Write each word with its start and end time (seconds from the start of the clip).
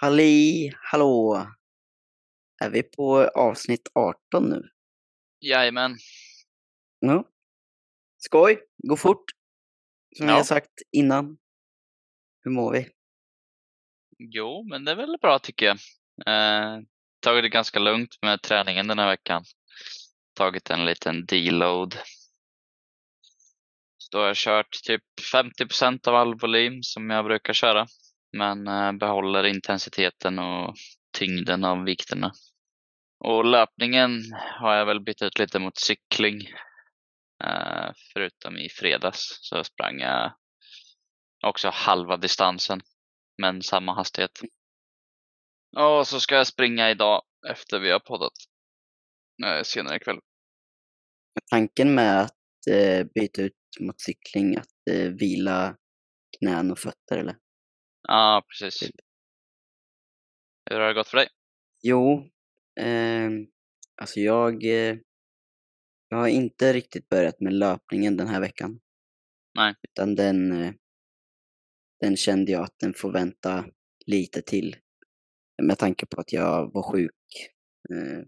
Halli 0.00 0.72
hallå! 0.76 1.46
Är 2.60 2.70
vi 2.70 2.82
på 2.82 3.18
avsnitt 3.28 3.88
18 3.94 4.48
nu? 4.48 4.62
Jajamän. 5.40 5.96
Ja. 6.98 7.24
Skoj, 8.16 8.60
gå 8.88 8.96
fort. 8.96 9.24
Som 10.16 10.28
Ja. 10.28 10.36
jag 10.36 10.46
sagt 10.46 10.82
innan. 10.90 11.38
Hur 12.40 12.50
mår 12.50 12.72
vi? 12.72 12.88
Jo, 14.18 14.66
men 14.70 14.84
det 14.84 14.90
är 14.90 14.96
väl 14.96 15.16
bra 15.20 15.38
tycker 15.38 15.66
jag. 15.66 15.76
Eh, 16.26 16.80
tagit 17.20 17.44
det 17.44 17.48
ganska 17.48 17.78
lugnt 17.78 18.18
med 18.22 18.42
träningen 18.42 18.86
den 18.86 18.98
här 18.98 19.08
veckan. 19.08 19.44
Tagit 20.34 20.70
en 20.70 20.84
liten 20.84 21.26
deload. 21.26 21.94
Så 23.96 24.08
då 24.10 24.18
har 24.18 24.26
jag 24.26 24.36
kört 24.36 24.82
typ 24.86 25.02
50% 25.32 26.08
av 26.08 26.14
all 26.14 26.34
volym 26.38 26.82
som 26.82 27.10
jag 27.10 27.24
brukar 27.24 27.52
köra. 27.52 27.86
Men 28.32 28.68
eh, 28.68 28.92
behåller 28.92 29.44
intensiteten 29.44 30.38
och 30.38 30.74
tyngden 31.18 31.64
av 31.64 31.84
vikterna. 31.84 32.32
Och 33.24 33.44
löpningen 33.44 34.22
har 34.60 34.74
jag 34.74 34.86
väl 34.86 35.00
bytt 35.00 35.22
ut 35.22 35.38
lite 35.38 35.58
mot 35.58 35.78
cykling. 35.78 36.40
Eh, 37.44 37.92
förutom 38.12 38.56
i 38.56 38.68
fredags 38.68 39.38
så 39.40 39.64
sprang 39.64 40.00
jag 40.00 40.32
också 41.46 41.68
halva 41.68 42.16
distansen 42.16 42.80
men 43.42 43.62
samma 43.62 43.94
hastighet. 43.94 44.40
Och 45.76 46.06
så 46.06 46.20
ska 46.20 46.34
jag 46.34 46.46
springa 46.46 46.90
idag 46.90 47.22
efter 47.48 47.78
vi 47.78 47.90
har 47.90 48.00
poddat 48.00 48.32
eh, 49.46 49.62
senare 49.62 49.96
ikväll. 49.96 50.18
Tanken 51.50 51.94
med 51.94 52.20
att 52.22 52.34
byta 53.14 53.42
ut 53.42 53.54
mot 53.80 54.00
cykling, 54.00 54.56
att 54.56 54.94
vila 55.20 55.76
knän 56.38 56.70
och 56.70 56.78
fötter 56.78 57.16
eller? 57.16 57.36
Ja, 58.08 58.42
precis. 58.48 58.90
Hur 60.70 60.80
har 60.80 60.88
det 60.88 60.94
gått 60.94 61.08
för 61.08 61.16
dig? 61.16 61.28
Jo, 61.82 62.28
eh, 62.80 63.30
alltså 64.02 64.20
jag, 64.20 64.64
eh, 64.64 64.96
jag 66.08 66.18
har 66.18 66.28
inte 66.28 66.72
riktigt 66.72 67.08
börjat 67.08 67.40
med 67.40 67.52
löpningen 67.52 68.16
den 68.16 68.28
här 68.28 68.40
veckan. 68.40 68.80
Nej. 69.54 69.74
Utan 69.82 70.14
den, 70.14 70.52
eh, 70.52 70.72
den 72.00 72.16
kände 72.16 72.52
jag 72.52 72.62
att 72.62 72.78
den 72.78 72.94
får 72.94 73.12
vänta 73.12 73.64
lite 74.06 74.42
till. 74.42 74.76
Med 75.62 75.78
tanke 75.78 76.06
på 76.06 76.20
att 76.20 76.32
jag 76.32 76.72
var 76.72 76.92
sjuk. 76.92 77.50
Eh, 77.90 78.22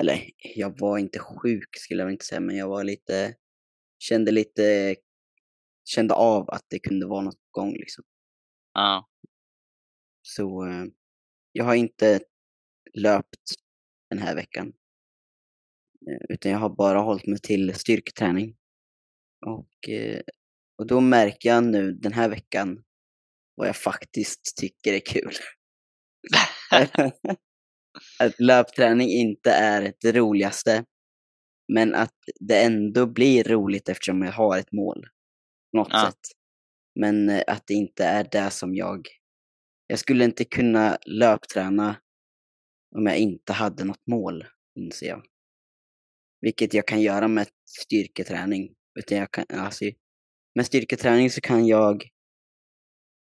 eller 0.00 0.30
jag 0.54 0.78
var 0.78 0.98
inte 0.98 1.18
sjuk 1.18 1.68
skulle 1.76 2.02
jag 2.02 2.12
inte 2.12 2.24
säga, 2.24 2.40
men 2.40 2.56
jag 2.56 2.68
var 2.68 2.84
lite, 2.84 3.34
kände 3.98 4.30
lite, 4.30 4.96
kände 5.84 6.14
av 6.14 6.50
att 6.50 6.64
det 6.68 6.78
kunde 6.78 7.06
vara 7.06 7.20
något 7.20 7.36
på 7.36 7.60
gång 7.60 7.72
liksom. 7.72 8.04
Ja, 8.74 9.08
Så 10.22 10.66
eh, 10.66 10.84
jag 11.52 11.64
har 11.64 11.74
inte 11.74 12.20
löpt 12.94 13.54
den 14.10 14.18
här 14.18 14.34
veckan. 14.34 14.72
Eh, 16.10 16.34
Utan 16.34 16.52
jag 16.52 16.58
har 16.58 16.68
bara 16.76 16.98
hållit 16.98 17.26
mig 17.26 17.38
till 17.40 17.74
styrketräning. 17.74 18.56
Och, 19.46 19.88
eh, 19.88 20.20
och 20.78 20.86
då 20.86 21.00
märker 21.00 21.48
jag 21.48 21.64
nu 21.64 21.92
den 21.92 22.12
här 22.12 22.28
veckan 22.28 22.84
vad 23.54 23.68
jag 23.68 23.76
faktiskt 23.76 24.56
tycker 24.56 24.92
är 24.92 25.00
kul. 25.00 25.32
att 28.18 28.40
löpträning 28.40 29.08
inte 29.10 29.50
är 29.50 29.94
det 30.00 30.12
roligaste. 30.12 30.84
Men 31.72 31.94
att 31.94 32.14
det 32.40 32.62
ändå 32.64 33.06
blir 33.06 33.44
roligt 33.44 33.88
eftersom 33.88 34.22
jag 34.22 34.32
har 34.32 34.58
ett 34.58 34.72
mål. 34.72 35.06
På 35.72 35.76
något 35.78 35.88
Ja. 35.90 36.06
sätt. 36.06 36.20
Men 37.00 37.28
eh, 37.28 37.42
att 37.46 37.66
det 37.66 37.74
inte 37.74 38.04
är 38.04 38.28
det 38.32 38.50
som 38.50 38.74
jag... 38.74 39.08
Jag 39.86 39.98
skulle 39.98 40.24
inte 40.24 40.44
kunna 40.44 40.98
löpträna 41.06 41.96
om 42.96 43.06
jag 43.06 43.16
inte 43.16 43.52
hade 43.52 43.84
något 43.84 44.06
mål, 44.06 44.44
inser 44.78 45.06
jag. 45.06 45.22
Vilket 46.40 46.74
jag 46.74 46.86
kan 46.86 47.00
göra 47.00 47.28
med 47.28 47.48
styrketräning. 47.80 48.74
Utan 48.98 49.18
jag 49.18 49.30
kan, 49.30 49.44
alltså, 49.48 49.84
med 50.54 50.66
styrketräning 50.66 51.30
så 51.30 51.40
kan 51.40 51.66
jag 51.66 52.04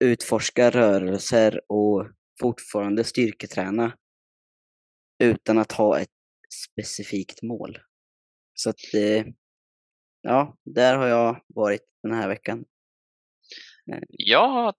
utforska 0.04 0.70
rörelser 0.70 1.62
och 1.72 2.08
fortfarande 2.40 3.04
styrketräna 3.04 3.98
utan 5.24 5.58
att 5.58 5.72
ha 5.72 6.00
ett 6.00 6.10
specifikt 6.54 7.42
mål. 7.42 7.78
Så 8.54 8.70
att, 8.70 8.94
eh, 8.94 9.26
ja, 10.22 10.58
där 10.66 10.98
har 10.98 11.08
jag 11.08 11.44
varit 11.48 11.82
den 12.04 12.14
här 12.14 12.28
veckan 12.28 12.66
jag 14.10 14.76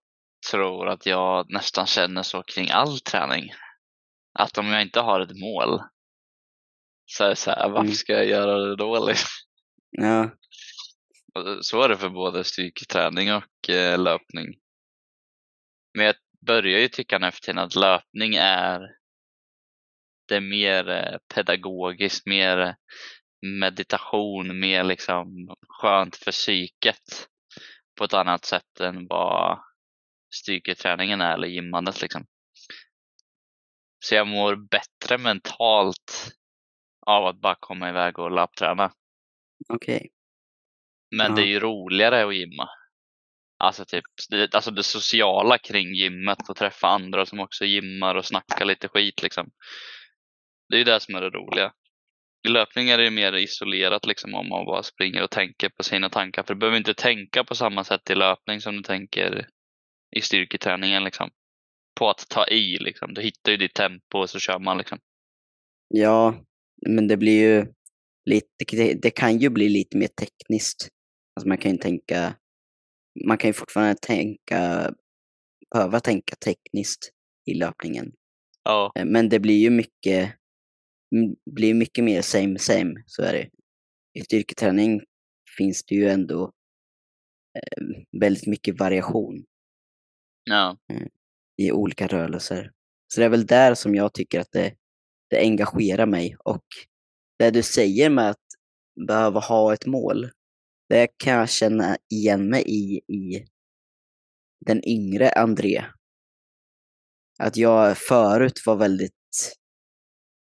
tror 0.51 0.89
att 0.89 1.07
jag 1.07 1.51
nästan 1.51 1.87
känner 1.87 2.23
så 2.23 2.43
kring 2.43 2.71
all 2.71 2.99
träning. 3.01 3.53
Att 4.39 4.59
om 4.59 4.67
jag 4.67 4.83
inte 4.83 5.01
har 5.01 5.21
ett 5.21 5.41
mål 5.41 5.81
så 7.07 7.25
är 7.25 7.29
det 7.29 7.37
så 7.37 7.51
här, 7.51 7.69
varför 7.69 7.81
Mm. 7.81 7.95
ska 7.95 8.13
jag 8.13 8.27
göra 8.27 8.59
det 8.59 8.77
då? 8.77 9.07
Liksom? 9.07 9.29
Ja, 9.91 10.31
Så 11.61 11.83
är 11.83 11.89
det 11.89 11.97
för 11.97 12.09
både 12.09 12.45
styrketräning 12.45 13.33
och 13.35 13.71
eh, 13.71 13.99
löpning. 13.99 14.47
Men 15.95 16.07
jag 16.07 16.15
börjar 16.47 16.81
ju 16.81 16.89
tycka 16.89 17.19
nu 17.19 17.31
för 17.31 17.41
tiden 17.41 17.59
att 17.59 17.75
löpning 17.75 18.35
är 18.35 18.81
det 20.29 20.37
är 20.37 20.41
mer 20.41 20.89
eh, 20.89 21.19
pedagogiskt, 21.35 22.27
mer 22.27 22.77
meditation, 23.61 24.61
mer 24.61 24.85
liksom 24.85 25.57
skönt 25.69 26.17
för 26.17 26.33
psyket 26.33 27.29
på 28.03 28.07
ett 28.07 28.15
annat 28.15 28.45
sätt 28.45 28.81
än 28.81 29.07
vad 29.07 29.59
styrketräningen 30.35 31.21
är 31.21 31.35
eller 31.35 31.49
gymmandet 31.49 32.03
liksom. 32.03 32.27
Så 34.05 34.15
jag 34.15 34.27
mår 34.27 34.57
bättre 34.57 35.19
mentalt 35.19 36.33
av 37.07 37.27
att 37.27 37.41
bara 37.41 37.57
komma 37.61 37.89
iväg 37.89 38.19
och 38.19 38.31
löpträna. 38.31 38.93
okej. 39.69 40.11
Men 41.17 41.31
Ja. 41.31 41.37
det 41.37 41.43
är 41.43 41.47
ju 41.47 41.61
roligare 41.61 42.27
att 42.27 42.35
gymma. 42.35 42.69
Alltså, 43.59 43.85
typ, 43.85 44.05
det, 44.31 44.55
alltså 44.55 44.71
det 44.71 44.83
sociala 44.83 45.59
kring 45.59 45.95
gymmet 45.95 46.49
och 46.49 46.57
träffa 46.57 46.89
andra 46.89 47.27
som 47.27 47.41
också 47.41 47.65
gymmar 47.65 48.15
och 48.15 48.25
snacka 48.25 48.65
lite 48.65 48.89
skit 48.89 49.23
liksom. 49.23 49.51
Det 50.69 50.77
är 50.77 50.79
ju 50.79 50.85
det 50.85 51.01
som 51.01 51.15
är 51.15 51.21
det 51.21 51.31
roliga. 51.31 51.73
I 52.49 52.49
löpning 52.49 52.89
är 52.89 52.99
det 52.99 53.11
mer 53.11 53.37
isolerat 53.37 54.07
liksom 54.07 54.35
om 54.35 54.49
man 54.49 54.65
bara 54.65 54.83
springer 54.83 55.23
och 55.23 55.31
tänker 55.31 55.69
på 55.69 55.83
sina 55.83 56.09
tankar. 56.09 56.43
För 56.43 56.55
du 56.55 56.61
behöver 56.61 56.79
inte 56.79 56.95
tänka 56.95 57.45
på 57.45 57.55
samma 57.55 57.85
sätt 57.85 58.11
i 58.11 58.15
löpning 58.15 58.61
som 58.61 58.77
du 58.77 58.83
tänker 58.83 59.49
i 60.17 60.21
styrketräningen 60.21 61.05
liksom. 61.05 61.31
På 61.99 62.11
att 62.11 62.29
ta 62.29 62.47
i 62.47 62.79
liksom. 62.79 63.15
Du 63.15 63.23
hittar 63.23 63.53
ju 63.53 63.59
ditt 63.59 63.75
tempo 63.75 64.19
och 64.19 64.31
så 64.31 64.39
kör 64.39 64.59
man 64.59 64.79
liksom. 64.79 64.99
Ja, 65.89 66.35
men 66.87 67.09
det 67.09 67.17
blir 67.17 67.41
ju 67.43 67.67
lite, 68.25 68.95
det, 68.95 69.11
kan 69.11 69.39
ju 69.39 69.51
bli 69.51 69.69
lite 69.69 69.97
mer 69.97 70.09
tekniskt. 70.09 70.89
Alltså 71.37 71.49
man 71.49 71.59
kan 71.59 71.71
ju 71.71 71.77
tänka, 71.77 72.35
man 73.27 73.39
kan 73.39 73.49
ju 73.49 73.55
fortfarande 73.55 73.95
tänka, 73.95 74.91
behöva 75.75 76.01
tänka 76.01 76.37
tekniskt 76.37 77.11
i 77.47 77.55
löpningen. 77.55 78.13
Ja, 78.65 78.93
Eh, 78.95 79.05
Men 79.05 79.29
det 79.29 79.41
blir 79.41 79.59
ju 79.59 79.71
mycket, 79.71 80.33
blir 81.51 81.75
mycket 81.75 82.05
mer 82.05 82.23
same 82.23 82.59
same, 82.59 83.03
så 83.07 83.23
är 83.23 83.33
det. 83.33 83.51
I 84.15 84.21
styrketräning 84.21 85.03
finns 85.57 85.85
det 85.85 85.95
ju 85.95 86.09
ändå 86.09 86.53
eh, 87.59 87.87
väldigt 88.21 88.47
mycket 88.47 88.81
variation 88.81 89.45
ja, 90.45 90.77
i 91.57 91.73
olika 91.73 92.07
rörelser. 92.07 92.73
Så 93.15 93.21
det 93.21 93.27
är 93.27 93.31
väl 93.31 93.47
där 93.47 93.75
som 93.75 93.95
jag 93.95 94.15
tycker 94.15 94.41
att 94.41 94.53
det, 94.53 94.75
det 95.31 95.39
engagerar 95.39 96.07
mig. 96.07 96.37
Och 96.45 96.65
det 97.39 97.51
du 97.51 97.63
säger 97.63 98.11
med 98.11 98.31
att 98.31 98.47
behöva 99.07 99.41
ha 99.41 99.75
ett 99.75 99.87
mål, 99.87 100.31
det 100.89 101.09
kan 101.17 101.33
jag 101.33 101.51
känna 101.51 101.97
igen 102.11 102.49
mig 102.49 102.63
i, 102.67 102.97
i 102.97 103.47
den 104.67 104.89
yngre 104.89 105.31
André. 105.31 105.85
Att 107.39 107.57
jag 107.57 107.99
förut 107.99 108.63
var 108.67 108.77
väldigt... 108.77 109.15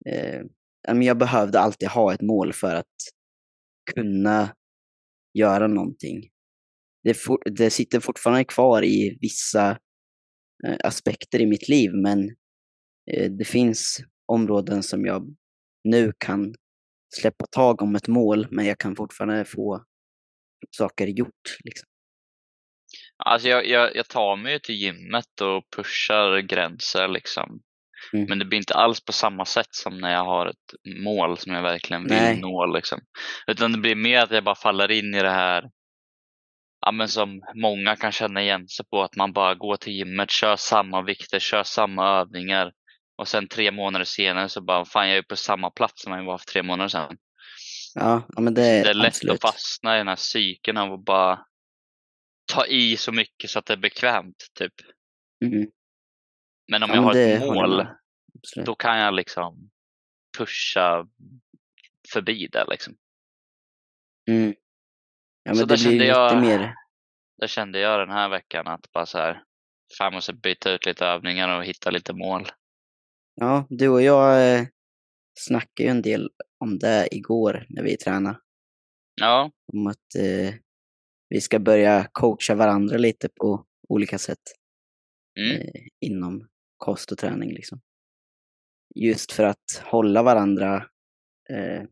Eh, 0.09 0.41
jag 0.87 1.17
behövde 1.17 1.59
alltid 1.59 1.89
ha 1.89 2.13
ett 2.13 2.21
mål 2.21 2.53
för 2.53 2.75
att 2.75 2.95
kunna 3.93 4.55
göra 5.33 5.67
någonting. 5.67 6.29
Det, 7.03 7.13
for, 7.13 7.39
det 7.45 7.69
sitter 7.69 7.99
fortfarande 7.99 8.43
kvar 8.43 8.83
i 8.83 9.17
vissa 9.21 9.69
eh, 10.67 10.77
aspekter 10.83 11.41
i 11.41 11.45
mitt 11.45 11.69
liv, 11.69 11.91
men 11.93 12.29
eh, 13.11 13.31
det 13.31 13.45
finns 13.45 13.97
områden 14.25 14.83
som 14.83 15.05
jag 15.05 15.35
nu 15.83 16.13
kan 16.17 16.55
släppa 17.15 17.45
tag 17.51 17.81
om 17.81 17.95
ett 17.95 18.07
mål, 18.07 18.47
men 18.51 18.65
jag 18.65 18.77
kan 18.77 18.95
fortfarande 18.95 19.45
få 19.45 19.83
saker 20.77 21.07
gjort. 21.07 21.57
Liksom. 21.63 21.87
Alltså 23.25 23.47
jag, 23.47 23.67
jag, 23.67 23.95
jag 23.95 24.07
tar 24.07 24.35
mig 24.35 24.53
ju 24.53 24.59
till 24.59 24.75
gymmet 24.75 25.41
och 25.41 25.63
pushar 25.75 26.39
gränser 26.39 27.07
liksom. 27.07 27.61
Mm. 28.13 28.25
Men 28.29 28.39
det 28.39 28.45
blir 28.45 28.57
inte 28.57 28.73
alls 28.73 29.05
på 29.05 29.11
samma 29.11 29.45
sätt 29.45 29.67
som 29.69 29.97
när 29.97 30.13
jag 30.13 30.25
har 30.25 30.45
ett 30.45 30.95
mål 31.03 31.37
som 31.37 31.53
jag 31.53 31.61
verkligen 31.61 32.03
vill 32.03 32.11
Nej. 32.11 32.39
nå. 32.39 32.65
Liksom. 32.65 32.99
Utan 33.47 33.71
det 33.71 33.77
blir 33.77 33.95
mer 33.95 34.19
att 34.19 34.31
jag 34.31 34.43
bara 34.43 34.55
faller 34.55 34.91
in 34.91 35.15
i 35.15 35.21
det 35.21 35.31
här 35.31 35.69
ja, 36.85 36.91
men 36.91 37.07
som 37.07 37.41
många 37.55 37.95
kan 37.95 38.11
känna 38.11 38.41
igen 38.41 38.67
sig 38.67 38.85
på, 38.85 39.03
att 39.03 39.15
man 39.15 39.33
bara 39.33 39.55
går 39.55 39.75
till 39.75 39.93
gymmet, 39.93 40.31
kör 40.31 40.55
samma 40.55 41.01
vikter, 41.01 41.39
kör 41.39 41.63
samma 41.63 42.19
övningar 42.19 42.71
och 43.17 43.27
sen 43.27 43.47
tre 43.47 43.71
månader 43.71 44.05
senare 44.05 44.49
så 44.49 44.61
bara, 44.61 44.85
fan 44.85 45.09
jag 45.09 45.17
är 45.17 45.21
på 45.21 45.35
samma 45.35 45.69
plats 45.71 46.03
som 46.03 46.13
jag 46.13 46.25
var 46.25 46.37
för 46.37 46.45
tre 46.45 46.63
månader 46.63 46.89
sedan. 46.89 47.17
Ja, 47.93 48.27
men 48.37 48.53
det 48.53 48.65
är, 48.65 48.83
Det 48.83 48.89
är 48.89 48.93
lätt 48.93 49.07
absolut. 49.07 49.33
att 49.33 49.41
fastna 49.41 49.95
i 49.95 49.97
den 49.97 50.07
här 50.07 50.15
cykeln 50.15 50.77
av 50.77 50.93
att 50.93 51.05
bara 51.05 51.39
ta 52.53 52.65
i 52.65 52.97
så 52.97 53.11
mycket 53.11 53.49
så 53.49 53.59
att 53.59 53.65
det 53.65 53.73
är 53.73 53.77
bekvämt, 53.77 54.37
typ. 54.59 54.73
Mm, 55.45 55.67
Men 56.71 56.83
om 56.83 56.89
Ja, 56.89 56.95
jag 56.95 57.01
har 57.01 57.15
ett 57.15 57.41
mål, 57.41 57.87
då 58.65 58.75
kan 58.75 58.97
jag 58.99 59.13
liksom 59.13 59.69
pusha 60.37 61.07
förbi 62.13 62.47
det 62.51 62.65
liksom. 62.69 62.95
Mm. 64.29 64.53
Ja, 65.43 65.53
Så 65.55 65.65
där 65.65 65.77
kände 65.77 66.05
jag- 66.05 66.41
mer, 66.41 66.75
Det 67.37 67.47
kände 67.47 67.79
jag 67.79 67.99
den 67.99 68.09
här 68.15 68.29
veckan 68.29 68.67
att 68.67 68.91
bara 68.91 69.05
så 69.05 69.17
här, 69.17 69.43
fan 69.97 70.13
måste 70.13 70.33
byta 70.33 70.71
ut 70.71 70.85
lite 70.85 71.05
övningar 71.05 71.57
och 71.57 71.65
hitta 71.65 71.89
lite 71.89 72.13
mål. 72.13 72.47
ja, 73.35 73.65
du 73.69 73.89
och 73.89 74.01
jag 74.01 74.55
eh, 74.59 74.67
snackade 75.39 75.83
ju 75.83 75.89
en 75.89 76.01
del 76.01 76.29
om 76.59 76.79
det 76.79 77.07
igår 77.15 77.65
när 77.69 77.83
vi 77.83 77.97
tränade. 77.97 78.39
Ja, 79.21 79.51
Om 79.73 79.87
att 79.87 80.15
eh, 80.19 80.53
vi 81.29 81.41
ska 81.41 81.59
börja 81.59 82.07
coacha 82.11 82.55
varandra 82.55 82.97
lite 82.97 83.29
på 83.29 83.65
olika 83.89 84.17
sätt 84.17 84.39
mm, 85.39 85.61
eh, 85.61 85.81
inom 86.01 86.47
kost 86.81 87.11
och 87.11 87.17
träning 87.17 87.53
liksom. 87.53 87.81
Just 88.95 89.31
för 89.31 89.43
att 89.43 89.83
hålla 89.83 90.23
varandra 90.23 90.85
eh, 91.49 91.83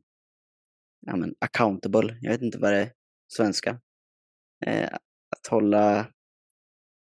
ja, 1.00 1.16
men 1.16 1.36
accountable, 1.40 2.18
jag 2.22 2.32
vet 2.32 2.42
inte 2.42 2.58
vad 2.58 2.74
det 2.74 2.80
är 2.80 2.94
svenska. 3.28 3.80
Eh, 4.66 4.90
att 5.36 5.48
hålla, 5.50 6.12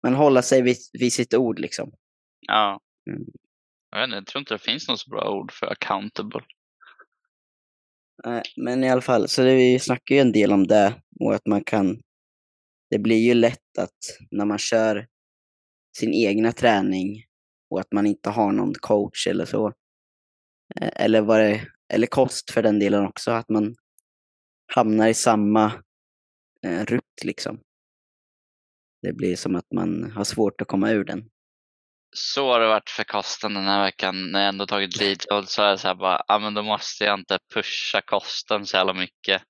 men 0.02 0.14
hålla 0.14 0.42
sig 0.42 0.62
vid, 0.62 0.76
vid 0.92 1.12
sitt 1.12 1.34
ord 1.34 1.58
liksom. 1.58 1.92
ja. 2.40 2.80
Mm. 3.10 3.24
Jag, 3.90 4.00
vet 4.00 4.04
inte, 4.04 4.16
jag 4.16 4.26
tror 4.26 4.40
inte 4.40 4.54
det 4.54 4.58
finns 4.58 4.88
något 4.88 5.00
så 5.00 5.10
bra 5.10 5.30
ord 5.30 5.52
för 5.52 5.66
accountable. 5.66 6.44
Men 8.56 8.84
i 8.84 8.90
alla 8.90 9.00
fall, 9.00 9.28
så 9.28 9.42
det, 9.42 9.54
vi 9.54 9.78
snackar 9.78 10.14
ju 10.14 10.20
en 10.20 10.32
del 10.32 10.52
om 10.52 10.66
det 10.66 11.02
och 11.20 11.34
att 11.34 11.46
man 11.46 11.64
kan, 11.64 12.02
det 12.90 12.98
blir 12.98 13.18
ju 13.18 13.34
lätt 13.34 13.78
att 13.78 13.98
när 14.30 14.44
man 14.44 14.58
kör 14.58 15.08
sin 15.98 16.14
egna 16.14 16.52
träning 16.52 17.24
och 17.70 17.80
att 17.80 17.92
man 17.92 18.06
inte 18.06 18.30
har 18.30 18.52
någon 18.52 18.74
coach 18.74 19.26
eller 19.26 19.44
så, 19.44 19.66
eh, 20.80 20.90
eller 21.04 21.20
vad 21.20 21.40
det, 21.40 21.66
eller 21.92 22.06
kost 22.06 22.50
för 22.50 22.62
den 22.62 22.78
delen 22.78 23.06
också, 23.06 23.30
att 23.30 23.48
man 23.48 23.76
hamnar 24.74 25.08
i 25.08 25.14
samma 25.14 25.72
eh, 26.66 26.84
rutt 26.84 27.24
liksom. 27.24 27.60
Det 29.02 29.12
blir 29.12 29.36
som 29.36 29.56
att 29.56 29.72
man 29.74 30.12
har 30.12 30.24
svårt 30.24 30.60
att 30.60 30.68
komma 30.68 30.90
ur 30.90 31.04
den. 31.04 31.30
Så 32.16 32.52
har 32.52 32.60
det 32.60 32.68
varit 32.68 32.90
för 32.90 33.04
kosten 33.04 33.54
den 33.54 33.64
här 33.64 33.84
veckan. 33.84 34.32
När 34.32 34.40
jag 34.40 34.48
ändå 34.48 34.66
tagit 34.66 35.00
lead 35.00 35.22
så 35.48 35.62
är 35.62 35.68
jag 35.68 35.80
så 35.80 35.88
här 35.88 35.94
bara, 35.94 36.24
ja 36.28 36.38
men 36.38 36.54
då 36.54 36.62
måste 36.62 37.04
jag 37.04 37.18
inte 37.18 37.38
pusha 37.54 38.00
kosten 38.00 38.66
så 38.66 38.76
jävla 38.76 38.94
mycket. 38.94 39.42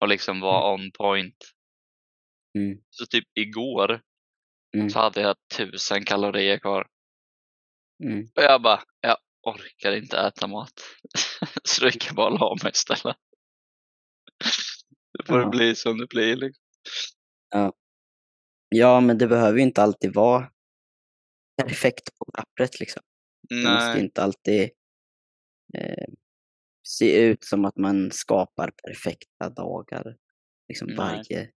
Och 0.00 0.08
liksom 0.08 0.40
vara 0.40 0.74
on 0.74 0.90
point. 0.98 1.36
Mm. 2.58 2.78
Så 2.90 3.06
typ 3.06 3.24
igår 3.34 4.00
Mm. 4.76 4.90
så 4.90 4.98
hade 4.98 5.20
jag 5.20 5.36
tusen 5.56 6.04
kalorier 6.04 6.58
kvar. 6.58 6.86
Mm. 8.04 8.28
Och 8.36 8.42
jag 8.42 8.62
bara, 8.62 8.82
jag 9.00 9.16
orkar 9.42 9.92
inte 9.92 10.18
äta 10.18 10.46
mat. 10.46 10.72
så 11.62 11.80
då 11.84 11.86
gick 11.90 12.06
jag 12.06 12.14
bara 12.16 12.26
och 12.32 12.38
la 12.38 12.56
mig 12.62 12.72
istället. 12.74 13.16
Det 15.18 15.26
får 15.26 15.40
Ja. 15.40 15.48
bli 15.48 15.74
som 15.74 15.98
det 15.98 16.06
blir. 16.06 16.36
Liksom. 16.36 16.62
Ja, 18.68 19.00
men 19.00 19.18
det 19.18 19.26
behöver 19.26 19.58
ju 19.58 19.62
inte 19.62 19.82
alltid 19.82 20.14
vara 20.14 20.50
perfekt 21.62 22.18
på 22.18 22.24
pappret 22.34 22.80
liksom. 22.80 23.02
Det 23.48 23.54
måste 23.54 23.90
Nej, 23.90 24.00
inte 24.00 24.22
alltid 24.22 24.70
eh, 25.74 26.06
se 26.88 27.20
ut 27.20 27.44
som 27.44 27.64
att 27.64 27.76
man 27.76 28.10
skapar 28.12 28.70
perfekta 28.84 29.48
dagar. 29.50 30.16
Liksom 30.68 30.88
Nej. 30.88 30.96
varje, 30.96 31.50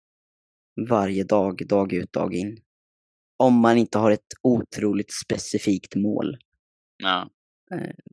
varje 0.90 1.24
dag, 1.24 1.68
dag 1.68 1.94
ut, 1.94 2.14
dag 2.14 2.34
in. 2.34 2.62
Om 3.38 3.60
man 3.60 3.78
inte 3.78 3.98
har 3.98 4.12
ett 4.12 4.34
otroligt 4.44 5.14
specifikt 5.14 5.96
mål, 5.96 6.38
ja. 6.98 7.30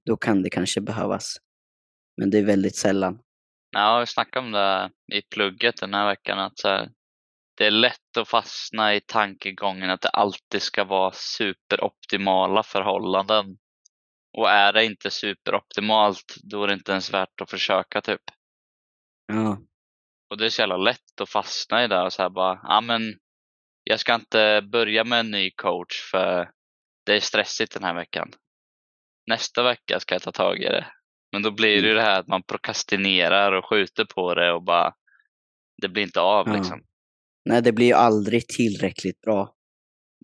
då 0.05 0.17
kan 0.17 0.43
det 0.43 0.51
kanske 0.51 0.81
behövas. 0.81 1.37
Men 2.17 2.31
det 2.31 2.39
är 2.39 2.45
väldigt 2.45 2.77
sällan. 2.77 3.19
Ja, 3.71 4.01
vi 4.01 4.07
snackade 4.07 4.47
om 4.47 4.53
det 4.53 4.91
i 5.13 5.23
plugget 5.23 5.81
den 5.81 5.95
här 5.95 6.07
veckan. 6.07 6.39
Att 6.39 6.59
så 6.59 6.69
här, 6.69 6.91
det 7.57 7.67
är 7.67 7.71
lätt 7.71 8.17
att 8.19 8.29
fastna 8.29 8.95
i 8.95 9.01
tankegången 9.01 9.91
att 9.91 10.01
det 10.01 10.09
alltid 10.09 10.63
ska 10.63 10.85
vara 10.85 11.13
superoptimala 11.13 12.63
förhållanden. 12.63 13.57
Och 14.39 14.51
är 14.51 14.73
det 14.73 14.85
inte 14.85 15.11
superoptimalt, 15.11 16.35
då 16.43 16.65
är 16.65 16.69
det 16.69 16.75
inte 16.75 16.93
ens 16.93 17.15
värt 17.15 17.41
att 17.41 17.51
försöka 17.51 18.01
typ. 18.01 18.23
Ja, 19.27 19.59
Och 20.31 20.39
det 20.39 20.45
är 20.45 20.51
så 20.51 20.63
jävla 20.63 20.77
lätt 20.77 21.21
att 21.21 21.31
fastna 21.31 21.85
i 21.85 21.89
det 21.89 22.03
och 22.03 22.13
så 22.13 22.23
här 22.23 22.31
bara, 22.31 22.61
ja 22.63 22.81
men 22.81 23.03
jag 23.85 24.01
ska 24.01 24.15
inte 24.15 24.63
börja 24.73 25.05
med 25.05 25.21
en 25.21 25.31
ny 25.31 25.51
coach 25.51 26.11
för 26.11 26.51
det 27.07 27.17
är 27.17 27.21
stressigt 27.21 27.75
den 27.75 27.85
här 27.85 27.95
veckan. 27.95 28.31
Nästa 29.31 29.63
vecka 29.63 30.01
ska 30.01 30.15
jag 30.15 30.23
ta 30.23 30.33
tag 30.33 30.59
i 30.59 30.65
det. 30.65 30.87
Men 31.33 31.43
då 31.43 31.51
blir 31.51 31.83
det 31.83 31.89
ju 31.89 31.95
det 31.95 32.03
här 32.03 32.21
att 32.21 32.27
man 32.29 32.43
prokrastinerar 32.43 33.53
och 33.53 33.65
skjuter 33.69 34.05
på 34.05 34.35
det 34.35 34.53
och 34.53 34.63
bara, 34.63 34.95
det 35.83 35.89
blir 35.89 36.03
inte 36.03 36.21
av 36.21 36.49
Ja. 36.49 36.57
liksom. 36.57 36.83
nej 37.45 37.63
det 37.63 37.73
blir 37.73 37.87
ju 37.87 37.93
aldrig 37.93 38.49
tillräckligt 38.49 39.21
bra. 39.21 39.55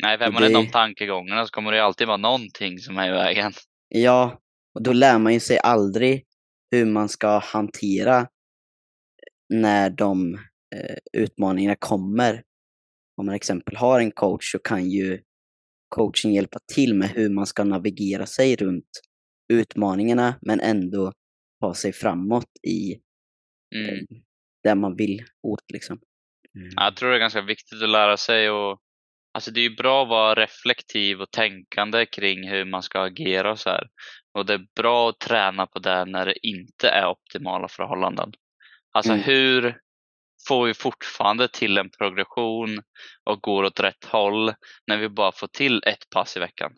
Nej, 0.03 0.19
för 0.19 0.25
är 0.25 0.31
man 0.31 0.43
är 0.43 0.49
det- 0.49 0.55
de 0.55 0.71
tankegångarna 0.71 1.47
så 1.47 1.51
kommer 1.51 1.71
det 1.71 1.77
ju 1.79 1.83
alltid 1.85 2.07
vara 2.07 2.17
någonting 2.17 2.79
som 2.79 2.99
är 2.99 3.09
i 3.09 3.13
vägen. 3.13 3.53
Ja, 3.89 4.41
och 4.75 4.83
då 4.83 4.93
lär 4.93 5.19
man 5.19 5.33
ju 5.35 5.41
sig 5.41 5.59
aldrig 5.59 6.27
hur 6.71 6.87
man 6.87 7.09
ska 7.09 7.39
hantera 7.39 8.27
när 9.49 9.91
de 9.91 10.35
eh, 10.77 10.97
utmaningarna 11.23 11.77
kommer. 11.79 12.43
Om 13.21 13.27
man 13.27 13.35
exempel 13.35 13.77
har 13.77 14.01
en 14.01 14.11
coach 14.11 14.53
så 14.53 14.59
kan 14.59 14.91
ju 14.91 15.21
coachen 15.89 16.33
hjälpa 16.35 16.59
till 16.75 16.95
med 16.95 17.09
hur 17.09 17.29
man 17.29 17.47
ska 17.47 17.65
navigera 17.65 18.27
sig 18.27 18.57
runt 18.57 18.91
utmaningarna 19.53 20.35
men 20.43 20.61
ändå 20.61 21.13
ta 21.61 21.75
sig 21.75 21.93
framåt 21.93 22.49
i 22.69 23.01
Mm. 23.75 23.95
eh, 23.95 24.01
där 24.65 24.75
man 24.75 24.97
vill 24.97 25.25
åt 25.43 25.71
liksom. 25.73 26.01
Mm. 26.55 26.69
Ja, 26.77 26.85
Jag 26.85 26.97
tror 26.97 27.11
det 27.11 27.17
är 27.17 27.21
ganska 27.21 27.43
viktigt 27.43 27.83
att 27.83 27.89
lära 27.89 28.17
sig 28.17 28.51
och 28.51 28.81
Alltså 29.33 29.51
det 29.51 29.61
är 29.61 29.69
ju 29.71 29.77
bra 29.77 30.03
att 30.03 30.09
vara 30.09 30.35
reflektiv 30.35 31.21
och 31.21 31.31
tänkande 31.31 32.07
kring 32.07 32.49
hur 32.49 32.65
man 32.65 32.83
ska 32.83 33.01
agera 33.01 33.51
och 33.53 33.59
så 33.59 33.71
här. 33.71 33.89
Och 34.33 34.47
det 34.47 34.55
är 34.55 34.67
bra 34.77 35.11
att 35.11 35.19
träna 35.21 35.67
på 35.67 35.79
det 35.79 36.05
när 36.05 36.27
det 36.27 36.47
inte 36.47 36.89
är 36.89 37.07
optimala 37.09 37.69
förhållanden. 37.69 38.33
Alltså 38.93 39.13
Mm. 39.13 39.25
hur 39.25 39.81
får 40.49 40.67
vi 40.67 40.75
fortfarande 40.75 41.49
till 41.49 41.79
en 41.79 41.91
progression 41.91 42.83
och 43.25 43.41
går 43.43 43.65
åt 43.65 43.81
rätt 43.81 44.05
håll 44.05 44.53
när 44.87 44.99
vi 44.99 45.09
bara 45.09 45.33
får 45.33 45.47
till 45.47 45.83
ett 45.87 46.11
pass 46.15 46.37
i 46.37 46.41
veckan? 46.41 46.73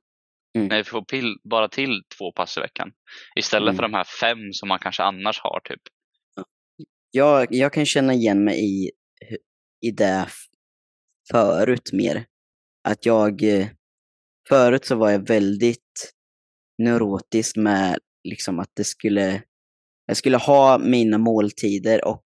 Mm. 0.56 0.68
När 0.68 0.76
vi 0.76 0.84
får 0.84 1.02
till, 1.04 1.36
bara 1.50 1.68
till 1.68 2.02
två 2.18 2.32
pass 2.32 2.56
i 2.56 2.60
veckan. 2.60 2.92
Istället 3.36 3.76
för 3.76 3.82
Mm. 3.82 3.90
de 3.90 3.96
här 3.96 4.04
fem 4.20 4.52
som 4.52 4.68
man 4.68 4.78
kanske 4.78 5.02
annars 5.02 5.40
har 5.40 5.60
typ. 5.64 5.80
Jag, 7.10 7.46
jag 7.50 7.72
kan 7.72 7.86
känna 7.86 8.14
igen 8.14 8.44
mig 8.44 8.64
i, 8.64 8.90
i 9.80 9.90
det 9.90 10.26
förut 11.30 11.92
mer. 11.92 12.24
Att 12.88 13.06
jag, 13.06 13.42
eh, 13.42 13.66
förut 14.48 14.84
så 14.84 14.96
var 14.96 15.10
jag 15.10 15.28
väldigt 15.28 16.12
neurotisk 16.78 17.56
med 17.56 17.98
liksom 18.28 18.58
att 18.58 18.70
det 18.76 18.84
skulle, 18.84 19.42
jag 20.06 20.16
skulle 20.16 20.36
ha 20.36 20.78
mina 20.78 21.18
måltider 21.18 22.04
och 22.04 22.21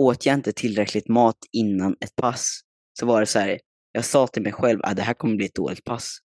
åt 0.00 0.26
jag 0.26 0.34
inte 0.34 0.52
tillräckligt 0.52 1.08
mat 1.08 1.38
innan 1.52 1.96
ett 2.00 2.16
pass 2.16 2.60
så 2.98 3.06
var 3.06 3.20
det 3.20 3.26
så 3.26 3.38
här, 3.38 3.60
jag 3.92 4.04
sa 4.04 4.26
till 4.26 4.42
mig 4.42 4.52
själv 4.52 4.80
att 4.82 4.96
det 4.96 5.02
här 5.02 5.14
kommer 5.14 5.36
bli 5.36 5.46
ett 5.46 5.54
dåligt 5.54 5.84
pass. 5.84 6.18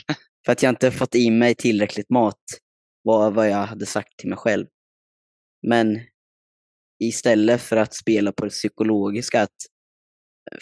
För 0.46 0.52
att 0.52 0.62
jag 0.62 0.70
inte 0.70 0.90
fått 0.90 1.14
i 1.14 1.30
mig 1.30 1.54
tillräckligt 1.54 2.10
mat 2.10 2.40
var 3.02 3.30
vad 3.30 3.48
jag 3.50 3.66
hade 3.66 3.86
sagt 3.86 4.16
till 4.18 4.28
mig 4.28 4.38
själv. 4.38 4.66
Men 5.66 6.00
istället 7.02 7.60
för 7.60 7.76
att 7.76 7.94
spela 7.94 8.32
på 8.32 8.44
det 8.44 8.50
psykologiska 8.50 9.42
att 9.42 9.56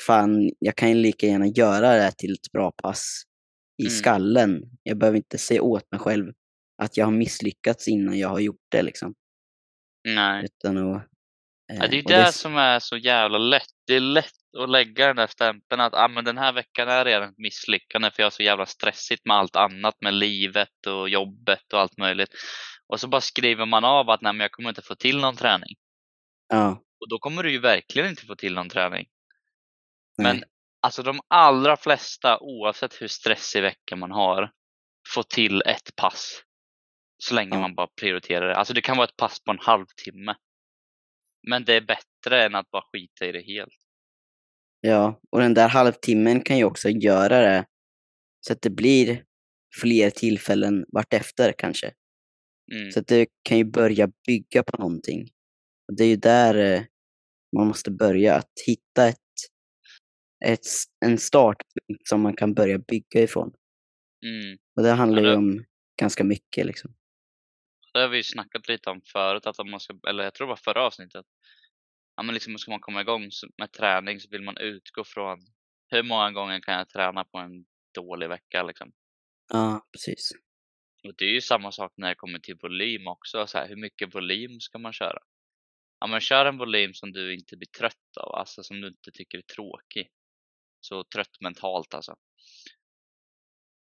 fan, 0.06 0.50
jag 0.58 0.76
kan 0.76 0.88
ju 0.88 0.94
lika 0.94 1.26
gärna 1.26 1.46
göra 1.46 1.94
det 1.94 2.02
här 2.02 2.10
till 2.10 2.32
ett 2.32 2.52
bra 2.52 2.72
pass 2.82 3.22
i 3.82 3.87
Mm. 3.87 3.90
skallen. 3.90 4.62
Jag 4.82 4.98
behöver 4.98 5.16
inte 5.16 5.38
säga 5.38 5.62
åt 5.62 5.90
mig 5.90 6.00
själv 6.00 6.32
att 6.82 6.96
jag 6.96 7.04
har 7.04 7.12
misslyckats 7.12 7.88
innan 7.88 8.18
jag 8.18 8.28
har 8.28 8.40
gjort 8.40 8.66
det 8.68 8.82
liksom. 8.82 9.14
Nej. 10.08 10.44
Utan 10.44 10.78
att, 10.94 11.06
Ja, 11.68 11.87
det 11.88 11.96
är 11.98 12.02
och 12.04 12.08
det 12.10 12.16
det- 12.16 12.32
som 12.32 12.56
är 12.56 12.78
så 12.78 12.96
jävla 12.96 13.38
lätt. 13.38 13.68
Det 13.87 13.94
är 13.94 14.00
lätt 14.00 14.32
att 14.58 14.70
lägga 14.70 15.06
den 15.06 15.16
där 15.16 15.26
stämpeln 15.26 15.80
att 15.80 15.94
ah, 15.94 16.08
men 16.08 16.25
den 16.25 16.38
här 16.38 16.52
veckan 16.52 16.88
är 16.88 17.04
redan 17.04 17.28
ett 17.28 17.38
misslyckande 17.38 18.10
för 18.10 18.22
jag 18.22 18.26
har 18.26 18.30
så 18.30 18.42
jävla 18.42 18.66
stressigt 18.66 19.25
med 19.26 19.37
allt 19.37 19.56
annat 19.56 19.94
med 20.00 20.14
livet 20.14 20.87
och 20.87 21.08
jobbet 21.08 21.72
och 21.72 21.80
allt 21.80 21.96
möjligt. 21.98 22.30
Och 22.87 23.00
så 23.00 23.08
bara 23.08 23.20
skriver 23.20 23.66
man 23.66 23.84
av 23.84 24.10
att 24.10 24.20
nej, 24.20 24.32
men 24.32 24.40
jag 24.40 24.50
kommer 24.52 24.68
inte 24.68 24.82
få 24.82 24.94
till 24.94 25.18
någon 25.18 25.37
träning. 25.37 25.75
Ja, 26.48 26.68
Och 27.00 27.08
då 27.08 27.18
kommer 27.18 27.42
du 27.42 27.50
ju 27.50 27.58
verkligen 27.58 28.08
inte 28.08 28.26
få 28.26 28.34
till 28.37 28.54
någon 28.54 28.68
träning. 28.68 29.06
Men 30.22 30.37
Nej. 30.37 30.44
alltså 30.82 31.02
de 31.02 31.20
allra 31.28 31.76
flesta, 31.76 32.38
oavsett 32.40 33.02
hur 33.02 33.08
stressig 33.08 33.62
vecka 33.62 33.96
man 33.96 34.10
har, 34.10 34.50
får 35.14 35.22
till 35.22 35.62
ett 35.66 35.96
pass. 35.96 36.42
Så 37.18 37.34
länge 37.34 37.54
Ja. 37.56 37.60
man 37.60 37.75
bara 37.75 37.88
prioriterar 38.00 38.48
det. 38.48 38.56
Alltså 38.56 38.75
det 38.75 38.80
kan 38.80 38.96
vara 38.96 39.08
ett 39.08 39.16
pass 39.16 39.44
på 39.44 39.50
en 39.50 39.58
halvtimme. 39.60 40.34
Men 41.49 41.64
det 41.64 41.75
är 41.75 41.81
bättre 41.81 42.45
än 42.45 42.55
att 42.55 42.71
bara 42.71 42.83
skita 42.93 43.26
i 43.26 43.33
det 43.33 43.43
helt. 43.43 43.75
Ja, 44.81 45.21
och 45.31 45.40
den 45.40 45.55
där 45.55 45.69
halvtimmen 45.69 46.40
kan 46.40 46.59
ju 46.59 46.64
också 46.64 46.88
göra 46.88 47.40
det 47.40 47.67
så 48.40 48.52
att 48.52 48.62
det 48.62 48.71
blir 48.71 49.25
fler 49.81 50.11
tillfällen 50.11 50.85
vartefter 50.93 51.55
kanske. 51.59 51.93
Mm. 52.73 52.90
Så 52.90 53.00
att 53.00 53.07
det 53.07 53.26
kan 53.43 53.59
ju 53.59 53.64
börja 53.64 54.11
bygga 54.26 54.62
på 54.62 54.76
någonting. 54.76 55.28
Och 55.88 55.97
det 55.97 56.05
är 56.05 56.09
ju 56.09 56.17
där 56.17 56.55
eh, 56.55 56.83
man 57.57 57.67
måste 57.67 57.90
börja, 57.90 58.35
att 58.35 58.52
hitta 58.67 59.09
ett, 59.09 59.17
ett, 60.45 60.67
en 61.05 61.19
startpunkt 61.19 62.09
som 62.09 62.21
man 62.21 62.37
kan 62.37 62.55
börja 62.55 62.78
bygga 62.78 63.23
ifrån. 63.23 63.52
Mm. 64.26 64.59
Och 64.76 64.83
det 64.83 64.90
handlar 64.90 65.23
Ja, 65.23 65.31
ju 65.31 65.37
om 65.37 65.64
ganska 66.00 66.25
mycket 66.25 66.67
liksom. 66.67 66.95
Det 67.99 68.02
har 68.02 68.09
vi 68.09 68.17
ju 68.17 68.23
snackat 68.23 68.69
lite 68.69 68.90
om 68.90 69.00
förut, 69.12 69.47
att 69.47 69.59
om 69.59 69.71
man 69.71 69.81
ska, 69.81 69.99
eller 70.09 70.25
jag 70.25 70.35
tror 70.35 70.47
det 70.47 70.50
var 70.50 70.57
förra 70.57 70.83
avsnittet. 70.87 71.26
Ja 72.17 72.23
men 72.23 72.35
liksom 72.35 72.59
ska 72.59 72.71
man 72.71 72.81
komma 72.81 73.00
igång 73.00 73.31
med 73.59 73.73
träning 73.73 74.21
så 74.21 74.28
vill 74.31 74.43
man 74.43 74.57
utgå 74.59 75.05
från 75.05 75.38
hur 75.88 76.02
många 76.02 76.31
gånger 76.31 76.61
kan 76.61 76.75
jag 76.75 76.88
träna 76.88 77.25
på 77.25 77.38
en 77.38 77.64
dålig 77.95 78.28
vecka 78.28 78.62
liksom. 78.62 78.93
Ja, 79.49 79.87
precis. 79.93 80.31
Och 81.05 81.14
det 81.17 81.25
är 81.25 81.33
ju 81.33 81.40
samma 81.40 81.73
sak 81.73 81.93
när 81.97 82.09
det 82.09 82.14
kommer 82.14 82.38
till 82.38 82.59
volym 82.62 83.07
också. 83.07 83.47
Så 83.47 83.59
här, 83.59 83.69
hur 83.69 83.76
mycket 83.76 84.14
volym 84.14 84.61
ska 84.61 84.78
man 84.78 84.93
köra? 84.93 85.19
Ja, 86.00 86.07
men 86.07 86.21
kör 86.21 86.47
en 86.47 86.59
volym 86.59 86.95
som 86.95 87.12
du 87.12 87.35
inte 87.35 87.57
blir 87.57 87.69
trött 87.78 88.17
av, 88.21 88.35
alltså 88.35 88.62
som 88.62 88.81
du 88.81 88.88
inte 88.88 89.11
tycker 89.11 89.38
är 89.38 89.43
tråkig. 89.43 90.09
Så 90.81 91.05
trött 91.05 91.40
mentalt 91.40 91.95
alltså. 91.95 92.17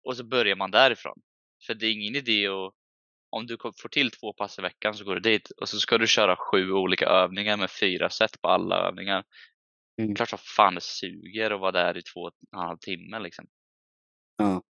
Och 0.03 0.17
så 0.17 0.23
börjar 0.23 0.55
man 0.55 0.71
därifrån. 0.71 1.21
För 1.67 1.73
det 1.73 1.85
är 1.85 1.91
ingen 1.91 2.15
idé 2.15 2.47
att 2.47 2.73
om 3.33 3.47
du 3.47 3.57
får 3.57 3.89
till 3.89 4.11
två 4.11 4.33
pass 4.33 4.59
i 4.59 4.61
veckan 4.61 4.93
så 4.93 5.03
går 5.03 5.15
du 5.15 5.21
dit 5.21 5.51
och 5.51 5.69
så 5.69 5.77
ska 5.77 5.97
du 5.97 6.07
köra 6.07 6.35
sju 6.35 6.71
olika 6.71 7.05
övningar 7.05 7.57
med 7.57 7.71
fyra 7.71 8.09
set 8.09 8.41
på 8.41 8.47
alla 8.47 8.87
övningar. 8.87 9.23
Mm. 10.01 10.15
Klart 10.15 10.29
som 10.29 10.39
fan 10.55 10.75
det 10.75 10.81
suger 10.81 11.51
att 11.51 11.59
vara 11.59 11.71
där 11.71 11.97
i 11.97 12.01
två 12.01 12.19
och 12.19 12.33
en 12.51 12.59
halv 12.59 12.77
timme 12.77 13.19
liksom. 13.19 13.45
Ja, 14.37 14.61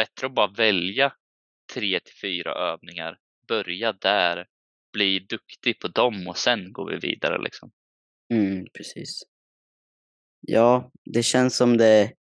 bättre 0.00 0.26
att 0.26 0.34
bara 0.34 0.52
välja 0.52 1.12
tre 1.74 2.00
till 2.00 2.14
fyra 2.22 2.52
övningar, 2.52 3.18
börja 3.48 3.92
där, 3.92 4.46
bli 4.92 5.18
duktig 5.18 5.78
på 5.80 5.88
dem 5.88 6.28
och 6.28 6.36
sen 6.36 6.72
går 6.72 6.90
vi 6.90 6.96
vidare 6.96 7.42
liksom. 7.42 7.70
mm, 8.32 8.66
precis. 8.72 9.22
Ja, 10.40 10.90
det 11.04 11.22
känns 11.22 11.56
som 11.56 11.76
det 11.76 12.12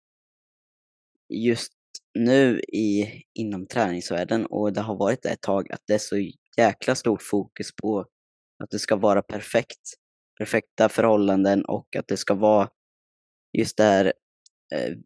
just 1.28 1.72
nu 2.18 2.60
i, 2.60 3.06
inom 3.34 3.66
träningsvärlden 3.66 4.46
och 4.46 4.72
det 4.72 4.80
har 4.80 4.96
varit 4.96 5.22
det 5.22 5.28
ett 5.30 5.40
tag 5.40 5.72
att 5.72 5.82
det 5.86 5.94
är 5.94 5.98
så 5.98 6.16
jäkla 6.56 6.94
stort 6.94 7.22
fokus 7.22 7.76
på 7.76 8.00
att 8.64 8.70
det 8.70 8.78
ska 8.78 8.96
vara 8.96 9.22
perfekt. 9.22 9.80
Perfekta 10.38 10.88
förhållanden 10.88 11.64
och 11.64 11.96
att 11.96 12.08
det 12.08 12.16
ska 12.16 12.34
vara 12.34 12.68
just 13.58 13.76
det 13.76 13.82
här 13.84 14.12
eh, 14.74 14.96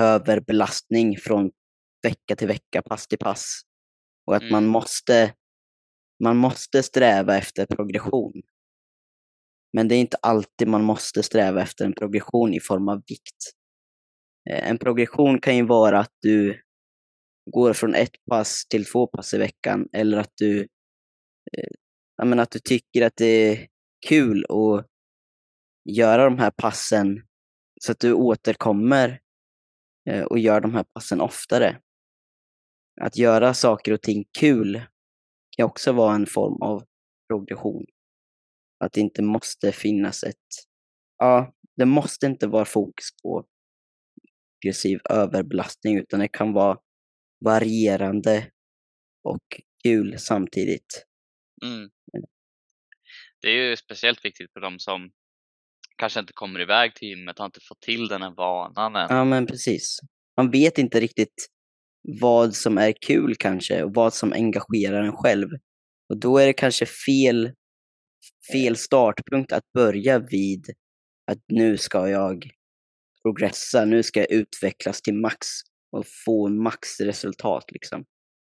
överbelastning 0.00 1.16
från 1.18 1.50
vecka 2.02 2.36
till 2.36 2.48
vecka, 2.48 2.82
pass 2.82 3.06
till 3.08 3.18
pass. 3.18 3.60
Och 4.26 4.36
att 4.36 4.50
man 4.50 4.62
Mm. 4.62 4.70
måste 4.70 5.34
man 6.24 6.36
måste 6.36 6.82
sträva 6.82 7.36
efter 7.36 7.66
progression. 7.66 8.32
Men 9.72 9.88
det 9.88 9.94
är 9.94 10.00
inte 10.00 10.16
alltid 10.22 10.68
man 10.68 10.84
måste 10.84 11.22
sträva 11.22 11.62
efter 11.62 11.84
en 11.84 11.92
progression 11.92 12.54
i 12.54 12.60
form 12.60 12.88
av 12.88 13.02
vikt. 13.08 13.52
Eh, 14.50 14.68
en 14.70 14.78
progression 14.78 15.40
kan 15.40 15.56
ju 15.56 15.66
vara 15.66 16.00
att 16.00 16.12
du 16.20 16.62
går 17.50 17.72
från 17.72 17.94
ett 17.94 18.24
pass 18.30 18.66
till 18.68 18.84
två 18.84 19.06
pass 19.06 19.34
i 19.34 19.38
veckan 19.38 19.88
eller 19.92 20.18
att 20.18 20.32
du, 20.36 20.60
eh, 21.52 21.70
jag 22.16 22.26
menar, 22.26 22.42
att 22.42 22.50
du 22.50 22.58
tycker 22.58 23.06
att 23.06 23.16
det 23.16 23.26
är 23.26 23.66
kul 24.08 24.44
att 24.48 24.86
göra 25.84 26.24
de 26.24 26.38
här 26.38 26.50
passen 26.50 27.22
så 27.80 27.92
att 27.92 28.00
du 28.00 28.12
återkommer 28.12 29.20
eh, 30.08 30.24
och 30.24 30.38
gör 30.38 30.60
de 30.60 30.74
här 30.74 30.84
passen 30.84 31.20
oftare. 31.20 31.80
Att 33.00 33.16
göra 33.16 33.54
saker 33.54 33.92
och 33.92 34.02
ting 34.02 34.24
kul 34.38 34.82
kan 35.56 35.66
också 35.66 35.92
vara 35.92 36.14
en 36.14 36.26
form 36.26 36.62
av 36.62 36.84
progression. 37.28 37.84
Att 38.84 38.92
det 38.92 39.00
inte 39.00 39.22
måste 39.22 39.72
finnas 39.72 40.24
ett... 40.24 40.36
Ja, 41.18 41.54
det 41.76 41.84
måste 41.84 42.26
inte 42.26 42.46
vara 42.46 42.64
fokus 42.64 43.06
på 43.22 43.46
aggressiv 44.56 45.00
överbelastning 45.10 45.98
utan 45.98 46.20
det 46.20 46.28
kan 46.28 46.52
vara 46.52 46.78
varierande 47.44 48.50
och 49.24 49.60
kul 49.84 50.18
samtidigt. 50.18 51.06
Mm. 51.64 51.90
Det 53.42 53.48
är 53.48 53.68
ju 53.68 53.76
speciellt 53.76 54.24
viktigt 54.24 54.52
för 54.52 54.60
de 54.60 54.78
som 54.78 55.10
kanske 55.96 56.20
inte 56.20 56.32
kommer 56.32 56.60
iväg 56.60 56.94
till 56.94 57.08
gymmet, 57.08 57.38
har 57.38 57.46
inte 57.46 57.60
fått 57.68 57.80
till 57.80 58.08
den 58.08 58.22
här 58.22 58.30
vanan 58.30 58.96
än. 58.96 59.16
Ja, 59.16 59.24
men 59.24 59.46
precis. 59.46 59.98
Man 60.36 60.50
vet 60.50 60.78
inte 60.78 61.00
riktigt 61.00 61.48
vad 62.20 62.54
som 62.54 62.78
är 62.78 62.94
kul 63.06 63.34
kanske 63.36 63.82
och 63.82 63.94
vad 63.94 64.14
som 64.14 64.32
engagerar 64.32 65.02
en 65.02 65.16
själv. 65.16 65.48
Och 66.08 66.20
då 66.20 66.38
är 66.38 66.46
det 66.46 66.52
kanske 66.52 66.86
fel, 66.86 67.52
fel 68.52 68.76
startpunkt 68.76 69.52
att 69.52 69.72
börja 69.74 70.18
vid 70.18 70.66
att 71.30 71.38
nu 71.48 71.76
ska 71.78 72.08
jag 72.08 72.50
progressa, 73.26 73.84
nu 73.84 74.02
ska 74.02 74.20
jag 74.20 74.30
utvecklas 74.30 75.02
till 75.02 75.14
max 75.14 75.46
och 75.92 76.04
få 76.24 76.48
maxresultat 76.48 77.72
liksom. 77.72 78.04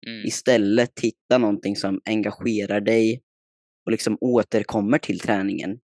Mm. 0.07 0.25
Istället 0.25 0.99
hitta 0.99 1.37
någonting 1.37 1.75
som 1.75 2.01
engagerar 2.05 2.81
dig 2.81 3.21
och 3.85 3.91
liksom 3.91 4.17
återkommer 4.21 4.97
till 4.97 5.19
träningen. 5.19 5.79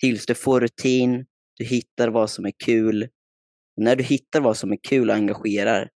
Tills 0.00 0.26
du 0.26 0.34
får 0.34 0.60
rutin, 0.60 1.26
du 1.56 1.64
hittar 1.64 2.08
vad 2.08 2.30
som 2.30 2.44
är 2.44 2.52
kul. 2.64 3.02
Och 3.76 3.82
när 3.82 3.96
du 3.96 4.04
hittar 4.04 4.40
vad 4.40 4.56
som 4.56 4.72
är 4.72 4.78
kul 4.88 5.10
och 5.10 5.16
engagerar, 5.16 5.90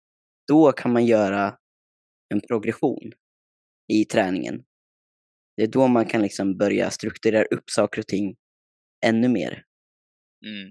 då 0.49 0.72
kan 0.72 0.92
man 0.92 1.06
göra 1.06 1.56
en 2.34 2.40
progression 2.40 3.12
i 3.92 4.04
träningen. 4.04 4.62
Det 5.56 5.62
är 5.62 5.66
då 5.66 5.87
man 5.87 6.06
kan 6.06 6.22
liksom 6.22 6.56
börja 6.56 6.90
strukturera 6.90 7.44
upp 7.44 7.70
saker 7.70 8.00
och 8.00 8.06
ting 8.06 8.37
ännu 9.06 9.28
mer. 9.28 9.64
Mm. 10.46 10.70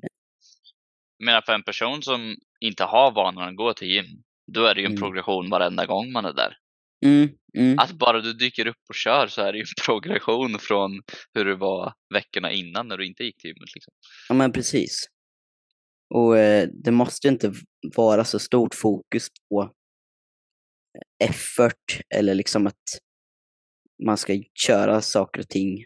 Menar 1.26 1.42
för 1.42 1.54
en 1.54 1.64
person 1.64 2.04
som 2.04 2.36
inte 2.60 2.84
har 2.84 3.12
vanan 3.12 3.50
att 3.50 3.56
gå 3.56 3.74
till 3.74 3.88
gym, 3.88 4.06
då 4.54 4.66
är 4.66 4.76
det 4.76 4.82
ju 4.82 4.86
en 4.86 4.92
Mm. 4.92 5.02
progression 5.02 5.50
varenda 5.50 5.86
gång 5.86 6.12
man 6.12 6.26
är 6.26 6.34
där. 6.34 6.58
Mm, 7.06 7.30
mm. 7.58 7.80
Att 7.80 7.92
bara 7.92 8.22
du 8.22 8.34
dyker 8.34 8.68
upp 8.68 8.78
och 8.90 8.96
kör 8.96 9.28
så 9.28 9.42
är 9.42 9.52
det 9.52 9.58
ju 9.58 9.62
en 9.62 9.86
progression 9.86 10.60
från 10.60 11.02
hur 11.34 11.46
det 11.46 11.56
var 11.56 11.94
veckorna 12.14 12.52
innan 12.52 12.88
när 12.88 12.98
du 12.98 13.06
inte 13.08 13.24
gick 13.24 13.38
till 13.38 13.48
gymmet. 13.48 13.76
Liksom. 13.76 13.94
Ja, 14.30 14.36
men 14.36 14.52
precis. 14.52 15.06
Och 16.14 16.38
eh, 16.38 16.68
det 16.84 16.92
måste 16.92 17.28
ju 17.28 17.32
inte 17.34 17.54
vara 17.96 18.26
så 18.26 18.40
stort 18.40 18.76
fokus 18.76 19.28
på 19.50 19.72
effort 21.24 22.02
eller 22.16 22.36
liksom 22.36 22.68
att 22.68 22.84
man 24.04 24.18
ska 24.18 24.44
köra 24.68 25.02
saker 25.02 25.42
och 25.42 25.50
ting 25.50 25.86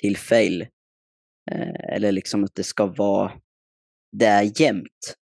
till 0.00 0.16
fail. 0.16 0.62
Eh, 1.50 1.94
eller 1.94 2.12
liksom 2.12 2.44
att 2.44 2.54
det 2.54 2.64
ska 2.64 2.86
vara 2.86 3.32
där 4.12 4.60
jämt. 4.60 5.16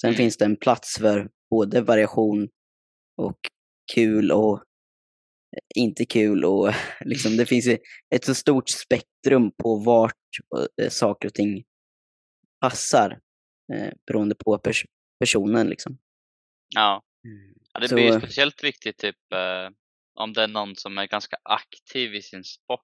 Sen 0.00 0.08
Mm. 0.10 0.16
finns 0.16 0.36
det 0.36 0.44
en 0.44 0.56
plats 0.56 0.98
för 0.98 1.30
både 1.50 1.80
variation 1.80 2.48
och 3.16 3.38
kul 3.94 4.32
och 4.32 4.62
inte 5.74 6.04
kul 6.06 6.44
och 6.44 6.68
liksom 7.00 7.36
det 7.36 7.46
finns 7.46 7.66
ett 8.14 8.24
så 8.24 8.34
stort 8.34 8.68
spektrum 8.68 9.50
på 9.62 9.76
vart 9.78 10.14
eh, 10.82 10.88
saker 10.88 11.28
och 11.28 11.34
ting 11.34 11.64
passar 12.60 13.20
eh, 13.74 13.92
beroende 14.06 14.34
på 14.34 14.58
pers- 14.58 14.86
personen 15.20 15.66
liksom. 15.68 15.98
Ja. 16.74 17.02
ja, 17.72 17.80
det 17.80 17.88
Så- 17.88 17.94
blir 17.94 18.04
ju 18.12 18.18
speciellt 18.20 18.64
viktigt 18.64 18.98
typ 18.98 19.32
eh, 19.32 19.70
om 20.14 20.32
det 20.32 20.42
är 20.42 20.48
någon 20.48 20.76
som 20.76 20.98
är 20.98 21.06
ganska 21.06 21.36
aktiv 21.42 22.14
i 22.14 22.22
sin 22.22 22.44
sport 22.44 22.80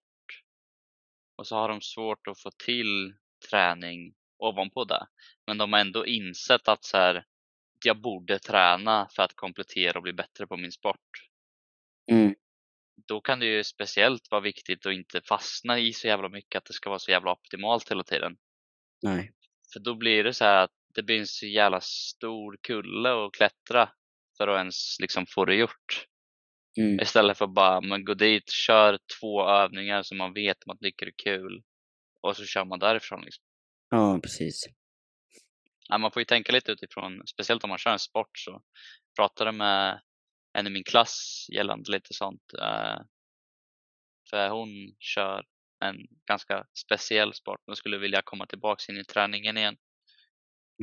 och 1.39 1.47
så 1.47 1.57
har 1.57 1.69
de 1.69 1.81
svårt 1.81 2.27
att 2.27 2.41
få 2.41 2.51
till 2.65 3.15
träning 3.51 4.15
ovanpå 4.43 4.85
det. 4.85 5.07
Men 5.47 5.59
de 5.59 5.73
har 5.73 5.81
ändå 5.81 6.07
insett 6.07 6.69
att 6.69 6.85
så 6.85 6.97
här, 6.97 7.25
jag 7.85 8.01
borde 8.01 8.39
träna 8.39 9.09
för 9.17 9.23
att 9.23 9.35
komplettera 9.37 9.99
och 9.99 10.03
bli 10.03 10.13
bättre 10.13 10.47
på 10.47 10.57
min 10.57 10.73
sport. 10.73 11.29
Mm. 12.11 12.35
Då 13.07 13.21
kan 13.21 13.41
det 13.41 13.47
ju 13.47 13.65
speciellt 13.65 14.31
vara 14.31 14.41
viktigt 14.41 14.87
att 14.87 14.93
inte 14.93 15.21
fastna 15.29 15.79
i 15.79 15.93
så 15.93 16.07
jävla 16.07 16.29
mycket 16.29 16.59
att 16.59 16.65
det 16.65 16.73
ska 16.73 16.89
vara 16.91 16.99
så 16.99 17.11
jävla 17.11 17.33
optimalt 17.33 17.91
hela 17.91 18.05
tiden. 18.05 18.37
Nej. 19.03 19.33
För 19.73 19.81
då 19.81 19.95
blir 19.95 20.25
det 20.25 20.35
så 20.35 20.45
här 20.45 20.65
att 20.65 20.71
det 20.95 21.03
blir 21.03 21.19
en 21.19 21.27
så 21.27 21.47
jävla 21.47 21.81
stor 21.81 22.57
kulle 22.63 23.27
att 23.27 23.33
klättra 23.33 23.89
för 24.37 24.49
att 24.49 24.59
ens 24.59 25.01
liksom 25.01 25.27
få 25.27 25.45
det 25.45 25.55
gjort. 25.55 26.07
Mm. 26.79 27.01
Istället 27.01 27.39
för 27.39 27.47
bara 27.47 27.81
men 27.81 28.05
gå 28.05 28.15
dit, 28.15 28.51
kör 28.51 28.99
två 29.21 29.49
övningar 29.49 30.03
som 30.03 30.19
man 30.19 30.33
vet 30.33 30.59
att 30.59 30.67
man 30.67 30.79
tycker 30.79 31.07
är 31.07 31.15
kul 31.25 31.63
och 32.21 32.37
så 32.37 32.45
kör 32.45 32.65
man 32.65 32.79
därifrån. 32.79 33.23
Liksom. 33.23 33.45
Ja, 33.95 34.21
precis. 34.23 34.65
ja, 35.89 35.99
man 35.99 36.13
får 36.13 36.21
ju 36.21 36.25
tänka 36.25 36.53
lite 36.53 36.73
utifrån, 36.73 37.27
speciellt 37.27 37.65
om 37.65 37.71
man 37.71 37.79
kör 37.79 37.91
en 37.91 37.99
sport 37.99 38.39
så 38.39 38.63
pratade 39.17 39.53
med 39.53 40.01
en 40.59 40.67
i 40.67 40.71
min 40.71 40.85
klass 40.85 41.47
gällande 41.53 41.93
lite 41.93 42.15
sånt. 42.15 42.43
Uh, 42.59 43.03
för 44.31 44.49
hon 44.49 44.69
kör 44.99 45.45
en 45.85 45.97
ganska 46.27 46.67
speciell 46.85 47.35
sport 47.35 47.61
och 47.67 47.79
skulle 47.79 47.99
vilja 47.99 48.23
komma 48.23 48.47
tillbaka 48.47 48.93
in 48.93 48.99
i 48.99 49.05
träningen 49.05 49.57
igen. 49.57 49.77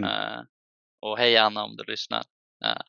Mm. 0.01 0.09
Uh, 0.09 0.43
och 0.99 1.17
hej 1.17 1.37
Anna 1.37 1.63
om 1.63 1.75
du 1.75 1.83
lyssnar. 1.83 2.23
Uh, 2.65 2.81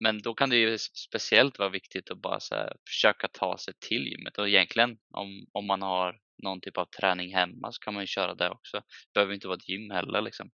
men 0.00 0.22
då 0.22 0.34
kan 0.34 0.50
det 0.50 0.56
ju 0.56 0.78
speciellt 0.78 1.58
vara 1.58 1.68
viktigt 1.68 2.10
att 2.10 2.22
bara 2.22 2.40
försöka 2.88 3.28
ta 3.28 3.58
sig 3.58 3.74
till 3.88 4.06
gymmet 4.06 4.38
och 4.38 4.48
egentligen 4.48 4.98
om, 5.10 5.46
om 5.52 5.66
man 5.66 5.82
har 5.82 6.20
någon 6.42 6.60
typ 6.60 6.78
av 6.78 6.86
träning 7.00 7.34
hemma 7.34 7.72
så 7.72 7.78
kan 7.78 7.94
man 7.94 8.02
ju 8.02 8.06
köra 8.06 8.34
det 8.34 8.50
också. 8.50 8.76
Det 8.76 9.14
behöver 9.14 9.34
inte 9.34 9.48
vara 9.48 9.56
ett 9.56 9.68
gym 9.68 9.90
heller 9.90 10.20
liksom. 10.20 10.50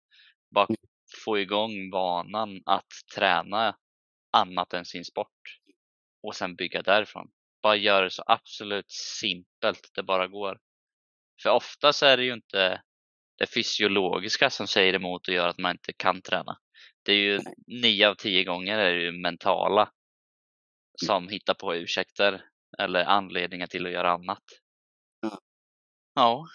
Bara 0.54 0.66
mm. 0.66 0.76
få 1.24 1.38
igång 1.38 1.90
vanan 1.90 2.62
att 2.66 2.92
träna 3.14 3.76
annat 4.32 4.72
än 4.72 4.84
sin 4.84 5.04
sport 5.04 5.60
och 6.22 6.36
sen 6.36 6.56
bygga 6.56 6.82
därifrån. 6.82 7.30
Bara 7.62 7.76
göra 7.76 8.04
det 8.04 8.10
så 8.10 8.22
absolut 8.26 8.90
simpelt 8.90 9.90
det 9.94 10.02
bara 10.02 10.26
går. 10.26 10.58
För 11.42 11.50
oftast 11.50 12.02
är 12.02 12.16
det 12.16 12.24
ju 12.24 12.32
inte 12.32 12.82
det 13.38 13.54
fysiologiska 13.54 14.50
som 14.50 14.66
säger 14.66 14.94
emot 14.94 15.28
och 15.28 15.34
gör 15.34 15.48
att 15.48 15.58
man 15.58 15.72
inte 15.72 15.92
kan 15.92 16.22
träna. 16.22 16.58
Det 17.04 17.12
är 17.12 17.16
ju 17.16 17.40
nio 17.66 18.08
av 18.08 18.14
tio 18.14 18.44
gånger 18.44 18.78
är 18.78 18.94
det 18.94 19.02
ju 19.02 19.12
mentala 19.12 19.92
som 21.06 21.28
hittar 21.28 21.54
på 21.54 21.74
ursäkter 21.74 22.44
eller 22.78 23.04
anledningar 23.04 23.66
till 23.66 23.86
att 23.86 23.92
göra 23.92 24.12
annat. 24.12 24.42
Ja. 26.14 26.46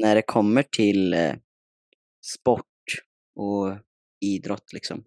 När 0.00 0.14
det 0.14 0.22
kommer 0.22 0.62
till 0.62 1.14
eh, 1.14 1.34
sport 2.34 2.66
och 3.36 3.78
idrott 4.20 4.72
liksom, 4.72 5.04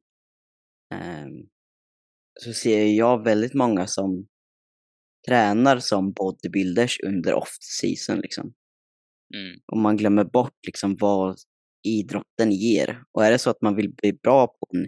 eh, 0.94 1.28
så 2.42 2.54
ser 2.54 2.86
jag 2.86 3.24
väldigt 3.24 3.54
många 3.54 3.88
som 3.88 4.28
tränar 5.28 5.80
som 5.80 6.14
bodybuilders 6.14 7.00
under 7.04 7.34
off-season. 7.34 8.20
Liksom. 8.22 8.54
Mm. 9.36 9.60
Och 9.72 9.78
man 9.78 9.98
glömmer 9.98 10.24
bort 10.24 10.66
liksom 10.66 10.96
vad 11.00 11.38
idrotten 11.84 12.52
ger. 12.52 13.04
Och 13.12 13.26
är 13.26 13.32
det 13.32 13.40
så 13.40 13.50
att 13.50 13.62
man 13.62 13.76
vill 13.76 13.94
bli 13.94 14.14
bra 14.14 14.48
på 14.48 14.68
en 14.74 14.88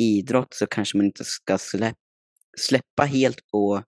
idrott 0.00 0.54
så 0.54 0.66
kanske 0.66 0.96
man 0.96 1.06
inte 1.06 1.24
ska 1.24 1.58
släpp, 1.58 1.96
släppa 2.58 3.02
helt 3.04 3.50
på 3.52 3.82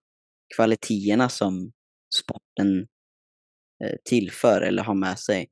kvaliteterna 0.56 1.28
som 1.28 1.72
sporten 2.20 2.86
tillför 4.04 4.60
eller 4.60 4.82
har 4.82 4.94
med 4.94 5.18
sig. 5.18 5.48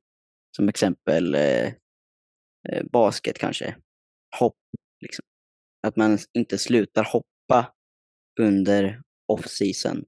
Som 0.55 0.69
exempel 0.69 1.35
eh, 1.35 1.67
eh, 2.69 2.83
basket 2.91 3.37
kanske. 3.37 3.75
Hopp. 4.39 4.57
Liksom. 5.01 5.25
Att 5.87 5.95
man 5.95 6.17
inte 6.33 6.57
slutar 6.57 7.03
hoppa 7.03 7.73
under 8.39 9.01
off-season. 9.27 10.05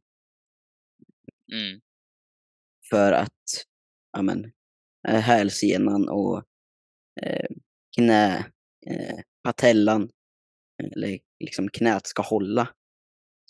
Mm. 1.53 1.81
För 2.89 3.11
att 3.11 3.65
ja, 4.11 4.21
men, 4.21 4.51
eh, 5.07 5.19
hälsenan 5.19 6.09
och 6.09 6.43
eh, 7.21 7.55
knä, 7.95 8.37
eh, 8.87 9.19
patellan 9.43 10.09
eller 10.83 11.19
liksom 11.39 11.69
knät 11.69 12.07
ska 12.07 12.21
hålla. 12.21 12.69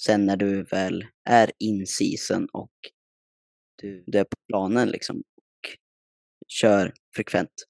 Sen 0.01 0.25
när 0.25 0.37
du 0.37 0.63
väl 0.63 1.05
är 1.29 1.51
in 1.59 1.87
season 1.87 2.47
och 2.53 2.71
du, 3.75 4.03
du 4.07 4.19
är 4.19 4.23
på 4.23 4.37
planen 4.47 4.89
liksom 4.89 5.19
och 5.19 5.77
kör 6.47 6.93
frekvent. 7.15 7.65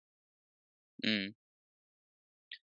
Mm. 1.04 1.34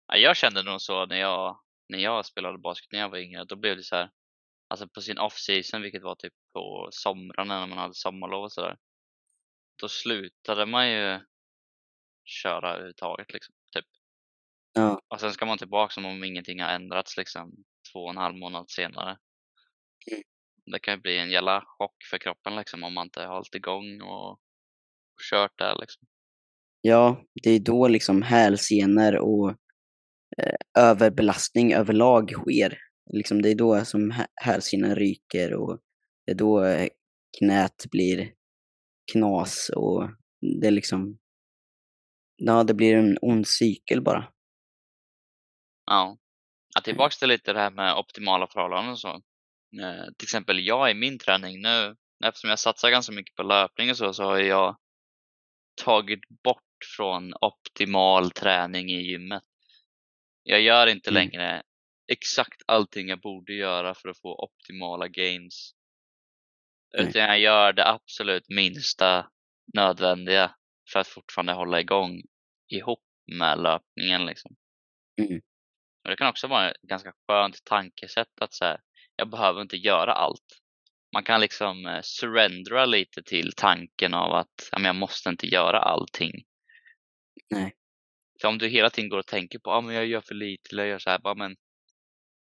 Ja, 0.08 0.18
jag 0.18 0.38
kände 0.38 0.64
nog 0.64 0.82
så 0.82 1.06
när 1.06 1.20
jag, 1.20 1.60
när 1.90 2.00
jag 2.00 2.26
spelade 2.26 2.58
basket 2.58 2.92
när 2.92 3.00
jag 3.00 3.10
var 3.10 3.18
yngre. 3.18 3.46
Då 3.46 3.56
blev 3.56 3.78
det 3.78 3.84
så 3.84 3.96
här, 3.96 4.12
alltså 4.68 4.88
på 4.88 5.02
sin 5.02 5.18
off-season, 5.18 5.82
vilket 5.82 6.04
var 6.04 6.16
typ 6.16 6.34
på 6.54 6.90
somrarna 6.92 7.60
när 7.60 7.68
man 7.68 7.78
hade 7.78 7.94
sommarlov 7.94 8.44
och 8.44 8.52
sådär. 8.52 8.78
Då 9.82 9.88
slutade 9.90 10.66
man 10.66 10.92
ju 10.92 11.20
köra 12.26 12.72
överhuvudtaget 12.72 13.34
liksom, 13.34 13.56
typ. 13.72 13.86
Ja. 14.74 15.02
Och 15.08 15.20
sen 15.20 15.34
ska 15.34 15.46
man 15.46 15.58
tillbaka 15.58 15.94
som 15.94 16.06
om 16.06 16.24
ingenting 16.24 16.62
har 16.62 16.70
ändrats 16.70 17.18
liksom 17.18 17.52
två 17.94 18.00
och 18.04 18.10
en 18.10 18.18
halv 18.18 18.36
månad 18.36 18.70
senare. 18.70 19.18
Det 20.66 20.80
kan 20.80 20.94
ju 20.94 21.00
bli 21.02 21.18
en 21.18 21.32
jävla 21.32 21.64
chock 21.66 21.96
för 22.10 22.18
kroppen 22.18 22.56
liksom 22.56 22.84
om 22.84 22.94
man 22.94 23.08
inte 23.08 23.20
har 23.22 23.34
hållit 23.34 23.56
igång 23.56 24.02
och, 24.02 24.32
och 24.32 24.40
kört 25.32 25.58
där 25.58 25.76
liksom. 25.80 26.08
Ja, 26.82 27.24
det 27.44 27.50
är 27.50 27.60
då 27.60 27.88
liksom 27.88 28.22
hälsenor 28.22 29.18
och 29.18 29.50
eh, 30.38 30.56
överbelastning 30.78 31.74
överlag 31.74 32.32
sker. 32.32 32.78
Liksom 33.14 33.42
det 33.42 33.50
är 33.50 33.56
då 33.56 33.86
som 33.86 34.14
hälsenan 34.36 34.96
ryker 34.96 35.54
och 35.54 35.80
det 36.26 36.32
är 36.32 36.36
då 36.36 36.64
eh, 36.64 36.88
knät 37.40 37.86
blir 37.92 38.34
knas 39.12 39.72
och 39.76 40.10
det 40.62 40.68
är 40.68 40.72
liksom 40.72 41.18
Ja, 42.44 42.64
det 42.64 42.74
blir 42.74 42.96
en 42.96 43.18
ond 43.22 43.48
cykel 43.48 44.02
bara. 44.02 44.32
Ja. 45.86 46.18
ja 46.76 46.82
tillbaks 46.82 47.20
till 47.20 47.28
lite 47.28 47.54
det 47.54 47.60
här 47.60 47.72
med 47.72 47.98
optimala 47.98 48.48
förhållanden 48.48 48.92
och 48.92 49.00
så. 49.00 49.22
Eh, 49.80 50.06
till 50.18 50.26
exempel 50.26 50.68
jag 50.68 50.92
i 50.92 50.94
min 50.94 51.18
träning 51.20 51.62
nu, 51.62 51.96
eftersom 52.26 52.50
jag 52.50 52.60
satsar 52.60 52.90
ganska 52.90 53.14
mycket 53.14 53.36
på 53.36 53.44
löpning 53.44 53.90
och 53.90 53.98
så, 53.98 54.14
så 54.14 54.24
har 54.24 54.40
jag 54.40 54.78
tagit 55.84 56.30
bort 56.44 56.64
från 56.98 57.34
optimal 57.42 58.32
träning 58.32 58.90
i 58.90 59.02
gymmet. 59.02 59.44
Jag 60.44 60.62
gör 60.62 60.88
inte 60.88 61.10
mm. 61.10 61.24
längre 61.24 61.64
exakt 62.08 62.62
allting 62.66 63.08
jag 63.08 63.22
borde 63.22 63.54
göra 63.54 63.94
för 63.94 64.10
att 64.10 64.22
få 64.22 64.44
optimala 64.44 65.08
gains. 65.08 65.74
Utan 66.98 67.22
jag 67.22 67.40
gör 67.40 67.74
det 67.74 67.88
absolut 67.88 68.50
minsta 68.50 69.32
nödvändiga 69.74 70.56
för 70.92 71.00
att 71.00 71.08
fortfarande 71.08 71.54
hålla 71.54 71.80
igång 71.80 72.22
ihop 72.68 73.04
med 73.38 73.60
löpningen. 73.60 74.26
Liksom. 74.26 74.56
Mm. 75.22 75.42
Och 76.04 76.10
det 76.10 76.16
kan 76.16 76.28
också 76.28 76.48
vara 76.48 76.72
ett 76.72 76.82
ganska 76.82 77.14
skönt 77.28 77.64
tankesätt 77.66 78.42
att 78.42 78.54
så 78.54 78.78
jag 79.22 79.30
behöver 79.30 79.62
inte 79.62 79.78
göra 79.78 80.14
allt. 80.14 80.62
Man 81.14 81.24
kan 81.24 81.42
liksom 81.42 81.86
eh, 81.86 82.02
surrendera 82.04 82.86
lite 82.86 83.24
till 83.24 83.54
tanken 83.56 84.14
av 84.14 84.34
att 84.34 84.70
ja, 84.72 84.78
men 84.80 84.86
jag 84.86 84.96
måste 84.96 85.30
inte 85.30 85.48
göra 85.48 85.80
allting. 85.80 86.44
Nej. 87.50 87.76
För 88.42 88.48
om 88.48 88.58
du 88.58 88.68
hela 88.68 88.90
tiden 88.90 89.10
går 89.10 89.18
och 89.18 89.28
tänker 89.28 89.60
på 89.60 89.72
att 89.72 89.86
ah, 89.86 89.94
jag 89.94 90.06
gör 90.06 90.22
för 90.22 90.36
lite 90.36 90.70
eller 90.72 90.84
jag 90.84 90.90
gör 90.90 91.00
så 91.00 91.10
här, 91.10 91.20
bara, 91.20 91.36
men 91.36 91.56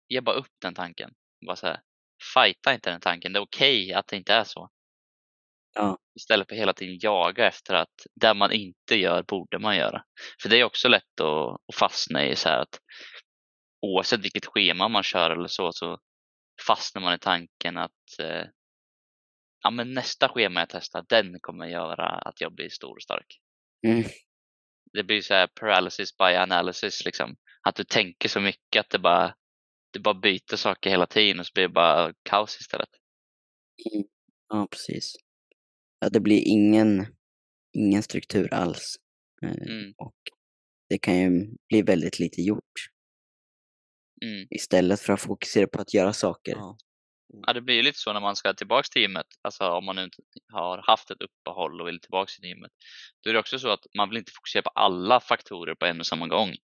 ge 0.10 0.22
bara 0.22 0.36
upp 0.36 0.52
den 0.62 0.74
tanken. 0.74 1.14
Bara 1.46 1.56
så 1.56 1.68
här, 1.68 1.82
fighta 2.34 2.74
inte 2.74 2.90
den 2.90 3.02
tanken. 3.02 3.34
Det 3.34 3.40
är 3.40 3.44
okej 3.44 3.86
okay 3.86 3.94
att 3.94 4.08
det 4.08 4.18
inte 4.18 4.34
är 4.34 4.44
så. 4.44 4.70
Ja. 5.74 5.98
Istället 6.20 6.50
för 6.50 6.56
hela 6.56 6.74
tiden 6.74 6.98
jaga 7.02 7.48
efter 7.48 7.74
att 7.74 8.06
det 8.16 8.34
man 8.34 8.52
inte 8.52 8.96
gör 8.96 9.24
borde 9.24 9.60
man 9.60 9.78
göra. 9.78 10.04
För 10.42 10.50
det 10.50 10.60
är 10.60 10.64
också 10.64 10.88
lätt 10.88 11.22
att, 11.22 11.62
att 11.68 11.76
fastna 11.76 12.26
i 12.26 12.36
så 12.36 12.50
här 12.50 12.62
att 12.62 12.80
oavsett 13.82 14.26
vilket 14.26 14.46
schema 14.46 14.88
man 14.88 15.04
kör 15.04 15.32
eller 15.32 15.48
så, 15.48 15.72
så 15.72 16.00
fastnar 16.68 17.02
man 17.02 17.14
i 17.14 17.20
tanken 17.20 17.78
att 17.78 18.20
eh, 18.20 18.46
ja, 19.64 19.70
men 19.72 19.94
nästa 19.94 20.30
schema 20.30 20.60
jag 20.60 20.70
testar, 20.70 21.06
den 21.10 21.40
kommer 21.40 21.66
göra 21.66 22.06
att 22.06 22.42
jag 22.42 22.56
blir 22.56 22.70
stor 22.70 22.96
och 22.96 23.04
stark. 23.04 23.40
Mm. 23.88 24.04
Det 24.94 25.04
blir 25.04 25.22
så 25.22 25.34
här 25.34 25.48
paralysis 25.48 26.18
by 26.18 26.24
analysis, 26.24 27.06
liksom. 27.06 27.36
Att 27.62 27.76
du 27.76 27.84
tänker 27.84 28.30
så 28.30 28.40
mycket 28.40 28.80
att 28.80 28.90
det 28.90 29.00
bara, 29.00 29.36
det 29.94 30.00
bara 30.00 30.14
byter 30.14 30.56
saker 30.56 30.90
hela 30.90 31.06
tiden 31.06 31.40
och 31.40 31.46
så 31.46 31.52
blir 31.54 31.68
det 31.68 31.74
bara 31.74 32.14
kaos 32.24 32.58
istället. 32.62 32.90
Mm. 33.94 34.08
Ja, 34.50 34.68
precis 34.72 35.14
ja, 36.00 36.10
det 36.10 36.20
blir 36.20 36.42
ingen, 36.46 37.06
ingen 37.74 38.04
struktur 38.04 38.54
alls. 38.54 38.96
Eh, 39.44 39.52
mm. 39.52 39.94
Och 39.98 40.16
det 40.90 40.98
kan 40.98 41.18
ju 41.18 41.30
bli 41.70 41.82
väldigt 41.82 42.20
lite 42.20 42.42
gjort. 42.42 42.74
Mm. 44.26 44.48
Istället 44.50 45.00
för 45.00 45.14
att 45.14 45.22
fokusera 45.22 45.68
på 45.68 45.82
att 45.82 45.94
göra 45.94 46.14
saker. 46.14 46.52
Ja. 46.56 46.78
ja, 47.48 47.54
det 47.54 47.62
blir 47.62 47.76
ju 47.76 47.82
lite 47.82 48.00
så 48.00 48.14
när 48.14 48.20
man 48.20 48.36
ska 48.36 48.54
tillbaka 48.54 48.88
till 48.92 49.02
gymmet. 49.02 49.26
Alltså 49.42 49.64
om 49.64 49.86
man 49.86 50.00
inte 50.00 50.18
har 50.54 50.84
haft 50.88 51.12
ett 51.12 51.22
uppehåll 51.22 51.82
och 51.82 51.88
vill 51.88 52.00
tillbaka 52.00 52.30
till 52.40 52.50
gymmet. 52.50 52.72
Då 53.24 53.30
är 53.30 53.34
det 53.34 53.40
också 53.40 53.60
så 53.60 53.70
att 53.70 53.86
man 53.98 54.10
vill 54.10 54.18
inte 54.18 54.32
fokusera 54.36 54.62
på 54.62 54.70
alla 54.70 55.20
faktorer 55.20 55.76
på 55.76 55.86
en 55.86 56.00
och 56.00 56.08
samma 56.08 56.28
gång. 56.28 56.56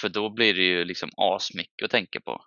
För 0.00 0.08
då 0.08 0.30
blir 0.30 0.54
det 0.54 0.62
ju 0.62 0.84
liksom 0.84 1.10
asmycket 1.16 1.84
att 1.84 1.90
tänka 1.90 2.20
på. 2.20 2.44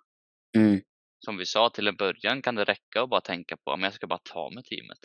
Mm. 0.56 0.80
Som 1.24 1.36
vi 1.36 1.46
sa 1.46 1.70
till 1.70 1.88
en 1.88 1.96
början 1.96 2.42
kan 2.42 2.54
det 2.54 2.64
räcka 2.64 3.02
att 3.02 3.10
bara 3.10 3.20
tänka 3.20 3.56
på 3.56 3.72
att 3.72 3.80
jag 3.80 3.94
ska 3.94 4.06
bara 4.06 4.20
ta 4.24 4.50
mig 4.50 4.64
till 4.64 4.78
gymmet 4.78 5.00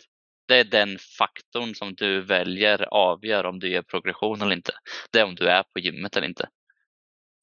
det 0.48 0.56
är 0.56 0.64
den 0.64 0.98
faktorn 1.18 1.74
som 1.74 1.94
du 1.94 2.20
väljer 2.20 2.82
avgör 2.94 3.44
om 3.44 3.58
du 3.58 3.68
gör 3.68 3.82
progression 3.82 4.42
eller 4.42 4.52
inte. 4.52 4.72
Det 5.12 5.18
är 5.18 5.24
om 5.24 5.34
du 5.34 5.48
är 5.48 5.62
på 5.62 5.80
gymmet 5.80 6.16
eller 6.16 6.26
inte. 6.26 6.48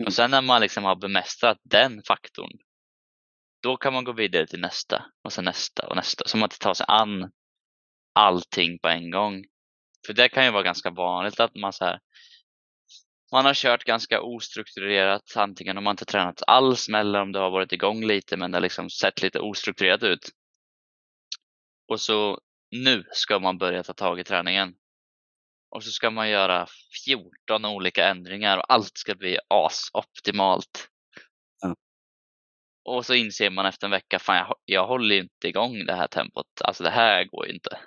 Mm. 0.02 0.08
Och 0.08 0.14
sen 0.14 0.32
när 0.32 0.42
man 0.42 0.62
liksom 0.62 0.84
har 0.84 0.96
bemästrat 0.96 1.58
den 1.64 2.02
faktorn, 2.08 2.52
då 3.64 3.78
kan 3.78 3.94
man 3.94 4.04
gå 4.04 4.12
vidare 4.12 4.48
till 4.48 4.60
nästa 4.60 5.06
och 5.24 5.34
sen 5.34 5.46
nästa 5.46 5.88
och 5.88 5.96
nästa. 5.96 6.28
Så 6.28 6.38
man 6.38 6.46
inte 6.48 6.60
tar 6.60 6.74
sig 6.74 6.86
an 6.90 7.32
allting 8.14 8.80
på 8.80 8.88
en 8.88 9.12
gång. 9.12 9.44
För 10.06 10.14
det 10.14 10.30
kan 10.30 10.46
ju 10.46 10.52
vara 10.52 10.64
ganska 10.64 10.90
vanligt 10.90 11.40
att 11.40 11.56
man 11.56 11.74
så 11.74 11.86
här, 11.86 12.00
man 13.32 13.46
har 13.46 13.54
kört 13.54 13.84
ganska 13.84 14.22
ostrukturerat, 14.22 15.34
antingen 15.36 15.78
om 15.78 15.84
man 15.84 15.94
inte 15.94 16.06
tränat 16.06 16.44
alls 16.48 16.90
eller 16.90 17.22
om 17.22 17.32
det 17.32 17.40
har 17.40 17.52
varit 17.52 17.74
igång 17.74 18.04
lite 18.06 18.38
men 18.38 18.52
det 18.52 18.58
har 18.58 18.62
liksom 18.62 18.90
sett 18.90 19.22
lite 19.22 19.40
ostrukturerat 19.40 20.04
ut. 20.04 20.30
Och 21.88 22.02
så 22.02 22.40
nu 22.72 23.04
ska 23.12 23.40
man 23.40 23.58
börja 23.58 23.84
ta 23.84 23.94
tag 23.94 24.20
i 24.20 24.24
träningen. 24.24 24.76
Och 25.72 25.84
så 25.84 25.92
ska 25.92 26.10
man 26.10 26.30
göra 26.30 26.68
14 27.06 27.66
olika 27.66 28.08
ändringar 28.08 28.58
och 28.58 28.74
allt 28.74 28.98
ska 28.98 29.16
bli 29.16 29.38
asoptimalt. 29.48 30.90
Ja. 31.62 31.76
Och 32.84 33.06
så 33.06 33.14
inser 33.14 33.50
man 33.50 33.66
efter 33.66 33.88
en 33.88 33.92
vecka, 33.92 34.20
fan 34.20 34.38
jag, 34.38 34.56
jag 34.66 34.88
håller 34.88 35.16
ju 35.16 35.22
inte 35.22 35.48
igång 35.48 35.86
det 35.86 35.96
här 35.96 36.08
tempot. 36.08 36.62
Alltså 36.62 36.84
det 36.84 36.90
här 36.90 37.26
går 37.26 37.48
ju 37.48 37.54
inte. 37.54 37.80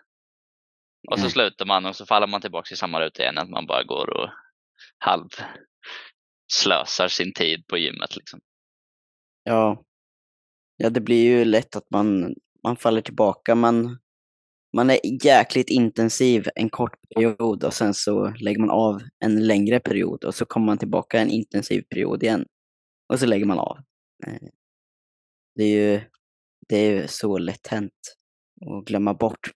Och 1.11 1.19
så 1.19 1.31
slutar 1.31 1.67
man 1.67 1.87
och 1.87 1.97
så 1.97 2.07
faller 2.07 2.27
man 2.27 2.41
tillbaka 2.41 2.75
i 2.75 2.77
samma 2.77 3.01
ruta 3.01 3.23
igen, 3.23 3.39
att 3.39 3.51
man 3.51 3.67
bara 3.67 3.83
går 3.83 4.11
och 4.11 4.31
halv 4.99 5.29
slösar 6.53 7.09
sin 7.09 7.33
tid 7.33 7.67
på 7.67 7.79
gymmet. 7.79 8.17
Liksom. 8.17 8.41
Ja. 9.45 9.85
Ja, 10.77 10.91
det 10.91 11.01
blir 11.01 11.25
ju 11.25 11.45
lätt 11.45 11.77
att 11.77 11.91
man, 11.91 12.35
man 12.63 12.77
faller 12.77 13.01
tillbaka. 13.01 13.55
Man, 13.55 13.99
man 14.75 14.91
är 14.91 15.25
jäkligt 15.25 15.71
intensiv 15.71 16.49
en 16.55 16.71
kort 16.71 16.99
period 17.15 17.65
och 17.65 17.75
sen 17.75 17.95
så 17.95 18.29
lägger 18.29 18.61
man 18.61 18.71
av 18.71 19.03
en 19.19 19.47
längre 19.47 19.81
period 19.81 20.25
och 20.25 20.35
så 20.35 20.45
kommer 20.45 20.67
man 20.67 20.79
tillbaka 20.79 21.19
en 21.19 21.31
intensiv 21.31 21.83
period 21.83 22.23
igen. 22.23 22.47
Och 23.09 23.21
så 23.21 23.27
lägger 23.27 23.47
man 23.47 23.59
av. 23.59 23.79
Eh, 24.27 24.49
det 25.55 25.65
är 25.65 25.69
ju, 25.69 26.01
det 26.69 26.77
är 26.77 27.07
så 27.07 27.39
lätt 27.39 27.67
hänt 27.67 28.17
att 28.67 28.85
glömma 28.85 29.15
bort. 29.15 29.51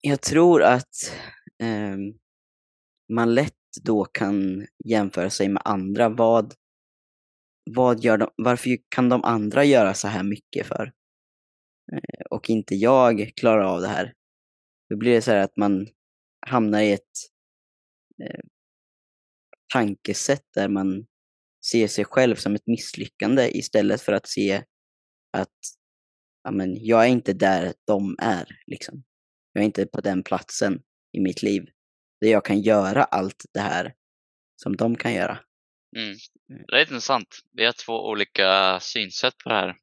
Jag 0.00 0.20
tror 0.20 0.62
att 0.62 1.12
eh, 1.62 1.96
man 3.08 3.34
lätt 3.34 3.54
då 3.82 4.04
kan 4.04 4.66
jämföra 4.84 5.30
sig 5.30 5.48
med 5.48 5.62
andra. 5.64 6.08
Vad, 6.08 6.54
vad 7.70 8.00
gör 8.04 8.18
de, 8.18 8.30
varför 8.36 8.78
kan 8.88 9.08
de 9.08 9.24
andra 9.24 9.64
göra 9.64 9.94
så 9.94 10.08
här 10.08 10.22
mycket 10.22 10.66
för? 10.66 10.92
Eh, 11.92 12.24
och 12.30 12.50
inte 12.50 12.74
jag 12.74 13.32
klarar 13.36 13.62
av 13.62 13.80
det 13.80 13.88
här. 13.88 14.14
Då 14.90 14.96
blir 14.96 15.14
det 15.14 15.22
så 15.22 15.30
här 15.30 15.38
att 15.38 15.56
man 15.56 15.86
hamnar 16.46 16.80
i 16.80 16.92
ett 16.92 17.16
eh, 18.22 18.40
tankesätt 19.72 20.44
där 20.54 20.68
man 20.68 21.06
ser 21.64 21.88
sig 21.88 22.04
själv 22.04 22.36
som 22.36 22.54
ett 22.54 22.66
misslyckande 22.66 23.58
istället 23.58 24.02
för 24.02 24.12
att 24.12 24.28
se 24.28 24.64
att 25.32 25.58
ja, 26.42 26.50
men, 26.50 26.84
jag 26.84 27.04
är 27.04 27.08
inte 27.08 27.32
där 27.32 27.74
de 27.86 28.16
är. 28.18 28.48
Liksom. 28.66 29.04
Jag 29.52 29.62
är 29.62 29.66
inte 29.66 29.86
på 29.86 30.00
den 30.00 30.22
platsen 30.22 30.82
i 31.12 31.20
mitt 31.20 31.42
liv 31.42 31.62
där 32.20 32.28
jag 32.28 32.44
kan 32.44 32.60
göra 32.60 33.04
allt 33.04 33.44
det 33.52 33.60
här 33.60 33.94
som 34.56 34.76
de 34.76 34.96
kan 34.96 35.14
göra. 35.14 35.38
Mm. 35.96 36.16
Det 36.66 36.76
är 36.76 36.80
intressant. 36.80 37.38
Vi 37.52 37.64
har 37.64 37.72
två 37.72 38.08
olika 38.08 38.80
synsätt 38.80 39.38
på 39.44 39.48
det 39.48 39.54
här. 39.54 39.76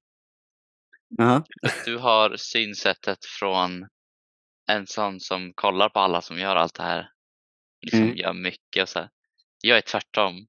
Jaha. 1.17 1.43
Du 1.85 1.97
har 1.97 2.35
synsättet 2.37 3.25
från 3.39 3.87
en 4.67 4.87
sån 4.87 5.19
som 5.19 5.53
kollar 5.53 5.89
på 5.89 5.99
alla 5.99 6.21
som 6.21 6.39
gör 6.39 6.55
allt 6.55 6.73
det 6.75 6.83
här. 6.83 7.09
Liksom 7.81 8.03
Mm. 8.03 8.17
gör 8.17 8.33
mycket 8.33 8.81
och 8.83 8.89
så 8.89 8.99
här. 8.99 9.09
Jag 9.61 9.77
är 9.77 9.81
tvärtom. 9.81 10.47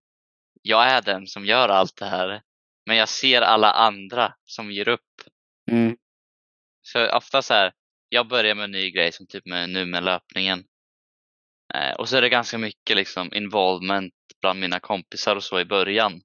Jag 0.62 0.86
är 0.86 1.02
den 1.02 1.26
som 1.26 1.46
gör 1.46 1.68
allt 1.68 1.96
det 1.96 2.06
här. 2.06 2.42
Men 2.86 2.96
jag 2.96 3.08
ser 3.08 3.42
alla 3.42 3.72
andra 3.72 4.34
som 4.44 4.70
ger 4.70 4.88
upp. 4.88 5.22
Mm. 5.70 5.96
Så 6.82 7.16
ofta 7.16 7.42
så 7.42 7.54
här, 7.54 7.72
jag 8.08 8.28
börjar 8.28 8.54
med 8.54 8.64
en 8.64 8.70
ny 8.70 8.90
grej 8.90 9.12
som 9.12 9.26
typ 9.26 9.46
med, 9.46 9.70
nu 9.70 9.86
med 9.86 10.04
löpningen. 10.04 10.64
Eh, 11.74 11.94
och 11.94 12.08
så 12.08 12.16
är 12.16 12.22
det 12.22 12.28
ganska 12.28 12.58
mycket 12.58 12.96
liksom 12.96 13.34
involvement 13.34 14.14
bland 14.40 14.60
mina 14.60 14.80
kompisar 14.80 15.36
och 15.36 15.44
så 15.44 15.60
i 15.60 15.64
början. 15.64 16.20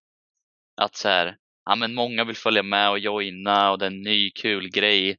Att 0.82 0.95
så 0.95 1.10
här, 1.10 1.38
ja 1.65 1.75
men 1.75 1.93
många 1.93 2.23
vill 2.23 2.36
följa 2.36 2.63
med 2.63 2.89
och 2.89 2.99
joina 2.99 3.71
och 3.71 3.79
det 3.79 3.86
är 3.86 3.91
en 3.91 4.01
ny 4.01 4.32
kul 4.32 4.69
grej. 4.69 5.17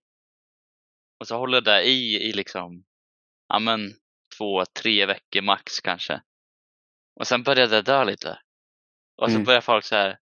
Och 1.25 1.29
så 1.29 1.37
håller 1.39 1.61
det 1.61 1.83
i 1.83 2.23
i 2.29 2.33
liksom, 2.33 2.85
ja 3.49 3.59
men 3.59 3.93
två, 4.39 4.65
tre 4.65 5.07
veckor 5.07 5.43
max 5.43 5.81
kanske. 5.81 6.23
Och 7.21 7.27
sen 7.27 7.43
börjar 7.43 7.67
det 7.69 7.83
dö 7.83 8.05
lite. 8.05 8.39
Och 9.17 9.29
så 9.29 9.35
Mm. 9.35 9.45
börjar 9.45 9.61
folk 9.61 9.85
så 9.85 9.95
här, 9.95 10.19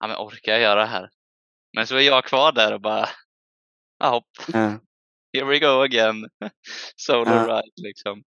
ja 0.00 0.06
men 0.06 0.16
orkar 0.16 0.52
jag 0.52 0.60
göra 0.60 0.80
det 0.80 0.86
här? 0.86 1.10
Men 1.76 1.86
så 1.86 1.96
är 1.96 2.00
jag 2.00 2.24
kvar 2.24 2.52
där 2.52 2.74
och 2.74 2.80
bara, 2.80 3.08
ja 3.98 4.10
hopp, 4.10 4.24
Ja. 4.52 4.80
here 5.32 5.44
we 5.44 5.58
go 5.58 5.82
again. 5.82 6.28
Solo 6.96 7.30
Ja. 7.30 7.46
ride 7.56 7.88
liksom. 7.88 8.24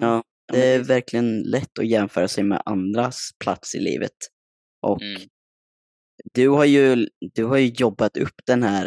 Ja, 0.00 0.24
det 0.52 0.66
är 0.74 0.84
verkligen 0.84 1.42
lätt 1.42 1.78
att 1.78 1.88
jämföra 1.88 2.28
sig 2.28 2.44
med 2.44 2.62
andras 2.64 3.30
plats 3.44 3.74
i 3.74 3.80
livet. 3.80 4.16
Och 4.80 5.02
Mm. 5.02 5.22
du, 6.34 6.48
har 6.48 6.64
ju, 6.64 7.08
du 7.20 7.44
har 7.44 7.56
ju 7.56 7.66
jobbat 7.66 8.16
upp 8.16 8.40
den 8.46 8.62
här 8.62 8.86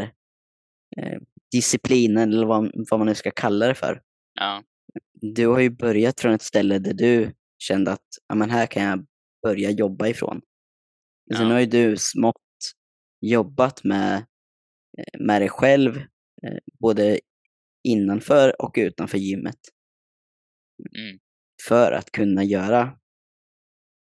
eh, 0.98 1.20
disciplinen, 1.52 2.34
eller 2.34 2.46
vad, 2.48 2.72
vad 2.90 3.00
man 3.00 3.08
nu 3.08 3.16
ska 3.16 3.32
kalla 3.32 3.68
det 3.68 3.76
för. 3.76 4.02
Ja, 4.34 4.64
Du 5.14 5.48
har 5.48 5.60
ju 5.60 5.70
börjat 5.70 6.20
från 6.20 6.34
ett 6.34 6.42
ställe 6.42 6.80
där 6.80 6.94
du 6.94 7.34
kände 7.58 7.92
att 7.92 8.06
ja, 8.28 8.36
men 8.36 8.50
här 8.50 8.66
kan 8.68 8.84
jag 8.84 9.06
börja 9.44 9.70
jobba 9.70 10.08
ifrån. 10.08 10.42
Sen 11.38 11.48
Ja. 11.48 11.54
har 11.54 11.60
ju 11.60 11.66
du 11.66 11.98
smått 11.98 12.36
jobbat 13.22 13.84
med, 13.84 14.16
eh, 14.98 15.20
med 15.20 15.42
dig 15.42 15.50
själv, 15.50 15.98
eh, 16.44 16.58
både 16.80 17.20
innanför 17.84 18.62
och 18.62 18.74
utanför 18.78 19.18
gymmet. 19.18 19.60
mm. 20.98 21.20
för 21.68 21.92
att 21.92 22.12
kunna 22.12 22.44
göra 22.44 22.98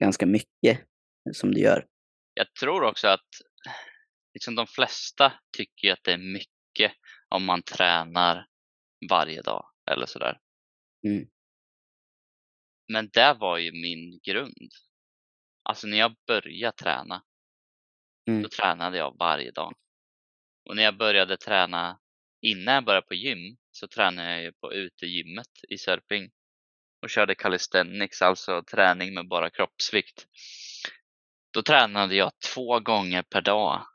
ganska 0.01 0.27
mycket 0.27 0.81
som 1.33 1.55
du 1.55 1.61
gör. 1.61 1.87
Jag 2.35 2.55
tror 2.61 2.83
också 2.85 3.09
att 3.09 3.27
liksom 4.35 4.55
de 4.55 4.67
flesta 4.67 5.33
tycker 5.57 5.93
att 5.93 5.99
det 6.03 6.13
är 6.13 6.19
mycket 6.19 6.93
om 7.31 7.45
man 7.45 7.63
tränar 7.63 8.47
varje 9.11 9.43
dag 9.43 9.65
eller 9.91 10.07
sådär. 10.07 10.41
Mm. 11.07 11.29
Men 12.93 13.11
det 13.13 13.35
var 13.35 13.59
ju 13.59 13.73
min 13.73 14.21
grund. 14.23 14.71
Alltså 15.63 15.87
när 15.87 15.99
jag 15.99 16.17
började 16.27 16.77
träna, 16.77 17.23
Mm. 18.29 18.43
då 18.43 18.49
tränade 18.49 18.99
jag 18.99 19.17
varje 19.19 19.51
dag. 19.51 19.75
Och 20.69 20.77
när 20.77 20.83
jag 20.83 20.97
började 20.97 21.37
träna, 21.37 21.99
innan 22.41 22.75
jag 22.75 22.85
började 22.85 23.07
på 23.07 23.15
gym, 23.15 23.57
så 23.71 23.89
tränade 23.89 24.31
jag 24.31 24.43
ju 24.43 24.53
på 24.53 24.73
utegymmet 24.73 25.51
i 25.69 25.79
Sörping. 25.79 26.31
Och 27.03 27.11
körde 27.11 27.35
calisthenics, 27.35 28.23
alltså 28.23 28.63
träning 28.63 29.15
med 29.15 29.29
bara 29.29 29.51
kroppsvikt. 29.51 30.27
Då 31.53 31.63
tränade 31.63 32.15
jag 32.15 32.33
två 32.55 32.81
gånger 32.81 33.23
per 33.23 33.41
dag 33.41 33.87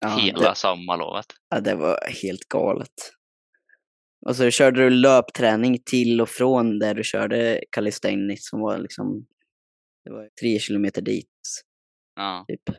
Ja, 0.00 0.08
hela 0.08 0.48
det, 0.48 0.54
sommarlovet. 0.54 1.26
ja, 1.48 1.60
det 1.60 1.74
var 1.74 1.98
helt 2.22 2.44
galet. 2.48 2.92
Och 4.26 4.36
så 4.36 4.50
körde 4.50 4.80
du 4.84 4.90
löpträning 4.90 5.82
till 5.84 6.20
och 6.20 6.28
från 6.28 6.78
där 6.78 6.94
du 6.94 7.04
körde 7.04 7.64
calisthenics 7.70 8.48
som 8.48 8.60
var 8.60 8.78
liksom 8.78 9.26
det 10.04 10.10
var 10.10 10.28
tre 10.40 10.58
kilometer 10.58 11.02
dit. 11.02 11.26
Ja. 12.16 12.44
Typ. 12.48 12.76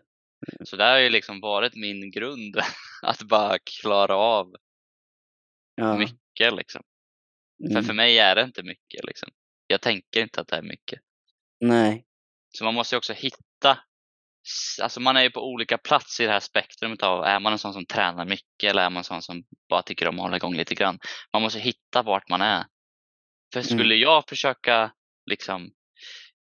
Så 0.63 0.75
det 0.75 0.83
har 0.83 0.99
ju 0.99 1.09
liksom 1.09 1.39
varit 1.41 1.75
min 1.75 2.11
grund, 2.11 2.55
att 3.03 3.21
bara 3.23 3.57
klara 3.59 4.15
av 4.15 4.55
Ja. 5.75 5.97
mycket 5.97 6.53
liksom. 6.55 6.81
För 7.63 7.71
Mm. 7.71 7.83
för 7.83 7.93
mig 7.93 8.17
är 8.19 8.35
det 8.35 8.41
inte 8.43 8.63
mycket 8.63 9.05
liksom. 9.05 9.29
Jag 9.67 9.81
tänker 9.81 10.21
inte 10.21 10.41
att 10.41 10.47
det 10.47 10.55
är 10.55 10.61
mycket. 10.61 10.99
Nej. 11.59 12.05
Så 12.57 12.63
man 12.63 12.73
måste 12.73 12.95
ju 12.95 12.97
också 12.97 13.13
hitta, 13.13 13.79
alltså 14.81 14.99
man 14.99 15.17
är 15.17 15.21
ju 15.21 15.31
på 15.31 15.47
olika 15.47 15.77
platser 15.77 16.23
i 16.23 16.27
det 16.27 16.33
här 16.33 16.39
spektrumet 16.39 17.03
av, 17.03 17.23
är 17.23 17.39
man 17.39 17.53
en 17.53 17.59
sån 17.59 17.73
som 17.73 17.85
tränar 17.85 18.25
mycket 18.25 18.69
eller 18.69 18.81
är 18.83 18.89
man 18.89 18.97
en 18.97 19.03
sån 19.03 19.21
som 19.21 19.43
bara 19.69 19.81
tycker 19.81 20.07
om 20.07 20.19
att 20.19 20.23
hålla 20.23 20.37
igång 20.37 20.55
lite 20.55 20.75
grann. 20.75 20.99
Man 21.33 21.41
måste 21.41 21.59
hitta 21.59 22.01
vart 22.01 22.29
man 22.29 22.41
är. 22.41 22.65
För 23.53 23.59
Mm. 23.59 23.67
skulle 23.67 23.95
jag 23.95 24.29
försöka 24.29 24.91
liksom, 25.25 25.71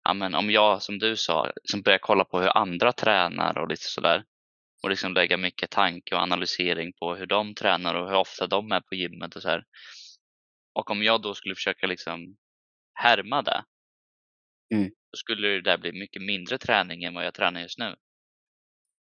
ja 0.04 0.14
men 0.14 0.34
om 0.34 0.50
jag 0.50 0.82
som 0.82 0.98
du 0.98 1.16
sa, 1.16 1.52
som 1.64 1.82
börjar 1.82 1.98
kolla 1.98 2.24
på 2.24 2.40
hur 2.40 2.56
andra 2.56 2.92
tränar 2.92 3.58
och 3.58 3.68
lite 3.68 3.86
sådär 3.86 4.24
och 4.82 4.90
liksom 4.90 5.14
lägga 5.14 5.36
mycket 5.36 5.70
tanke 5.70 6.14
och 6.14 6.20
analysering 6.20 6.92
på 6.92 7.14
hur 7.14 7.26
de 7.26 7.54
tränar 7.54 7.94
och 7.94 8.08
hur 8.08 8.16
ofta 8.16 8.46
de 8.46 8.72
är 8.72 8.80
på 8.80 8.94
gymmet 8.94 9.36
och 9.36 9.42
så 9.42 9.48
här. 9.48 9.64
Och 10.74 10.90
om 10.90 11.02
jag 11.02 11.22
då 11.22 11.34
skulle 11.34 11.54
försöka 11.54 11.86
liksom 11.86 12.36
härma 12.94 13.42
det, 13.42 13.64
Mm. 14.74 14.88
då 14.88 15.16
skulle 15.16 15.48
det 15.48 15.61
där 15.61 15.78
bli 15.78 15.92
mycket 15.92 16.22
mindre 16.22 16.59
träning 16.59 17.04
än 17.04 17.14
vad 17.14 17.26
jag 17.26 17.35
tränar 17.35 17.61
just 17.61 17.78
nu. 17.78 17.96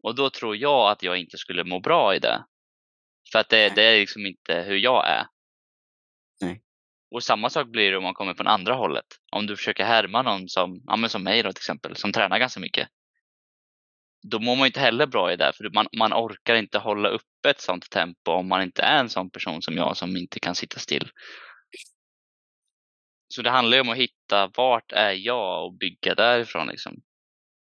Och 0.02 0.14
då 0.14 0.30
tror 0.30 0.56
jag 0.56 0.90
att 0.90 1.02
jag 1.02 1.18
inte 1.18 1.38
skulle 1.38 1.64
må 1.64 1.80
bra 1.80 2.14
i 2.14 2.18
det. 2.18 2.44
För 3.32 3.38
att 3.38 3.48
det, 3.48 3.74
det 3.74 3.82
är 3.82 4.00
liksom 4.00 4.26
inte 4.26 4.62
hur 4.62 4.76
jag 4.76 5.08
är. 5.08 5.26
Nej. 6.40 6.62
Och 7.10 7.22
samma 7.22 7.50
sak 7.50 7.68
blir 7.68 7.90
det 7.90 7.96
om 7.96 8.02
man 8.02 8.14
kommer 8.14 8.34
från 8.34 8.46
andra 8.46 8.74
hållet. 8.74 9.06
Om 9.32 9.46
du 9.46 9.56
försöker 9.56 9.84
härma 9.84 10.22
någon 10.22 10.48
som, 10.48 10.82
ja 10.86 11.08
som 11.08 11.22
mig 11.22 11.42
då 11.42 11.52
till 11.52 11.60
exempel, 11.60 11.96
som 11.96 12.12
tränar 12.12 12.38
ganska 12.38 12.60
mycket. 12.60 12.88
Då 14.22 14.38
mår 14.38 14.56
man 14.56 14.66
inte 14.66 14.80
heller 14.80 15.06
bra 15.06 15.32
i 15.32 15.36
det, 15.36 15.52
för 15.56 15.70
man, 15.74 15.86
man 15.98 16.12
orkar 16.12 16.54
inte 16.54 16.78
hålla 16.78 17.08
uppe 17.08 17.50
ett 17.50 17.60
sånt 17.60 17.90
tempo 17.90 18.30
om 18.30 18.48
man 18.48 18.62
inte 18.62 18.82
är 18.82 19.00
en 19.00 19.08
sån 19.08 19.30
person 19.30 19.62
som 19.62 19.76
jag 19.76 19.96
som 19.96 20.16
inte 20.16 20.40
kan 20.40 20.54
sitta 20.54 20.78
still. 20.78 21.10
Så 23.34 23.42
det 23.42 23.50
handlar 23.50 23.76
ju 23.76 23.80
om 23.80 23.88
att 23.88 23.96
hitta 23.96 24.50
vart 24.56 24.92
är 24.92 25.12
jag 25.12 25.64
och 25.64 25.72
bygga 25.72 26.14
därifrån 26.14 26.68
liksom. 26.68 27.00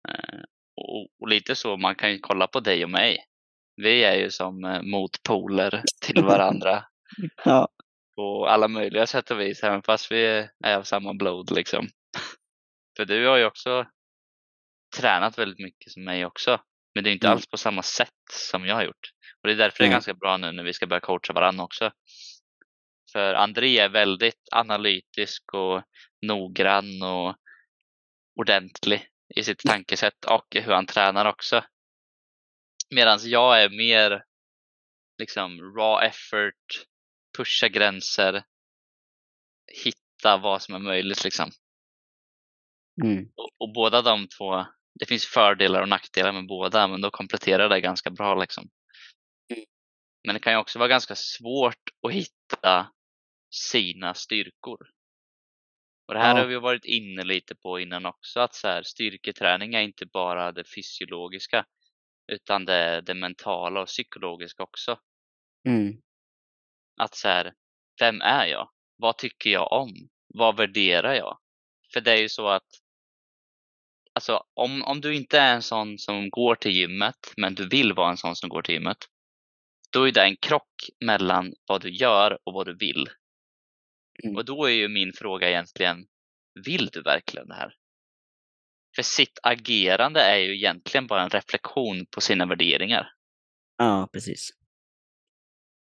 Eh, 0.09 0.39
och, 0.75 1.07
och, 1.19 1.27
lite 1.27 1.55
så, 1.55 1.77
man 1.77 1.95
kan 1.95 2.11
ju 2.11 2.19
kolla 2.19 2.47
på 2.47 2.59
dig 2.59 2.83
och 2.83 2.89
mig. 2.89 3.25
Vi 3.75 4.03
är 4.03 4.15
ju 4.15 4.29
som 4.29 4.63
eh, 4.65 4.81
motpoler 4.81 5.83
till 6.01 6.23
varandra. 6.23 6.85
ja. 7.45 7.67
På 8.15 8.47
alla 8.47 8.67
möjliga 8.67 9.07
sätt 9.07 9.31
och 9.31 9.39
vis, 9.39 9.63
även 9.63 9.81
fast 9.83 10.11
vi 10.11 10.47
är 10.63 10.77
av 10.77 10.83
samma 10.83 11.13
blod 11.13 11.51
liksom. 11.51 11.87
För 12.97 13.05
du 13.05 13.27
har 13.27 13.37
ju 13.37 13.45
också 13.45 13.85
tränat 14.97 15.37
väldigt 15.37 15.59
mycket 15.59 15.91
som 15.91 16.03
mig 16.03 16.25
också. 16.25 16.61
Men 16.95 17.03
det 17.03 17.09
är 17.09 17.13
inte 17.13 17.27
mm. 17.27 17.35
alls 17.35 17.47
på 17.47 17.57
samma 17.57 17.81
sätt 17.81 18.09
som 18.31 18.65
jag 18.65 18.75
har 18.75 18.83
gjort. 18.83 19.11
Och 19.41 19.47
det 19.47 19.53
är 19.53 19.57
därför 19.57 19.83
mm. 19.83 19.89
det 19.89 19.93
är 19.93 19.95
ganska 19.95 20.13
bra 20.13 20.37
nu 20.37 20.51
när 20.51 20.63
vi 20.63 20.73
ska 20.73 20.87
börja 20.87 20.99
coacha 20.99 21.33
varandra 21.33 21.63
också. 21.63 21.91
För 23.13 23.33
André 23.33 23.79
är 23.79 23.89
väldigt 23.89 24.47
analytisk 24.51 25.53
och 25.53 25.83
noggrann 26.21 27.01
och 27.01 27.35
ordentlig 28.39 29.07
i 29.35 29.43
sitt 29.43 29.59
tankesätt 29.59 30.25
och 30.25 30.47
hur 30.55 30.73
han 30.73 30.85
tränar 30.85 31.25
också. 31.25 31.63
Medan 32.95 33.19
jag 33.23 33.63
är 33.63 33.69
mer 33.69 34.23
liksom 35.17 35.75
raw 35.77 36.07
effort, 36.07 36.85
pusha 37.37 37.67
gränser, 37.67 38.43
hitta 39.83 40.37
vad 40.37 40.61
som 40.61 40.75
är 40.75 40.79
möjligt 40.79 41.23
liksom. 41.23 41.51
Mm. 43.03 43.25
Och, 43.35 43.49
och, 43.57 43.73
båda 43.73 44.01
de 44.01 44.27
två, 44.27 44.65
det 44.99 45.05
finns 45.05 45.25
fördelar 45.25 45.81
och 45.81 45.89
nackdelar 45.89 46.31
med 46.31 46.47
båda, 46.47 46.87
men 46.87 47.01
då 47.01 47.11
kompletterar 47.11 47.69
det 47.69 47.81
ganska 47.81 48.09
bra 48.09 48.35
liksom. 48.35 48.69
Mm. 49.53 49.65
Men 50.27 50.33
det 50.33 50.39
kan 50.39 50.53
ju 50.53 50.59
också 50.59 50.79
vara 50.79 50.89
ganska 50.89 51.15
svårt 51.15 51.89
att 52.07 52.13
hitta 52.13 52.92
sina 53.53 54.13
styrkor. 54.13 54.89
Och 56.07 56.13
det 56.13 56.19
här 56.19 56.35
ja. 56.35 56.41
har 56.41 56.47
vi 56.47 56.55
varit 56.55 56.85
inne 56.85 57.23
lite 57.23 57.55
på 57.55 57.79
innan 57.79 58.05
också, 58.05 58.39
att 58.39 58.55
så 58.55 58.67
här, 58.67 58.83
styrketräning 58.83 59.73
är 59.73 59.81
inte 59.81 60.05
bara 60.05 60.51
det 60.51 60.63
fysiologiska, 60.75 61.65
utan 62.27 62.65
det 62.65 62.73
är 62.73 63.01
det 63.01 63.13
mentala 63.13 63.81
och 63.81 63.87
psykologiska 63.87 64.63
också. 64.63 64.99
Mm. 65.67 66.01
Att 67.01 67.15
så 67.15 67.27
här, 67.27 67.53
vem 67.99 68.21
är 68.21 68.45
jag? 68.45 68.69
Vad 68.97 69.17
tycker 69.17 69.49
jag 69.49 69.71
om? 69.71 69.93
Vad 70.27 70.57
värderar 70.57 71.13
jag? 71.13 71.39
För 71.93 72.01
det 72.01 72.11
är 72.11 72.21
ju 72.21 72.29
så 72.29 72.47
att 72.47 72.67
alltså, 74.13 74.43
om, 74.53 74.83
om 74.83 75.01
du 75.01 75.15
inte 75.15 75.39
är 75.39 75.55
en 75.55 75.61
sån 75.61 75.97
som 75.97 76.29
går 76.29 76.55
till 76.55 76.71
gymmet, 76.71 77.33
men 77.37 77.55
du 77.55 77.67
vill 77.67 77.93
vara 77.93 78.09
en 78.09 78.17
sån 78.17 78.35
som 78.35 78.49
går 78.49 78.61
till 78.61 78.75
gymmet, 78.75 78.97
då 79.91 80.07
är 80.07 80.11
det 80.11 80.23
en 80.23 80.37
krock 80.37 80.89
mellan 81.05 81.53
vad 81.67 81.81
du 81.81 81.89
gör 81.89 82.39
och 82.43 82.53
vad 82.53 82.65
du 82.65 82.77
vill. 82.77 83.09
Mm. 84.23 84.35
Och 84.35 84.45
då 84.45 84.65
är 84.65 84.73
ju 84.73 84.87
min 84.87 85.13
fråga 85.13 85.49
egentligen, 85.49 86.05
vill 86.65 86.87
du 86.87 87.01
verkligen 87.01 87.47
det 87.47 87.55
här? 87.55 87.75
För 88.95 89.03
sitt 89.03 89.39
agerande 89.43 90.21
är 90.21 90.37
ju 90.37 90.55
egentligen 90.55 91.07
bara 91.07 91.23
en 91.23 91.29
reflektion 91.29 92.05
på 92.05 92.21
sina 92.21 92.45
värderingar. 92.45 93.13
Ja, 93.77 94.09
precis. 94.13 94.49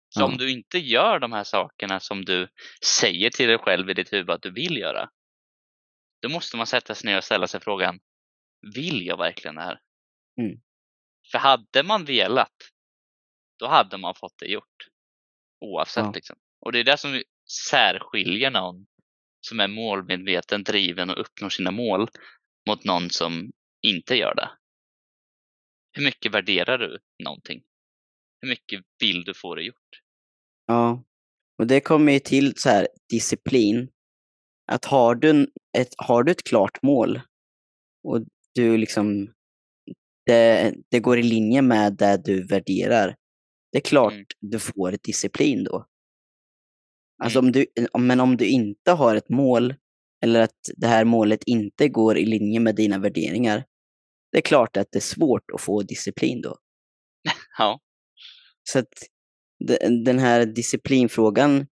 Så 0.09 0.21
ja. 0.21 0.25
om 0.25 0.37
du 0.37 0.51
inte 0.51 0.77
gör 0.77 1.19
de 1.19 1.31
här 1.31 1.43
sakerna 1.43 1.99
som 1.99 2.25
du 2.25 2.47
säger 2.85 3.29
till 3.29 3.47
dig 3.47 3.57
själv 3.57 3.89
i 3.89 3.93
ditt 3.93 4.13
huvud 4.13 4.29
att 4.29 4.41
du 4.41 4.51
vill 4.51 4.77
göra, 4.77 5.09
då 6.21 6.29
måste 6.29 6.57
man 6.57 6.67
sätta 6.67 6.95
sig 6.95 7.11
ner 7.11 7.17
och 7.17 7.23
ställa 7.23 7.47
sig 7.47 7.61
frågan, 7.61 7.99
vill 8.75 9.05
jag 9.05 9.17
verkligen 9.17 9.55
det 9.55 9.61
här? 9.61 9.81
Mm. 10.41 10.61
För 11.31 11.37
hade 11.37 11.83
man 11.83 12.05
velat, 12.05 12.55
då 13.59 13.67
hade 13.67 13.97
man 13.97 14.15
fått 14.15 14.37
det 14.37 14.45
gjort. 14.45 14.87
Oavsett 15.65 16.03
ja. 16.03 16.11
liksom. 16.15 16.35
Och 16.59 16.71
det 16.71 16.79
är 16.79 16.83
det 16.83 16.97
som 16.97 17.21
särskiljer 17.69 18.51
någon 18.51 18.85
som 19.47 19.59
är 19.59 19.67
målmedveten, 19.67 20.63
driven 20.63 21.09
och 21.09 21.19
uppnår 21.21 21.49
sina 21.49 21.71
mål 21.71 22.07
mot 22.69 22.83
någon 22.83 23.09
som 23.09 23.51
inte 23.81 24.15
gör 24.15 24.35
det. 24.35 24.49
Hur 25.93 26.03
mycket 26.03 26.33
värderar 26.33 26.77
du 26.77 26.99
någonting? 27.23 27.63
Hur 28.41 28.49
mycket 28.49 28.81
vill 28.99 29.23
du 29.23 29.33
få 29.33 29.55
det 29.55 29.63
gjort? 29.63 30.01
Ja, 30.65 31.03
och 31.57 31.67
det 31.67 31.81
kommer 31.81 32.13
ju 32.13 32.19
till 32.19 32.53
så 32.55 32.69
här 32.69 32.87
disciplin. 33.09 33.89
Att 34.71 34.85
har 34.85 35.15
du 35.15 35.51
ett, 35.77 35.93
har 35.97 36.23
du 36.23 36.31
ett 36.31 36.43
klart 36.43 36.81
mål 36.81 37.21
och 38.03 38.25
du 38.55 38.77
liksom 38.77 39.33
det, 40.25 40.73
det 40.89 40.99
går 40.99 41.19
i 41.19 41.23
linje 41.23 41.61
med 41.61 41.93
det 41.93 42.21
du 42.25 42.47
värderar. 42.47 43.15
Det 43.71 43.77
är 43.77 43.81
klart 43.81 44.13
mm. 44.13 44.25
du 44.39 44.59
får 44.59 44.97
disciplin 45.03 45.63
då. 45.63 45.85
Alltså 47.23 47.39
mm. 47.39 47.47
om 47.47 47.51
du, 47.51 47.65
men 47.99 48.19
om 48.19 48.37
du 48.37 48.47
inte 48.47 48.91
har 48.91 49.15
ett 49.15 49.29
mål 49.29 49.75
eller 50.23 50.41
att 50.41 50.69
det 50.77 50.87
här 50.87 51.05
målet 51.05 51.43
inte 51.45 51.89
går 51.89 52.17
i 52.17 52.25
linje 52.25 52.59
med 52.59 52.75
dina 52.75 52.99
värderingar, 52.99 53.63
det 54.31 54.37
är 54.37 54.41
klart 54.41 54.77
att 54.77 54.87
det 54.91 54.99
är 54.99 55.01
svårt 55.01 55.51
att 55.53 55.61
få 55.61 55.81
disciplin 55.81 56.41
då. 56.41 56.57
Ja. 57.57 57.79
Så 58.63 58.79
att 58.79 58.93
den 60.05 60.19
här 60.19 60.45
disciplinfrågan 60.45 61.67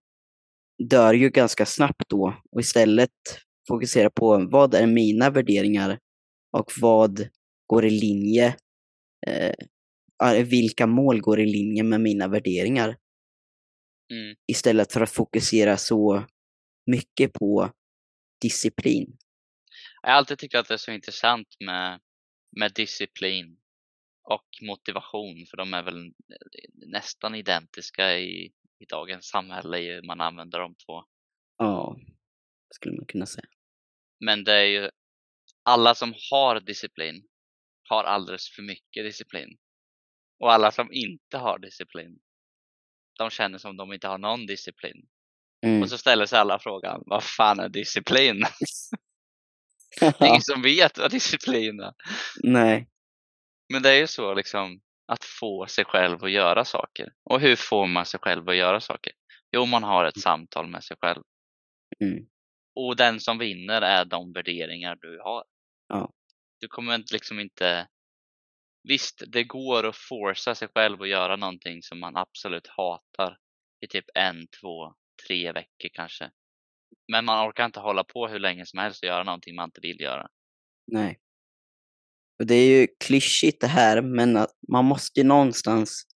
dör 0.90 1.14
ju 1.14 1.30
ganska 1.30 1.66
snabbt 1.66 2.08
då 2.08 2.34
och 2.52 2.60
istället 2.60 3.10
fokusera 3.68 4.10
på 4.10 4.48
vad 4.50 4.74
är 4.74 4.86
mina 4.86 5.30
värderingar 5.30 5.98
och 6.56 6.72
vad 6.80 7.28
går 7.66 7.84
i 7.84 7.90
linje, 7.90 8.56
eh, 9.26 10.44
vilka 10.44 10.86
mål 10.86 11.20
går 11.20 11.40
i 11.40 11.46
linje 11.46 11.82
med 11.82 12.00
mina 12.00 12.28
värderingar. 12.28 12.96
Mm. 14.10 14.36
Istället 14.46 14.92
för 14.92 15.00
att 15.00 15.10
fokusera 15.10 15.76
så 15.76 16.26
mycket 16.86 17.32
på 17.32 17.72
disciplin. 18.40 19.18
Jag 20.02 20.10
har 20.10 20.16
alltid 20.16 20.38
tyckt 20.38 20.54
att 20.54 20.68
det 20.68 20.74
är 20.74 20.78
så 20.78 20.90
intressant 20.90 21.56
med, 21.60 22.00
med 22.56 22.72
disciplin 22.74 23.60
och 24.22 24.48
motivation, 24.62 25.46
för 25.50 25.56
de 25.56 25.74
är 25.74 25.82
väl 25.82 26.12
nästan 26.72 27.34
identiska 27.34 28.18
i, 28.18 28.52
i 28.78 28.84
dagens 28.88 29.26
samhälle, 29.28 30.02
man 30.02 30.20
använder 30.20 30.58
de 30.58 30.74
två. 30.74 31.04
Ja, 31.56 31.96
skulle 32.70 32.96
man 32.96 33.06
kunna 33.06 33.26
säga. 33.26 33.48
Men 34.20 34.44
det 34.44 34.52
är 34.52 34.64
ju, 34.64 34.90
alla 35.62 35.94
som 35.94 36.14
har 36.30 36.60
disciplin 36.60 37.28
har 37.88 38.04
alldeles 38.04 38.50
för 38.50 38.62
mycket 38.62 39.04
disciplin. 39.04 39.58
Och 40.38 40.52
alla 40.52 40.70
som 40.70 40.92
inte 40.92 41.38
har 41.38 41.58
disciplin 41.58 42.20
de 43.20 43.30
känner 43.30 43.58
som 43.58 43.76
de 43.76 43.92
inte 43.92 44.08
har 44.08 44.18
någon 44.18 44.46
disciplin. 44.46 45.06
Mm. 45.66 45.82
Och 45.82 45.90
så 45.90 45.98
ställer 45.98 46.26
sig 46.26 46.38
alla 46.38 46.58
frågan, 46.58 47.02
vad 47.06 47.24
fan 47.24 47.60
är 47.60 47.68
disciplin? 47.68 48.40
det 50.00 50.20
är 50.20 50.26
ingen 50.26 50.42
som 50.42 50.62
vet 50.62 50.98
vad 50.98 51.10
disciplin 51.10 51.80
är. 51.80 51.92
Nej. 52.42 52.88
Men 53.72 53.82
det 53.82 53.90
är 53.90 53.98
ju 53.98 54.06
så 54.06 54.34
liksom 54.34 54.80
att 55.06 55.24
få 55.24 55.66
sig 55.66 55.84
själv 55.84 56.24
att 56.24 56.30
göra 56.30 56.64
saker. 56.64 57.12
Och 57.24 57.40
hur 57.40 57.56
får 57.56 57.86
man 57.86 58.06
sig 58.06 58.20
själv 58.20 58.48
att 58.48 58.56
göra 58.56 58.80
saker? 58.80 59.12
Jo, 59.52 59.66
man 59.66 59.82
har 59.82 60.04
ett 60.04 60.20
samtal 60.20 60.66
med 60.66 60.84
sig 60.84 60.96
själv. 61.00 61.22
Mm. 62.00 62.26
Och 62.74 62.96
den 62.96 63.20
som 63.20 63.38
vinner 63.38 63.82
är 63.82 64.04
de 64.04 64.32
värderingar 64.32 64.96
du 65.00 65.20
har. 65.24 65.44
Ja. 65.88 66.12
Du 66.60 66.68
kommer 66.68 67.04
liksom 67.12 67.40
inte 67.40 67.88
Visst, 68.82 69.22
det 69.26 69.44
går 69.44 69.86
att 69.86 69.96
forsa 69.96 70.54
sig 70.54 70.68
själv 70.74 71.02
att 71.02 71.08
göra 71.08 71.36
någonting 71.36 71.82
som 71.82 72.00
man 72.00 72.16
absolut 72.16 72.66
hatar 72.66 73.38
i 73.80 73.86
typ 73.86 74.04
en, 74.14 74.46
två, 74.60 74.94
tre 75.26 75.52
veckor 75.52 75.88
kanske. 75.92 76.30
Men 77.12 77.24
man 77.24 77.48
orkar 77.48 77.64
inte 77.64 77.80
hålla 77.80 78.04
på 78.04 78.28
hur 78.28 78.38
länge 78.38 78.66
som 78.66 78.78
helst 78.78 79.02
och 79.02 79.08
göra 79.08 79.24
någonting 79.24 79.54
man 79.54 79.68
inte 79.68 79.80
vill 79.80 80.00
göra. 80.00 80.28
Nej. 80.86 81.20
Och 82.40 82.46
det 82.46 82.54
är 82.54 82.80
ju 82.80 82.86
klyschigt 83.04 83.60
det 83.60 83.66
här, 83.66 84.02
men 84.02 84.36
att 84.36 84.56
man 84.68 84.84
måste 84.84 85.20
ju 85.20 85.26
någonstans 85.26 86.06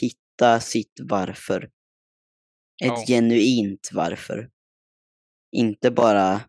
hitta 0.00 0.60
sitt 0.60 1.00
varför. 1.02 1.62
Ett 2.82 2.88
ja. 2.88 3.04
genuint 3.06 3.90
varför. 3.92 4.50
Inte 5.56 5.90
bara 5.90 6.40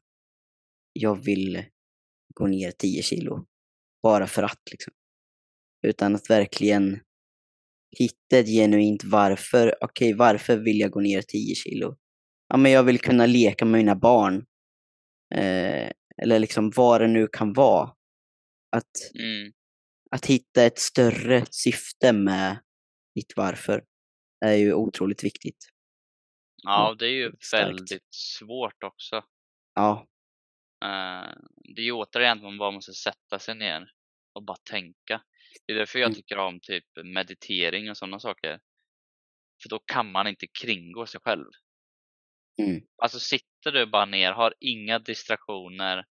jag 0.93 1.23
vill 1.23 1.65
gå 2.33 2.47
ner 2.47 2.71
10 2.71 3.03
kilo. 3.03 3.45
Bara 4.03 4.27
för 4.27 4.43
att 4.43 4.61
liksom. 4.71 4.93
Utan 5.87 6.15
att 6.15 6.29
verkligen 6.29 6.99
hitta 7.99 8.37
ett 8.37 8.47
genuint 8.47 9.03
varför. 9.03 9.75
Okej, 9.81 10.07
okay, 10.07 10.17
varför 10.17 10.57
vill 10.57 10.79
jag 10.79 10.91
gå 10.91 10.99
ner 10.99 11.21
10 11.21 11.55
kilo? 11.55 11.97
Ja, 12.47 12.57
men 12.57 12.71
jag 12.71 12.83
vill 12.83 12.99
kunna 12.99 13.25
leka 13.25 13.65
med 13.65 13.79
mina 13.79 13.95
barn. 13.95 14.45
Eh, 15.35 15.91
eller 16.21 16.39
liksom 16.39 16.71
vad 16.75 17.01
det 17.01 17.07
nu 17.07 17.27
kan 17.27 17.53
vara. 17.53 17.89
Att, 18.75 19.15
mm. 19.19 19.53
att 20.11 20.25
hitta 20.25 20.63
ett 20.63 20.79
större 20.79 21.45
syfte 21.51 22.13
med 22.13 22.59
ditt 23.15 23.33
varför 23.35 23.83
är 24.45 24.53
ju 24.53 24.73
otroligt 24.73 25.23
viktigt. 25.23 25.69
Ja, 26.63 26.95
det 26.99 27.05
är 27.05 27.11
ju 27.11 27.31
Starkt. 27.39 27.67
väldigt 27.67 28.07
svårt 28.09 28.83
också. 28.83 29.23
Ja. 29.75 30.07
Uh, 30.85 31.33
det 31.75 31.81
är 31.81 31.85
ju 31.85 31.91
återigen 31.91 32.37
att 32.37 32.43
man 32.43 32.57
bara 32.57 32.71
måste 32.71 32.93
sätta 32.93 33.39
sig 33.39 33.55
ner 33.55 33.91
och 34.33 34.43
bara 34.43 34.57
tänka. 34.69 35.21
Det 35.65 35.73
är 35.73 35.77
därför 35.77 35.99
jag 35.99 36.07
mm. 36.07 36.15
tycker 36.15 36.37
om 36.37 36.59
typ 36.59 36.85
meditering 37.03 37.89
och 37.89 37.97
sådana 37.97 38.19
saker. 38.19 38.59
För 39.61 39.69
då 39.69 39.79
kan 39.79 40.11
man 40.11 40.27
inte 40.27 40.47
kringgå 40.47 41.05
sig 41.05 41.21
själv. 41.23 41.49
Mm. 42.57 42.81
Alltså 42.97 43.19
sitter 43.19 43.71
du 43.71 43.85
bara 43.85 44.05
ner, 44.05 44.31
har 44.31 44.53
inga 44.59 44.99
distraktioner, 44.99 46.05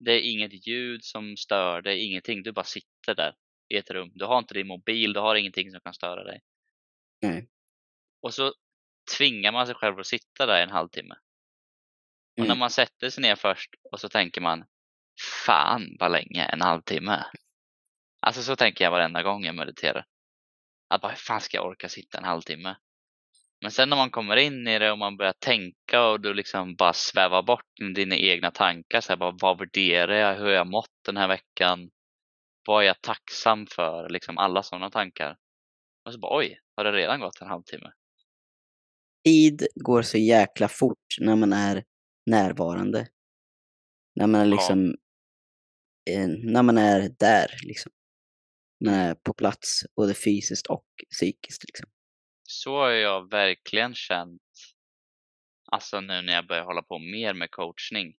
det 0.00 0.12
är 0.12 0.32
inget 0.32 0.66
ljud 0.66 1.04
som 1.04 1.36
stör 1.36 1.82
dig, 1.82 2.04
ingenting. 2.04 2.42
Du 2.42 2.52
bara 2.52 2.64
sitter 2.64 3.14
där 3.14 3.34
i 3.68 3.76
ett 3.76 3.90
rum. 3.90 4.10
Du 4.14 4.24
har 4.24 4.38
inte 4.38 4.54
din 4.54 4.66
mobil, 4.66 5.12
du 5.12 5.20
har 5.20 5.34
ingenting 5.34 5.70
som 5.70 5.80
kan 5.80 5.94
störa 5.94 6.24
dig. 6.24 6.40
Nej. 7.22 7.48
Och 8.22 8.34
så 8.34 8.54
tvingar 9.16 9.52
man 9.52 9.66
sig 9.66 9.74
själv 9.74 9.98
att 9.98 10.06
sitta 10.06 10.46
där 10.46 10.60
i 10.60 10.62
en 10.62 10.70
halvtimme. 10.70 11.14
Och 12.32 12.44
Mm. 12.44 12.48
när 12.48 12.56
man 12.56 12.70
sätter 12.70 13.10
sig 13.10 13.22
ner 13.22 13.36
först 13.36 13.74
och 13.92 14.00
så 14.00 14.08
tänker 14.08 14.40
man, 14.40 14.64
fan 15.46 15.96
vad 16.00 16.12
länge, 16.12 16.44
en 16.44 16.60
halvtimme. 16.60 17.24
Alltså 18.20 18.42
så 18.42 18.56
tänker 18.56 18.84
jag 18.84 18.90
varenda 18.90 19.22
gång 19.22 19.44
jag 19.44 19.54
mediterar. 19.54 20.06
Att 20.88 21.00
bara, 21.00 21.08
hur 21.12 21.16
fan 21.16 21.40
ska 21.40 21.56
jag 21.56 21.66
orka 21.66 21.88
sitta 21.88 22.18
en 22.18 22.24
halvtimme? 22.24 22.76
Men 23.62 23.70
sen 23.70 23.88
när 23.88 23.96
man 23.96 24.10
kommer 24.10 24.36
in 24.36 24.68
i 24.68 24.78
det 24.78 24.92
och 24.92 24.98
man 24.98 25.16
börjar 25.16 25.34
tänka 25.38 26.02
och 26.06 26.20
du 26.20 26.34
liksom 26.34 26.76
bara 26.76 26.92
svävar 26.92 27.42
bort 27.42 27.64
dina 27.94 28.16
egna 28.16 28.50
tankar. 28.50 29.00
Så 29.00 29.12
här, 29.12 29.16
bara, 29.16 29.36
vad 29.40 29.58
värderar 29.58 30.14
jag? 30.14 30.34
Hur 30.34 30.44
har 30.44 30.50
jag 30.52 30.66
mått 30.66 30.90
den 31.06 31.16
här 31.16 31.28
veckan? 31.28 31.90
Vad 32.66 32.82
är 32.82 32.86
jag 32.86 33.00
tacksam 33.00 33.66
för? 33.66 34.08
Liksom 34.08 34.38
alla 34.38 34.62
sådana 34.62 34.90
tankar. 34.90 35.36
Och 36.04 36.12
så 36.12 36.18
bara, 36.18 36.38
oj, 36.38 36.60
har 36.76 36.84
det 36.84 36.92
redan 36.92 37.20
gått 37.20 37.40
en 37.40 37.48
halvtimme? 37.48 37.92
Tid 39.24 39.66
går 39.74 40.02
så 40.02 40.18
jäkla 40.18 40.68
fort 40.68 41.16
när 41.20 41.36
man 41.36 41.52
är 41.52 41.84
närvarande. 42.26 43.08
När 44.14 44.26
man 44.26 44.40
är 44.40 44.44
Ja. 44.44 44.50
liksom, 44.50 44.94
eh, 46.10 46.28
när 46.52 46.62
man 46.62 46.78
är 46.78 47.10
där 47.18 47.46
liksom. 47.66 47.92
Är 48.86 49.14
på 49.14 49.32
plats, 49.34 49.82
både 49.96 50.14
fysiskt 50.14 50.66
och 50.66 50.86
psykiskt 51.10 51.64
liksom. 51.64 51.90
Så 52.42 52.76
har 52.76 52.90
jag 52.90 53.30
verkligen 53.30 53.94
känt, 53.94 54.42
alltså 55.72 56.00
nu 56.00 56.22
när 56.22 56.32
jag 56.32 56.46
börjar 56.46 56.64
hålla 56.64 56.82
på 56.82 56.98
mer 56.98 57.34
med 57.34 57.50
coachning. 57.50 58.14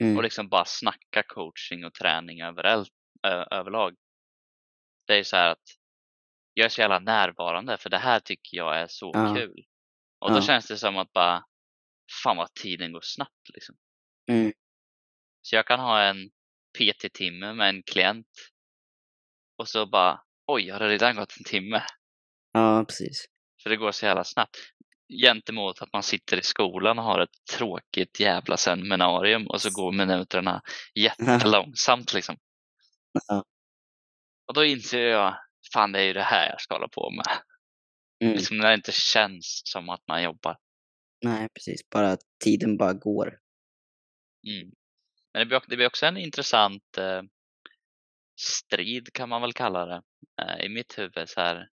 Mm. 0.00 0.16
och 0.16 0.22
liksom 0.22 0.48
bara 0.48 0.64
snacka 0.64 1.22
coaching 1.28 1.84
och 1.84 1.94
träning 1.94 2.40
överallt, 2.42 2.92
ö, 3.26 3.44
överlag. 3.50 3.96
Det 5.06 5.18
är 5.18 5.22
så 5.22 5.36
här 5.36 5.48
att 5.50 5.62
jag 6.54 6.64
är 6.64 6.68
så 6.68 6.80
jävla 6.80 6.98
närvarande 6.98 7.78
för 7.78 7.90
det 7.90 7.98
här 7.98 8.20
tycker 8.20 8.56
jag 8.56 8.80
är 8.80 8.86
så 8.86 9.10
Ja. 9.14 9.34
kul. 9.34 9.64
Och 10.18 10.30
då 10.30 10.36
Ja. 10.36 10.42
känns 10.42 10.66
det 10.68 10.76
som 10.76 10.96
att 10.96 11.12
bara, 11.12 11.44
fan 12.24 12.36
vad 12.36 12.54
tiden 12.54 12.92
går 12.92 13.00
snabbt 13.02 13.48
liksom. 13.54 13.76
Mm. 14.30 14.52
Så 15.42 15.56
jag 15.56 15.66
kan 15.66 15.80
ha 15.80 16.02
en 16.02 16.30
PT-timme 16.78 17.52
med 17.52 17.68
en 17.68 17.82
klient 17.82 18.26
och 19.60 19.68
så 19.68 19.86
bara, 19.86 20.20
oj 20.46 20.70
har 20.70 20.78
det 20.78 20.88
redan 20.88 21.16
gått 21.16 21.36
en 21.38 21.44
timme? 21.44 21.82
Ja, 22.52 22.84
precis. 22.88 23.24
För 23.62 23.70
det 23.70 23.76
går 23.76 23.92
så 23.92 24.06
jävla 24.06 24.24
snabbt. 24.24 24.56
Gentemot 25.22 25.82
att 25.82 25.92
man 25.92 26.02
sitter 26.02 26.36
i 26.36 26.42
skolan 26.42 26.98
och 26.98 27.04
har 27.04 27.20
ett 27.20 27.44
tråkigt 27.52 28.20
jävla 28.20 28.56
seminarium 28.56 29.46
och 29.46 29.60
så 29.60 29.70
går 29.70 29.92
minuterna 29.92 30.62
jättelångsamt 30.94 32.14
liksom. 32.14 32.36
Ja. 33.28 33.44
Och 34.46 34.54
då 34.54 34.64
inser 34.64 35.06
jag, 35.06 35.36
fan 35.72 35.92
det 35.92 36.00
är 36.00 36.04
ju 36.04 36.12
det 36.12 36.22
här 36.22 36.50
jag 36.50 36.60
ska 36.60 36.74
hålla 36.74 36.88
på 36.88 37.10
med. 37.10 37.26
Mm. 38.24 38.36
Liksom 38.36 38.56
när 38.56 38.68
det 38.68 38.74
inte 38.74 38.92
känns 38.92 39.62
som 39.64 39.88
att 39.88 40.02
man 40.08 40.22
jobbar. 40.22 40.56
Nej, 41.24 41.48
precis. 41.54 41.88
Bara 41.90 42.16
tiden 42.44 42.76
bara 42.76 42.92
går. 42.92 43.38
Mm. 44.48 44.70
Men 45.32 45.40
det 45.40 45.46
blir, 45.46 45.62
det 45.66 45.76
blir 45.76 45.86
också 45.86 46.06
en 46.06 46.16
intressant 46.16 46.98
eh, 46.98 47.22
strid 48.40 49.12
kan 49.12 49.28
man 49.28 49.40
väl 49.42 49.52
kalla 49.52 49.86
det 49.86 50.02
eh, 50.42 50.64
i 50.64 50.68
mitt 50.68 50.98
huvud. 50.98 51.28
Så 51.28 51.40
här. 51.40 51.68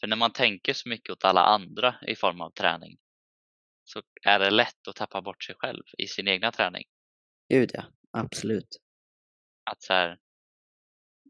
För 0.00 0.06
när 0.06 0.16
man 0.16 0.32
tänker 0.32 0.72
så 0.74 0.88
mycket 0.88 1.10
åt 1.10 1.24
alla 1.24 1.40
andra 1.44 1.94
i 2.06 2.16
form 2.16 2.40
av 2.40 2.50
träning 2.50 2.98
så 3.84 4.02
är 4.22 4.38
det 4.38 4.50
lätt 4.50 4.88
att 4.88 4.96
tappa 4.96 5.22
bort 5.22 5.44
sig 5.44 5.54
själv 5.58 5.82
i 5.98 6.06
sin 6.06 6.28
egna 6.28 6.52
träning. 6.52 6.84
Gud 7.48 7.70
ja, 7.74 7.84
absolut. 8.10 8.76
Att 9.70 9.82
så 9.82 9.92
här, 9.92 10.18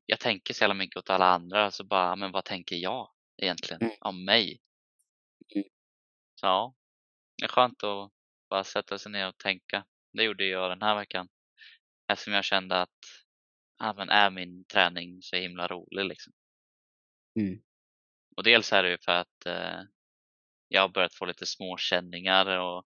jag 0.07 0.21
tänker 0.21 0.55
så 0.55 0.63
jävla 0.65 0.75
mycket 0.75 0.97
åt 0.97 1.11
alla 1.11 1.27
andra 1.27 1.71
så 1.71 1.85
bara, 1.85 2.17
men 2.17 2.33
vad 2.33 2.45
tänker 2.45 2.77
jag 2.77 3.11
egentligen 3.43 3.83
Mm. 3.83 3.97
om 4.01 4.25
mig? 4.25 4.61
Mm. 5.55 5.69
Så 6.35 6.47
ja, 6.47 6.75
det 7.39 7.45
är 7.45 7.49
skönt 7.49 7.85
att 7.85 8.11
bara 8.51 8.65
sätta 8.65 8.99
sig 8.99 9.13
ner 9.13 9.29
och 9.29 9.39
tänka. 9.39 9.85
Det 10.13 10.23
gjorde 10.23 10.45
jag 10.47 10.71
den 10.71 10.83
här 10.83 10.95
veckan. 10.97 11.29
Eftersom 12.13 12.33
jag 12.33 12.45
kände 12.45 12.81
att 12.83 12.99
ja, 13.79 13.95
men 13.97 14.09
är 14.09 14.31
min 14.31 14.65
träning 14.65 15.23
så 15.23 15.37
himla 15.37 15.67
rolig 15.67 16.05
liksom. 16.05 16.33
Mm. 17.41 17.63
Och 18.37 18.43
dels 18.43 18.73
är 18.73 18.83
det 18.83 18.91
ju 18.91 18.99
för 18.99 19.13
att 19.13 19.47
eh, 19.47 19.81
jag 20.69 20.81
har 20.81 20.89
börjat 20.89 21.15
få 21.15 21.25
lite 21.25 21.47
småkänningar 21.47 22.47
och 22.47 22.85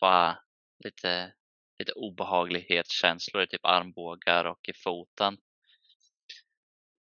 bara 0.00 0.38
lite, 0.84 1.32
lite 1.78 1.92
obehaglighetskänslor 1.92 3.42
i 3.42 3.46
typ 3.46 3.64
armbågar 3.64 4.44
och 4.44 4.68
i 4.68 4.72
foten. 4.72 5.38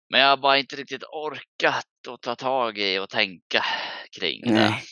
Men 0.09 0.21
jag 0.21 0.27
har 0.27 0.37
bara 0.37 0.57
inte 0.57 0.75
riktigt 0.75 1.03
orkat 1.03 2.07
att 2.09 2.21
ta 2.21 2.35
tag 2.35 2.77
i 2.77 2.99
och 2.99 3.09
tänka 3.09 3.65
kring 4.19 4.41
det. 4.41 4.53
Nej. 4.53 4.83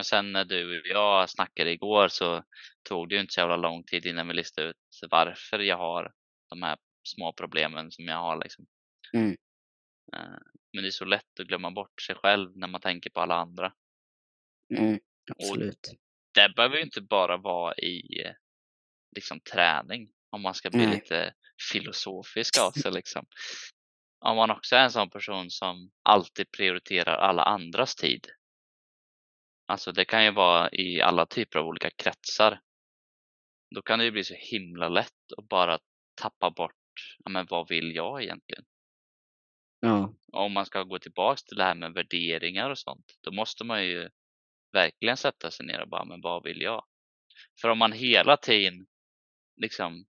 Men 0.00 0.04
sen 0.04 0.32
när 0.32 0.44
du 0.44 0.80
och 0.80 0.86
jag 0.86 1.30
snackade 1.30 1.70
igår 1.70 2.08
så 2.08 2.44
tog 2.88 3.08
det 3.08 3.14
ju 3.14 3.20
inte 3.20 3.32
så 3.32 3.40
jävla 3.40 3.56
lång 3.56 3.84
tid 3.84 4.06
innan 4.06 4.28
vi 4.28 4.34
listade 4.34 4.68
ut 4.68 4.76
varför 5.10 5.58
jag 5.58 5.76
har 5.76 6.12
de 6.50 6.62
här 6.62 6.78
små 7.08 7.32
problemen 7.32 7.90
som 7.90 8.04
jag 8.04 8.16
har 8.16 8.42
liksom. 8.42 8.66
Mm. 9.12 9.36
Eh, 10.12 10.38
Men 10.72 10.82
det 10.82 10.86
är 10.86 10.90
så 10.90 11.04
lätt 11.04 11.40
att 11.40 11.46
glömma 11.46 11.70
bort 11.70 12.02
sig 12.02 12.14
själv 12.14 12.56
när 12.56 12.68
man 12.68 12.80
tänker 12.80 13.10
på 13.10 13.20
alla 13.20 13.34
andra. 13.34 13.72
Mm. 14.78 15.00
Absolut. 15.30 15.90
Det 16.34 16.52
behöver 16.56 16.76
ju 16.76 16.82
inte 16.82 17.00
bara 17.00 17.36
vara 17.36 17.74
i 17.74 18.22
eh, 18.24 18.32
liksom 19.16 19.40
träning 19.40 20.12
om 20.30 20.42
man 20.42 20.54
ska 20.54 20.70
bli 20.70 20.86
Nej. 20.86 20.94
lite 20.94 21.34
filosofisk 21.72 22.58
av 22.58 22.70
sig 22.70 22.92
liksom. 23.00 23.26
Om 24.20 24.36
man 24.36 24.50
också 24.50 24.76
är 24.76 24.84
en 24.84 24.90
sån 24.90 25.10
person 25.10 25.50
som 25.50 25.90
alltid 26.02 26.50
prioriterar 26.50 27.16
alla 27.16 27.42
andras 27.42 27.94
tid. 27.94 28.26
Alltså 29.70 29.92
det 29.92 30.04
kan 30.04 30.24
ju 30.24 30.30
vara 30.30 30.70
i 30.72 31.00
alla 31.00 31.26
typer 31.26 31.58
av 31.58 31.66
olika 31.66 31.90
kretsar. 31.90 32.60
Då 33.74 33.82
kan 33.82 33.98
det 33.98 34.04
ju 34.04 34.10
bli 34.10 34.24
så 34.24 34.34
himla 34.34 34.88
lätt 34.88 35.32
att 35.38 35.48
bara 35.48 35.78
tappa 36.20 36.50
bort, 36.50 37.16
ja 37.24 37.30
men 37.30 37.46
vad 37.50 37.68
vill 37.68 37.94
jag 37.94 38.22
egentligen? 38.22 38.64
Ja. 39.80 40.14
Om 40.32 40.52
man 40.52 40.66
ska 40.66 40.82
gå 40.82 40.98
tillbaks 40.98 41.44
till 41.44 41.56
det 41.56 41.64
här 41.64 41.74
med 41.74 41.92
värderingar 41.92 42.70
och 42.70 42.78
sånt, 42.78 43.18
då 43.20 43.32
måste 43.32 43.64
man 43.64 43.84
ju 43.84 44.08
verkligen 44.72 45.16
sätta 45.16 45.50
sig 45.50 45.66
ner 45.66 45.80
och 45.80 45.88
bara, 45.88 46.04
men 46.04 46.20
vad 46.20 46.44
vill 46.44 46.60
jag? 46.60 46.84
För 47.60 47.68
om 47.68 47.78
man 47.78 47.92
hela 47.92 48.36
tiden 48.36 48.86
liksom 49.56 50.04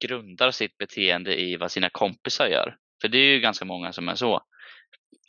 grundar 0.00 0.50
sitt 0.50 0.78
beteende 0.78 1.40
i 1.40 1.56
vad 1.56 1.72
sina 1.72 1.90
kompisar 1.90 2.46
gör, 2.46 2.76
för 3.00 3.08
det 3.08 3.18
är 3.18 3.32
ju 3.32 3.40
ganska 3.40 3.64
många 3.64 3.92
som 3.92 4.08
är 4.08 4.14
så. 4.14 4.40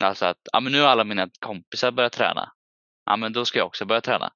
Alltså 0.00 0.26
att, 0.26 0.40
ja 0.52 0.60
men 0.60 0.72
nu 0.72 0.80
har 0.80 0.88
alla 0.88 1.04
mina 1.04 1.30
kompisar 1.40 1.90
börjat 1.90 2.12
träna, 2.12 2.52
ja 3.06 3.16
men 3.16 3.32
då 3.32 3.44
ska 3.44 3.58
jag 3.58 3.66
också 3.66 3.84
börja 3.86 4.00
träna. 4.00 4.32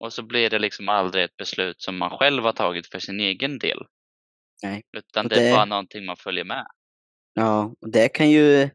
Och 0.00 0.12
så 0.12 0.22
blir 0.22 0.50
det 0.50 0.58
liksom 0.58 0.88
aldrig 0.88 1.24
ett 1.24 1.36
beslut 1.36 1.80
som 1.82 1.98
man 1.98 2.10
själv 2.18 2.42
har 2.42 2.52
tagit 2.52 2.86
för 2.86 2.98
sin 2.98 3.20
egen 3.20 3.58
del. 3.58 3.78
Nej. 4.62 4.82
Utan 4.96 5.26
Och 5.26 5.30
det 5.30 5.36
är 5.40 5.44
det- 5.44 5.52
bara 5.56 5.64
någonting 5.64 6.04
man 6.04 6.16
följer 6.16 6.44
med. 6.44 6.66
Ja, 7.34 7.74
och 7.80 7.90
det 7.92 8.08
kan 8.08 8.30
ju, 8.30 8.70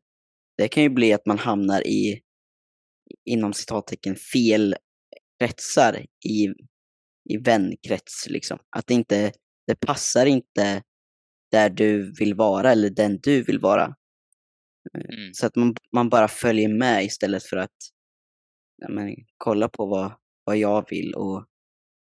det 0.57 0.67
kan 0.67 0.83
ju 0.83 0.89
bli 0.89 1.13
att 1.13 1.25
man 1.25 1.37
hamnar 1.39 1.87
i, 1.87 2.21
inom 3.25 3.53
citattecken, 3.53 4.15
fel 4.15 4.75
kretsar 5.39 6.05
i, 6.25 6.47
i 7.29 7.37
vänkrets 7.37 8.27
liksom. 8.29 8.59
Att 8.75 8.87
det 8.87 8.93
inte, 8.93 9.31
det 9.67 9.75
passar 9.75 10.25
inte 10.25 10.83
där 11.51 11.69
du 11.69 12.13
vill 12.19 12.33
vara 12.33 12.71
eller 12.71 12.89
den 12.89 13.19
du 13.23 13.43
vill 13.43 13.59
vara. 13.59 13.95
Mm. 14.93 15.33
Så 15.33 15.45
att 15.47 15.55
man, 15.55 15.75
man 15.95 16.09
bara 16.09 16.27
följer 16.27 16.69
med 16.69 17.03
istället 17.03 17.43
för 17.43 17.57
att 17.57 17.75
men, 18.89 19.15
kolla 19.37 19.69
på 19.69 19.85
vad, 19.85 20.11
vad 20.43 20.57
jag 20.57 20.89
vill 20.89 21.13
och 21.13 21.45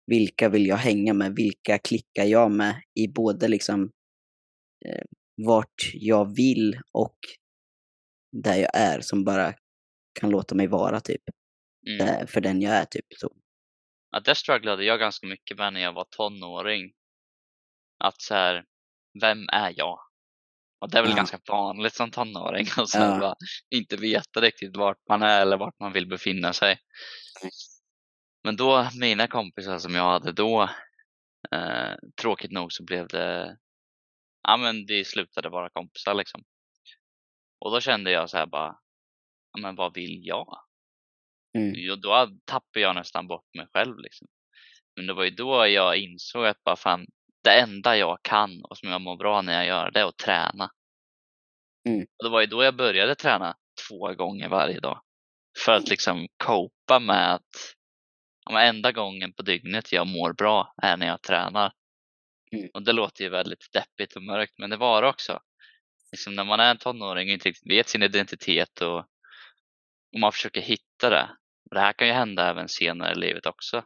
vilka 0.05 0.49
vill 0.49 0.67
jag 0.67 0.78
hänga 0.78 1.13
med, 1.13 1.36
vilka 1.36 1.78
klickar 1.80 2.24
jag 2.24 2.51
med 2.51 2.82
i 2.99 3.07
både 3.07 3.47
liksom 3.47 3.91
eh, 4.86 5.03
vart 5.45 5.91
jag 5.93 6.36
vill 6.36 6.80
och 6.91 7.17
där 8.32 8.55
jag 8.55 8.71
är 8.74 9.01
som 9.01 9.24
bara 9.24 9.53
kan 10.19 10.30
låta 10.30 10.55
mig 10.55 10.67
vara 10.67 10.99
typ, 10.99 11.21
Mm. 11.88 12.07
eh, 12.07 12.26
för 12.28 12.41
den 12.41 12.61
jag 12.61 12.74
är 12.74 12.86
typ. 12.86 13.05
Så. 13.17 13.30
Ja, 14.11 14.19
det 14.19 14.36
strugglade 14.36 14.84
jag 14.86 14.99
ganska 14.99 15.28
mycket 15.28 15.57
med 15.57 15.74
när 15.74 15.82
jag 15.82 15.93
var 15.93 16.05
tonåring. 16.09 16.93
Att 17.99 18.21
så 18.21 18.34
här, 18.34 18.65
vem 19.21 19.49
är 19.49 19.74
jag? 19.78 19.99
Och 20.84 20.89
det 20.91 20.97
är 20.97 21.01
väl 21.01 21.11
Ja. 21.11 21.17
ganska 21.17 21.39
vanligt 21.47 21.93
som 21.95 22.11
tonåring 22.11 22.65
så 22.65 22.97
här 22.97 23.21
Ja. 23.21 23.36
inte 23.75 23.95
veta 23.95 24.41
riktigt 24.41 24.77
vart 24.77 24.97
man 25.09 25.21
är 25.21 25.41
eller 25.41 25.57
vart 25.57 25.79
man 25.79 25.93
vill 25.93 26.07
befinna 26.07 26.53
sig. 26.53 26.77
Men 28.43 28.55
då, 28.55 28.89
mina 28.99 29.27
kompisar 29.27 29.79
som 29.79 29.95
jag 29.95 30.03
hade 30.11 30.31
då, 30.31 30.63
eh, 31.51 31.95
tråkigt 32.21 32.51
nog 32.51 32.73
så 32.73 32.84
blev 32.84 33.07
det, 33.07 33.57
ja 34.43 34.57
men 34.57 34.86
vi 34.86 35.05
slutade 35.05 35.49
vara 35.49 35.69
kompisar 35.69 36.13
liksom. 36.13 36.43
Och 37.59 37.71
då 37.71 37.79
kände 37.81 38.11
jag 38.11 38.29
så 38.29 38.38
här 38.38 38.45
bara, 38.45 38.75
ja 39.53 39.59
men 39.61 39.75
vad 39.75 39.93
vill 39.93 40.19
jag? 40.25 40.57
Mm. 41.57 41.91
Och 41.91 42.01
då 42.01 42.27
tappade 42.45 42.79
jag 42.79 42.95
nästan 42.95 43.27
bort 43.27 43.45
mig 43.57 43.67
själv. 43.73 43.99
Liksom. 43.99 44.27
Men 44.95 45.07
det 45.07 45.13
var 45.13 45.23
ju 45.23 45.29
då 45.29 45.67
jag 45.67 45.97
insåg 45.97 46.45
att 46.45 46.63
bara 46.63 46.75
fan, 46.75 47.05
det 47.43 47.59
enda 47.59 47.97
jag 47.97 48.19
kan 48.21 48.63
och 48.63 48.77
som 48.77 48.89
jag 48.89 49.01
mår 49.01 49.17
bra 49.17 49.41
när 49.41 49.53
jag 49.53 49.65
gör 49.65 49.91
det 49.91 49.99
är 49.99 50.05
att 50.05 50.17
träna. 50.17 50.71
Mm. 51.89 52.01
Och 52.01 52.23
det 52.23 52.29
var 52.29 52.41
ju 52.41 52.47
då 52.47 52.63
jag 52.63 52.75
började 52.75 53.15
träna 53.15 53.55
två 53.87 54.13
gånger 54.13 54.49
varje 54.49 54.79
dag. 54.79 55.01
För 55.65 55.71
att 55.71 55.89
liksom 55.89 56.27
copa 56.37 56.99
med 56.99 57.33
att 57.33 57.75
ja, 58.49 58.61
enda 58.61 58.91
gången 58.91 59.33
på 59.33 59.43
dygnet 59.43 59.91
jag 59.91 60.07
mår 60.07 60.33
bra 60.33 60.73
är 60.81 60.97
när 60.97 61.07
jag 61.07 61.21
tränar. 61.21 61.73
Mm. 62.51 62.69
Och 62.73 62.83
det 62.83 62.93
låter 62.93 63.23
ju 63.23 63.29
väldigt 63.29 63.71
deppigt 63.73 64.15
och 64.15 64.23
mörkt, 64.23 64.53
men 64.57 64.69
det 64.69 64.77
var 64.77 65.01
det 65.01 65.07
också. 65.07 65.39
Liksom 66.11 66.35
när 66.35 66.43
man 66.43 66.59
är 66.59 66.71
en 66.71 66.77
tonåring 66.77 67.29
och 67.29 67.33
inte 67.33 67.49
riktigt 67.49 67.71
vet 67.71 67.89
sin 67.89 68.03
identitet 68.03 68.81
och, 68.81 68.97
och 70.13 70.19
man 70.19 70.31
försöker 70.31 70.61
hitta 70.61 71.09
det. 71.09 71.29
Och 71.69 71.75
det 71.75 71.79
här 71.79 71.93
kan 71.93 72.07
ju 72.07 72.13
hända 72.13 72.49
även 72.49 72.69
senare 72.69 73.11
i 73.11 73.15
livet 73.15 73.45
också. 73.45 73.83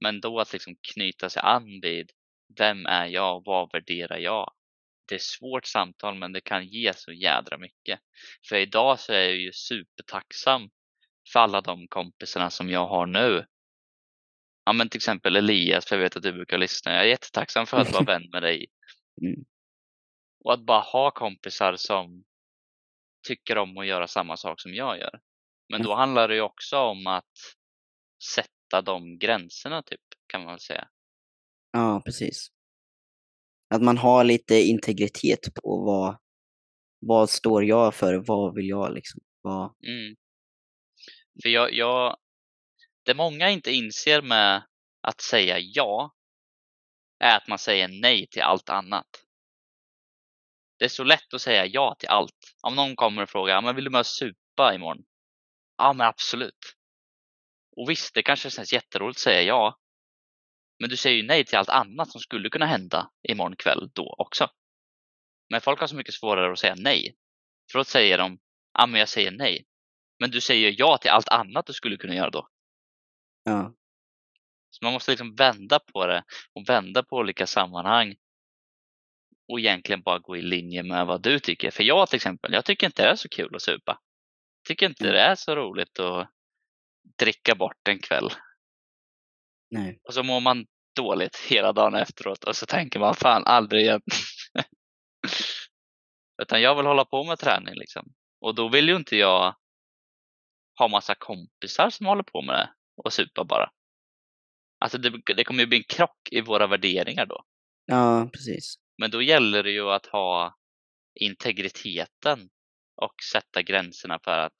Men 0.00 0.20
då 0.20 0.40
att 0.40 0.52
liksom 0.52 0.76
knyta 0.92 1.30
sig 1.30 1.42
an 1.42 1.80
vid 1.82 2.10
vem 2.58 2.86
är 2.86 3.06
jag 3.06 3.36
och 3.36 3.42
vad 3.44 3.72
värderar 3.72 4.18
jag? 4.18 4.52
Det 5.08 5.14
är 5.14 5.18
svårt 5.18 5.66
samtal 5.66 6.14
men 6.14 6.32
det 6.32 6.40
kan 6.40 6.66
ge 6.66 6.92
så 6.94 7.12
jädra 7.12 7.58
mycket. 7.58 8.00
För 8.48 8.56
idag 8.56 9.00
så 9.00 9.12
är 9.12 9.20
jag 9.20 9.36
ju 9.36 9.52
supertacksam 9.52 10.70
för 11.32 11.40
alla 11.40 11.60
de 11.60 11.88
kompisarna 11.88 12.50
som 12.50 12.70
jag 12.70 12.86
har 12.86 13.06
nu. 13.06 13.46
Ja 14.64 14.72
men 14.72 14.88
till 14.88 14.98
exempel 14.98 15.36
Elias, 15.36 15.86
för 15.86 15.96
jag 15.96 16.02
vet 16.02 16.16
att 16.16 16.22
du 16.22 16.32
brukar 16.32 16.58
lyssna. 16.58 16.92
Jag 16.92 17.04
är 17.04 17.08
jättetacksam 17.08 17.66
för 17.66 17.76
att 17.76 17.92
vara 17.92 18.04
vän 18.04 18.30
med 18.32 18.42
dig. 18.42 18.66
Mm. 19.22 19.44
Och 20.44 20.52
att 20.52 20.60
bara 20.60 20.80
ha 20.80 21.10
kompisar 21.10 21.76
som 21.76 22.24
tycker 23.28 23.58
om 23.58 23.78
att 23.78 23.86
göra 23.86 24.06
samma 24.06 24.36
sak 24.36 24.60
som 24.60 24.74
jag 24.74 24.98
gör. 24.98 25.20
Men 25.68 25.82
då 25.82 25.94
handlar 25.94 26.28
det 26.28 26.34
ju 26.34 26.40
också 26.40 26.78
om 26.78 27.06
att 27.06 27.32
sätta 28.34 28.82
de 28.82 29.18
gränserna 29.18 29.82
typ, 29.82 30.00
kan 30.26 30.44
man 30.44 30.52
väl 30.52 30.60
säga. 30.60 30.88
Ja, 31.76 32.02
precis. 32.04 32.48
Att 33.74 33.82
man 33.82 33.98
har 33.98 34.24
lite 34.24 34.54
integritet 34.54 35.54
på 35.54 35.84
vad, 35.84 36.16
vad 37.00 37.30
står 37.30 37.64
jag 37.64 37.94
för, 37.94 38.14
vad 38.14 38.54
vill 38.54 38.68
jag 38.68 38.94
liksom. 38.94 39.20
Vad... 39.42 39.74
Mm. 39.86 40.16
För 41.42 41.48
jag, 41.48 41.72
jag, 41.72 42.16
det 43.04 43.14
många 43.14 43.50
inte 43.50 43.72
inser 43.72 44.22
med 44.22 44.62
att 45.00 45.20
säga 45.20 45.58
ja 45.58 46.14
är 47.18 47.36
att 47.36 47.48
man 47.48 47.58
säger 47.58 47.88
nej 47.88 48.26
till 48.26 48.42
allt 48.42 48.68
annat. 48.68 49.08
Det 50.78 50.84
är 50.84 50.88
så 50.88 51.04
lätt 51.04 51.34
att 51.34 51.42
säga 51.42 51.66
ja 51.66 51.96
till 51.98 52.08
allt. 52.08 52.54
Om 52.62 52.74
någon 52.74 52.96
kommer 52.96 53.22
och 53.22 53.30
frågar, 53.30 53.62
men 53.62 53.74
vill 53.74 53.84
du 53.84 53.90
med 53.90 53.98
och 53.98 54.06
supa 54.06 54.74
imorgon? 54.74 55.04
Ja, 55.76 55.92
men 55.92 56.06
absolut. 56.06 56.74
Och 57.76 57.90
visst, 57.90 58.14
det 58.14 58.22
kanske 58.22 58.50
känns 58.50 58.72
jätteroligt 58.72 59.16
att 59.16 59.22
säga 59.22 59.42
ja. 59.42 59.78
Men 60.84 60.90
du 60.90 60.96
säger 60.96 61.16
ju 61.16 61.22
nej 61.22 61.44
till 61.44 61.58
allt 61.58 61.68
annat 61.68 62.10
som 62.10 62.20
skulle 62.20 62.50
kunna 62.50 62.66
hända 62.66 63.10
imorgon 63.28 63.56
kväll 63.56 63.90
då 63.94 64.14
också. 64.18 64.48
Men 65.50 65.60
folk 65.60 65.80
har 65.80 65.86
så 65.86 65.96
mycket 65.96 66.14
svårare 66.14 66.52
att 66.52 66.58
säga 66.58 66.74
nej. 66.78 67.16
För 67.72 67.78
då 67.78 67.84
säger 67.84 68.18
de, 68.18 68.38
ja 68.78 68.86
men 68.86 68.98
jag 68.98 69.08
säger 69.08 69.30
nej. 69.30 69.66
Men 70.18 70.30
du 70.30 70.40
säger 70.40 70.74
ja 70.78 70.98
till 70.98 71.10
allt 71.10 71.28
annat 71.28 71.66
du 71.66 71.72
skulle 71.72 71.96
kunna 71.96 72.14
göra 72.14 72.30
då. 72.30 72.48
Ja. 73.44 73.74
Så 74.70 74.84
man 74.84 74.92
måste 74.92 75.10
liksom 75.10 75.34
vända 75.34 75.78
på 75.78 76.06
det 76.06 76.24
och 76.54 76.68
vända 76.68 77.02
på 77.02 77.16
olika 77.16 77.46
sammanhang. 77.46 78.14
Och 79.48 79.60
egentligen 79.60 80.02
bara 80.02 80.18
gå 80.18 80.36
i 80.36 80.42
linje 80.42 80.82
med 80.82 81.06
vad 81.06 81.22
du 81.22 81.40
tycker. 81.40 81.70
För 81.70 81.82
jag 81.82 82.08
till 82.08 82.16
exempel, 82.16 82.52
jag 82.52 82.64
tycker 82.64 82.86
inte 82.86 83.02
det 83.02 83.08
är 83.08 83.16
så 83.16 83.28
kul 83.28 83.56
att 83.56 83.62
supa. 83.62 84.00
Tycker 84.68 84.86
inte 84.86 85.04
Mm. 85.04 85.14
det 85.14 85.20
är 85.20 85.34
så 85.34 85.56
roligt 85.56 86.00
att 86.00 86.30
dricka 87.18 87.54
bort 87.54 87.88
en 87.88 87.98
kväll. 87.98 88.30
Nej. 89.70 90.00
Och 90.02 90.14
så 90.14 90.22
mår 90.22 90.40
man 90.40 90.66
dåligt 90.96 91.36
hela 91.36 91.72
dagen 91.72 91.94
efteråt 91.94 92.44
och 92.44 92.56
så 92.56 92.66
tänker 92.66 93.00
man 93.00 93.14
fan 93.14 93.44
aldrig 93.46 93.82
igen. 93.82 94.00
Utan 96.42 96.62
jag 96.62 96.74
vill 96.74 96.86
hålla 96.86 97.04
på 97.04 97.24
med 97.24 97.38
träning 97.38 97.74
liksom. 97.74 98.12
Och 98.40 98.54
då 98.54 98.68
vill 98.68 98.88
ju 98.88 98.96
inte 98.96 99.16
jag 99.16 99.54
ha 100.78 100.88
massa 100.88 101.14
kompisar 101.14 101.90
som 101.90 102.06
håller 102.06 102.22
på 102.22 102.42
med 102.42 102.54
det 102.54 102.70
och 102.96 103.12
supa 103.12 103.44
bara. 103.44 103.70
Alltså 104.78 104.98
det, 104.98 105.22
det 105.36 105.44
kommer 105.44 105.60
ju 105.60 105.66
bli 105.66 105.78
en 105.78 105.96
krock 105.96 106.28
i 106.30 106.40
våra 106.40 106.66
värderingar 106.66 107.26
då. 107.26 107.44
Ja, 107.84 108.28
precis. 108.32 108.74
Men 108.98 109.10
då 109.10 109.22
gäller 109.22 109.62
det 109.62 109.70
ju 109.70 109.90
att 109.90 110.06
ha 110.06 110.56
integriteten 111.20 112.48
och 112.96 113.14
sätta 113.32 113.62
gränserna 113.62 114.18
för 114.24 114.38
att 114.38 114.54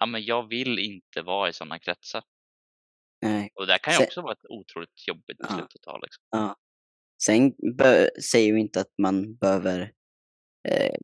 ja, 0.00 0.06
men 0.06 0.24
jag 0.24 0.48
vill 0.48 0.78
inte 0.78 1.22
vara 1.22 1.48
i 1.48 1.52
sådana 1.52 1.78
kretsar. 1.78 2.22
Nej. 3.22 3.50
Och 3.54 3.66
det 3.66 3.78
kan 3.78 3.94
ju 3.94 4.04
också 4.04 4.22
vara 4.22 4.32
ett 4.32 4.46
otroligt 4.48 5.08
jobbigt 5.08 5.36
Ja. 5.38 5.46
beslut 5.48 5.72
att 5.74 5.82
ta. 5.82 5.98
Liksom. 5.98 6.24
Ja. 6.30 6.56
Sen 7.22 7.52
säger 8.32 8.52
vi 8.54 8.60
inte 8.60 8.80
att 8.80 8.92
man 8.98 9.34
behöver 9.36 9.92
eh, 10.68 10.94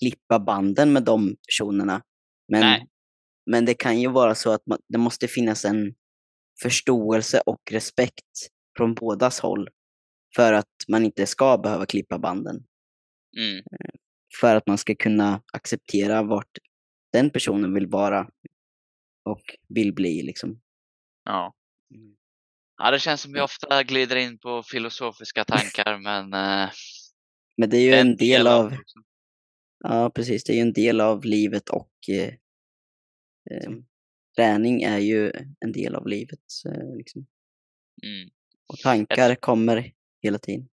klippa 0.00 0.38
banden 0.38 0.92
med 0.92 1.02
de 1.02 1.36
personerna. 1.48 2.02
Men, 2.48 2.60
Nej. 2.60 2.88
men 3.50 3.64
det 3.64 3.74
kan 3.74 4.00
ju 4.00 4.10
vara 4.10 4.34
så 4.34 4.50
att 4.50 4.66
man, 4.66 4.78
det 4.88 4.98
måste 4.98 5.28
finnas 5.28 5.64
en 5.64 5.94
förståelse 6.62 7.40
och 7.46 7.60
respekt 7.70 8.30
från 8.76 8.94
bådas 8.94 9.40
håll 9.40 9.68
för 10.36 10.52
att 10.52 10.74
man 10.88 11.04
inte 11.04 11.26
ska 11.26 11.58
behöva 11.58 11.86
klippa 11.86 12.18
banden. 12.18 12.56
Mm. 13.36 13.64
För 14.40 14.56
att 14.56 14.66
man 14.66 14.78
ska 14.78 14.94
kunna 14.94 15.42
acceptera 15.52 16.22
vart 16.22 16.58
den 17.12 17.30
personen 17.30 17.74
vill 17.74 17.86
vara 17.86 18.28
och 19.24 19.42
vill 19.68 19.94
bli. 19.94 20.22
Liksom. 20.22 20.60
Ja. 21.24 21.54
ja, 22.78 22.90
det 22.90 22.98
känns 22.98 23.20
som 23.20 23.32
vi 23.32 23.40
ofta 23.40 23.82
glider 23.82 24.16
in 24.16 24.38
på 24.38 24.62
filosofiska 24.62 25.44
tankar 25.44 25.98
men 25.98 26.32
eh, 26.34 26.70
Men 27.56 27.70
det 27.70 27.76
är 27.76 27.80
ju 27.82 27.94
en 27.94 28.16
del 28.16 28.46
av, 28.46 28.70
det 28.70 28.76
också. 28.76 28.98
ja 29.84 30.10
precis, 30.10 30.44
det 30.44 30.52
är 30.52 30.54
ju 30.54 30.62
en 30.62 30.72
del 30.72 31.00
av 31.00 31.24
livet 31.24 31.68
och 31.68 31.90
eh, 32.08 32.34
eh, 33.50 33.70
träning 34.36 34.82
är 34.82 34.98
ju 34.98 35.32
en 35.60 35.72
del 35.72 35.94
av 35.94 36.06
livet. 36.06 36.40
Eh, 36.66 36.96
liksom. 36.96 37.26
Mm. 38.02 38.30
Och 38.66 38.78
tankar 38.78 39.34
kommer 39.34 39.92
hela 40.22 40.38
tiden. 40.38 40.68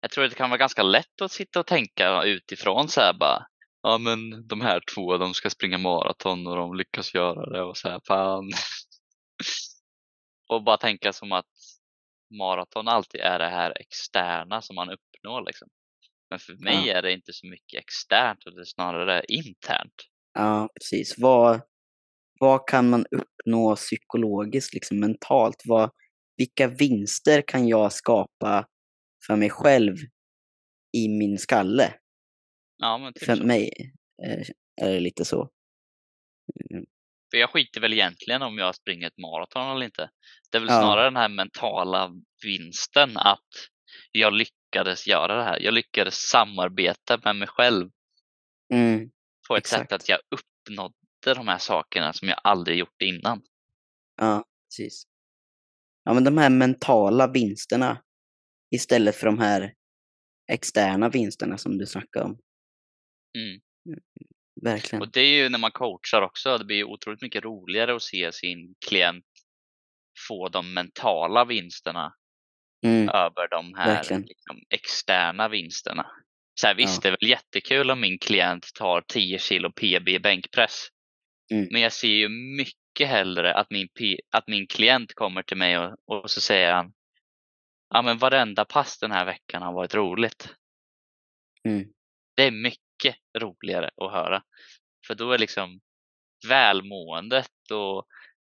Jag 0.00 0.10
tror 0.10 0.24
att 0.24 0.30
det 0.30 0.36
kan 0.36 0.50
vara 0.50 0.58
ganska 0.58 0.82
lätt 0.82 1.20
att 1.22 1.32
sitta 1.32 1.60
och 1.60 1.66
tänka 1.66 2.22
utifrån 2.22 2.88
så 2.88 3.00
här 3.00 3.14
bara. 3.18 3.46
Ja 3.82 3.98
men 3.98 4.48
de 4.48 4.60
här 4.60 4.80
två 4.94 5.16
de 5.16 5.34
ska 5.34 5.50
springa 5.50 5.78
maraton 5.78 6.46
och 6.46 6.56
de 6.56 6.74
lyckas 6.74 7.14
göra 7.14 7.50
det 7.50 7.62
och 7.62 7.76
så 7.76 7.88
här 7.88 8.00
fan. 8.04 8.50
Och 10.48 10.64
bara 10.64 10.76
tänka 10.76 11.12
som 11.12 11.32
att 11.32 11.46
maraton 12.38 12.88
alltid 12.88 13.20
är 13.20 13.38
det 13.38 13.48
här 13.48 13.80
externa 13.80 14.62
som 14.62 14.76
man 14.76 14.90
uppnår 14.90 15.46
liksom. 15.46 15.68
Men 16.30 16.38
för 16.38 16.54
mig 16.54 16.86
Ja. 16.88 16.94
är 16.98 17.02
det 17.02 17.12
inte 17.12 17.32
så 17.32 17.46
mycket 17.46 17.80
externt 17.80 18.46
är 18.46 18.64
snarare 18.64 19.24
internt. 19.28 19.94
Ja, 20.32 20.68
precis. 20.74 21.14
Vad, 21.18 21.60
vad 22.40 22.68
kan 22.68 22.90
man 22.90 23.06
uppnå 23.10 23.76
psykologiskt, 23.76 24.74
liksom 24.74 25.00
mentalt? 25.00 25.62
Vad, 25.64 25.90
vilka 26.36 26.68
vinster 26.68 27.42
kan 27.46 27.68
jag 27.68 27.92
skapa 27.92 28.66
för 29.26 29.36
mig 29.36 29.50
själv 29.50 29.96
i 30.96 31.08
min 31.08 31.38
skalle? 31.38 31.94
Ja 32.76 32.98
men 32.98 33.12
typ 33.12 33.24
För 33.24 33.36
så. 33.36 33.46
mig 33.46 33.70
eh, 34.24 34.86
är 34.86 34.92
det 34.92 35.00
lite 35.00 35.24
så. 35.24 35.50
Mm, 37.28 37.30
För 37.30 37.38
jag 37.38 37.50
skiter 37.50 37.80
väl 37.80 37.92
egentligen 37.92 38.42
om 38.42 38.58
jag 38.58 38.74
springer 38.74 39.06
ett 39.06 39.18
maraton 39.18 39.76
eller 39.76 39.84
inte. 39.86 40.10
Det 40.50 40.58
är 40.58 40.60
väl 40.60 40.68
Ja. 40.70 40.80
snarare 40.80 41.04
den 41.04 41.16
här 41.16 41.28
mentala 41.28 42.12
vinsten 42.44 43.16
att 43.16 43.48
jag 44.12 44.32
lyckades 44.32 45.06
göra 45.06 45.36
det 45.36 45.42
här. 45.44 45.60
Jag 45.60 45.74
lyckades 45.74 46.14
samarbeta 46.14 47.20
med 47.24 47.36
mig 47.36 47.48
själv 47.48 47.90
Mm, 48.72 49.10
på 49.48 49.56
ett 49.56 49.66
sätt 49.66 49.80
Exakt. 49.80 49.92
att 49.92 50.08
jag 50.08 50.18
uppnådde 50.30 50.94
de 51.34 51.48
här 51.48 51.58
sakerna 51.58 52.12
som 52.12 52.28
jag 52.28 52.40
aldrig 52.44 52.78
gjort 52.78 53.02
innan. 53.02 53.42
ja, 54.16 54.44
precis. 54.68 55.02
Ja, 56.04 56.14
men 56.14 56.24
de 56.24 56.38
här 56.38 56.50
mentala 56.50 57.26
vinsterna 57.32 58.02
istället 58.70 59.16
för 59.16 59.26
de 59.26 59.38
här 59.38 59.74
externa 60.52 61.08
vinsterna 61.08 61.58
som 61.58 61.78
du 61.78 61.86
snackade 61.86 62.24
om. 62.24 62.38
Mm. 63.38 63.60
Verkligen. 64.62 65.02
Och 65.02 65.12
det 65.12 65.20
är 65.20 65.42
ju 65.42 65.48
när 65.48 65.58
man 65.58 65.70
coachar 65.70 66.22
också. 66.22 66.58
Det 66.58 66.64
blir 66.64 66.84
otroligt 66.84 67.22
mycket 67.22 67.44
roligare 67.44 67.96
att 67.96 68.02
se 68.02 68.32
sin 68.32 68.74
klient 68.88 69.24
få 70.28 70.48
de 70.48 70.74
mentala 70.74 71.44
vinsterna 71.44 72.12
Mm, 72.84 73.08
över 73.08 73.48
de 73.48 73.74
här 73.74 74.02
liksom, 74.02 74.62
externa 74.70 75.48
vinsterna. 75.48 76.06
Så 76.60 76.66
här, 76.66 76.74
visst, 76.74 76.94
Ja. 76.94 77.00
det 77.02 77.08
är 77.08 77.16
väl 77.20 77.30
jättekul 77.30 77.90
om 77.90 78.00
min 78.00 78.18
klient 78.18 78.70
tar 78.74 79.00
10 79.00 79.38
kilo 79.38 79.72
PB 79.72 80.08
i 80.08 80.18
bänkpress. 80.18 80.88
Mm. 81.50 81.68
Men 81.70 81.80
jag 81.80 81.92
ser 81.92 82.08
ju 82.08 82.28
mycket 82.28 83.08
hellre 83.08 83.54
att 83.54 83.70
min, 83.70 83.88
att 84.30 84.48
min 84.48 84.66
klient 84.66 85.14
kommer 85.14 85.42
till 85.42 85.56
mig 85.56 85.78
och, 85.78 85.96
och 86.06 86.30
så 86.30 86.40
säger 86.40 86.72
han 86.72 86.92
Ja 87.94 88.02
men 88.02 88.18
varenda 88.18 88.64
pass 88.64 88.98
den 88.98 89.10
här 89.10 89.24
veckan 89.24 89.62
har 89.62 89.72
varit 89.72 89.94
roligt. 89.94 90.54
Mm. 91.64 91.88
Det 92.36 92.42
är 92.42 92.50
mycket 92.50 92.87
roligare 93.38 93.90
att 93.96 94.12
höra. 94.12 94.42
För 95.06 95.14
då 95.14 95.32
är 95.32 95.38
liksom 95.38 95.80
välmåendet 96.48 97.70
och 97.72 98.06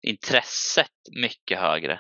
intresset 0.08 0.92
mycket 1.22 1.60
högre. 1.60 2.00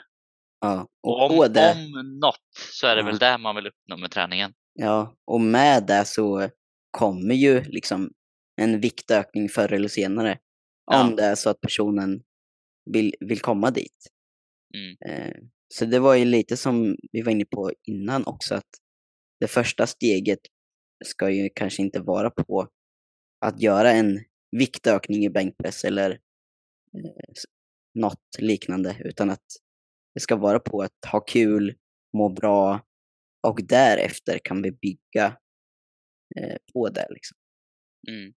Ja, 0.61 0.87
Och 1.03 1.25
och 1.25 1.39
om, 1.45 1.53
det, 1.53 1.71
om 1.71 2.19
något 2.19 2.49
så 2.71 2.87
är 2.87 2.95
det 2.95 3.01
Ja. 3.01 3.05
väl 3.05 3.17
det 3.17 3.37
man 3.37 3.55
vill 3.55 3.67
uppnå 3.67 3.97
med 3.97 4.11
träningen. 4.11 4.53
ja, 4.73 5.15
och 5.25 5.41
med 5.41 5.85
det 5.87 6.05
så 6.05 6.49
kommer 6.91 7.33
ju 7.35 7.63
liksom 7.63 8.11
en 8.61 8.79
viktökning 8.81 9.49
förr 9.49 9.73
eller 9.73 9.87
senare. 9.87 10.37
Ja. 10.85 11.01
Om 11.03 11.15
det 11.15 11.23
är 11.23 11.35
så 11.35 11.49
att 11.49 11.61
personen 11.61 12.21
vill, 12.93 13.15
vill 13.19 13.39
komma 13.41 13.71
dit. 13.71 14.07
Mm. 14.73 14.97
Eh, 15.05 15.35
så 15.73 15.85
det 15.85 15.99
var 15.99 16.15
ju 16.15 16.25
lite 16.25 16.57
som 16.57 16.95
vi 17.11 17.21
var 17.21 17.31
inne 17.31 17.45
på 17.45 17.71
innan 17.87 18.25
också, 18.25 18.55
att 18.55 18.69
det 19.39 19.47
första 19.47 19.87
steget 19.87 20.39
ska 21.03 21.29
ju 21.29 21.49
kanske 21.55 21.81
inte 21.81 21.99
vara 21.99 22.29
på 22.29 22.67
att 23.45 23.61
göra 23.61 23.91
en 23.91 24.19
viktökning 24.57 25.25
i 25.25 25.29
bänkpress 25.29 25.83
eller 25.85 26.11
eh, 26.11 27.33
något 27.93 28.37
liknande, 28.39 28.97
utan 28.99 29.29
att 29.29 29.45
det 30.13 30.19
ska 30.19 30.35
vara 30.35 30.59
på 30.59 30.81
att 30.81 31.11
ha 31.11 31.19
kul, 31.19 31.75
må 32.17 32.29
bra 32.29 32.85
och 33.47 33.59
därefter 33.63 34.39
kan 34.43 34.61
vi 34.61 34.71
bygga 34.71 35.37
eh, 36.35 36.57
på 36.73 36.89
det 36.89 37.07
liksom, 37.09 37.37
Mm. 38.09 38.33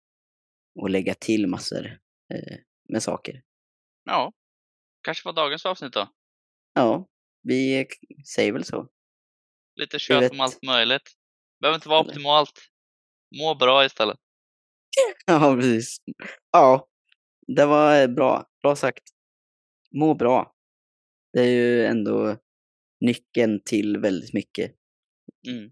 och 0.80 0.90
lägga 0.90 1.14
till 1.14 1.46
massor 1.46 1.86
eh, 2.34 2.58
med 2.88 3.02
saker. 3.02 3.42
Ja, 4.04 4.32
kanske 5.02 5.28
var 5.28 5.32
dagens 5.32 5.66
avsnitt 5.66 5.92
då. 5.92 6.08
Ja, 6.74 7.08
vi 7.42 7.86
säger 8.34 8.52
väl 8.52 8.64
så. 8.64 8.88
Lite 9.80 9.98
kött 9.98 10.32
om 10.32 10.40
allt 10.40 10.62
möjligt. 10.62 11.10
Behöver 11.62 11.74
inte 11.74 11.88
vara 11.88 12.00
optimalt. 12.00 12.52
Må 13.40 13.54
bra 13.54 13.84
istället. 13.84 14.18
Ja, 15.26 15.54
precis. 15.56 15.96
Ja, 16.52 16.88
det 17.46 17.66
var 17.66 18.00
eh, 18.02 18.06
bra. 18.08 18.46
Bra 18.62 18.76
sagt. 18.76 19.02
Må 19.94 20.14
bra. 20.14 20.54
Det 21.32 21.40
är 21.40 21.48
ju 21.50 21.86
ändå 21.86 22.36
nyckeln 23.00 23.60
till 23.64 23.98
väldigt 23.98 24.34
mycket. 24.34 24.74
Mm. 25.48 25.66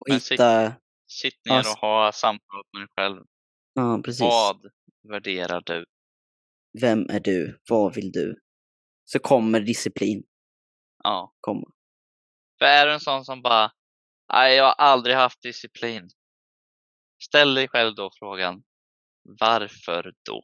Och 0.00 0.08
Men 0.08 0.20
hitta, 0.30 0.72
Sitt 1.08 1.40
Ja, 1.42 1.54
ner 1.54 1.60
s- 1.60 1.66
och 1.74 1.78
ha 1.80 2.12
samtal 2.12 2.62
med 2.72 2.82
dig 2.82 2.88
själv. 2.96 3.24
ja 3.74 4.00
precis. 4.04 4.20
Vad 4.20 4.66
värderar 5.08 5.60
du? 5.66 5.84
Vem 6.80 7.00
är 7.10 7.20
du? 7.20 7.58
Vad 7.68 7.94
vill 7.94 8.12
du? 8.12 8.40
Så 9.04 9.18
kommer 9.18 9.60
disciplin 9.60 10.22
Ja. 11.04 11.34
komma. 11.40 11.70
För 12.58 12.64
är 12.66 12.86
du 12.86 12.92
en 12.92 13.00
sån 13.00 13.24
som 13.24 13.42
bara, 13.42 13.72
nej 14.32 14.56
jag 14.56 14.64
har 14.64 14.72
aldrig 14.72 15.16
haft 15.16 15.42
disciplin. 15.42 16.08
Ställ 17.22 17.54
dig 17.54 17.68
själv 17.68 17.94
då 17.94 18.10
frågan, 18.18 18.62
varför 19.40 20.12
då? 20.28 20.42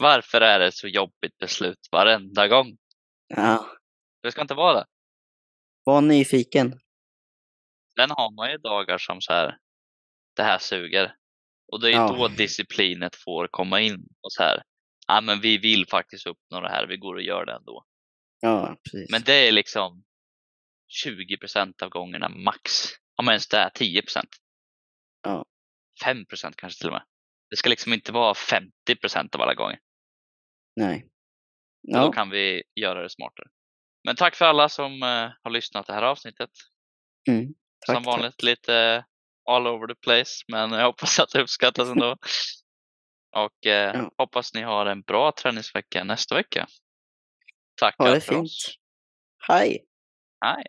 Varför 0.00 0.40
är 0.40 0.58
det 0.58 0.72
så 0.72 0.88
jobbigt 0.88 1.38
beslut 1.38 1.88
varenda 1.92 2.48
gång? 2.48 2.76
Ja, 3.26 3.66
Det 4.22 4.32
ska 4.32 4.40
inte 4.40 4.54
vara 4.54 4.74
det. 4.74 4.86
var 5.84 6.00
nyfiken. 6.00 6.80
Sen 7.98 8.10
har 8.10 8.34
man 8.36 8.50
ju 8.50 8.58
dagar 8.58 8.98
som 8.98 9.20
så 9.20 9.32
här, 9.32 9.58
det 10.36 10.42
här 10.42 10.58
suger. 10.58 11.14
Och 11.72 11.80
det 11.80 11.88
är 11.88 11.92
Ja. 11.92 12.08
då 12.18 12.28
disciplinet 12.28 13.16
får 13.16 13.48
komma 13.50 13.80
in 13.80 13.94
och 14.20 14.32
så 14.32 14.42
här, 14.42 14.62
ja 15.06 15.20
men 15.20 15.40
vi 15.40 15.58
vill 15.58 15.86
faktiskt 15.88 16.26
uppnå 16.26 16.60
det 16.60 16.68
här, 16.68 16.86
vi 16.86 16.96
går 16.96 17.14
och 17.14 17.22
gör 17.22 17.44
det 17.46 17.52
ändå. 17.52 17.84
Ja, 18.40 18.76
precis. 18.84 19.10
Men 19.10 19.22
det 19.22 19.48
är 19.48 19.52
liksom 19.52 20.04
20 20.90 21.36
procent 21.36 21.82
av 21.82 21.88
gångerna 21.88 22.28
max. 22.28 22.88
Om 23.16 23.28
ens 23.28 23.48
det 23.48 23.56
är 23.56 23.70
10 23.70 24.02
procent. 24.02 24.28
Ja. 25.22 25.44
5 26.04 26.26
procent 26.26 26.56
kanske 26.56 26.78
till 26.78 26.86
och 26.88 26.92
med. 26.92 27.02
Det 27.50 27.56
ska 27.56 27.70
liksom 27.70 27.92
inte 27.92 28.12
vara 28.12 28.34
50 28.34 28.96
procent 29.00 29.34
av 29.34 29.40
alla 29.40 29.54
gånger. 29.54 29.78
Nej. 30.76 31.04
Och 31.88 31.92
Då 31.94 31.98
Ja, 31.98 32.12
kan 32.12 32.30
vi 32.30 32.62
göra 32.74 33.02
det 33.02 33.10
smartare. 33.10 33.46
Men 34.04 34.16
tack 34.16 34.34
för 34.36 34.44
alla 34.44 34.68
som 34.68 35.02
eh, 35.02 35.30
har 35.42 35.50
lyssnat 35.50 35.86
det 35.86 35.92
här 35.92 36.02
avsnittet. 36.02 36.50
mm. 37.28 37.54
tack, 37.86 37.96
Som 37.96 38.02
vanligt 38.02 38.42
lite 38.42 39.04
all 39.50 39.66
over 39.66 39.86
the 39.94 39.94
place, 40.00 40.44
men 40.48 40.72
jag 40.72 40.86
hoppas 40.86 41.18
att 41.18 41.30
det 41.30 41.42
uppskattas 41.42 41.88
ändå. 41.88 42.16
Och 43.36 43.66
eh, 43.66 43.94
Ja. 43.96 44.10
hoppas 44.18 44.54
ni 44.54 44.62
har 44.62 44.86
en 44.86 45.00
bra 45.02 45.32
träningsvecka 45.32 46.04
nästa 46.04 46.34
vecka. 46.34 46.66
Tack 47.74 47.96
för 47.96 48.20
fint. 48.20 48.42
oss. 48.44 48.74
Hej! 49.48 49.86
Hej! 50.44 50.66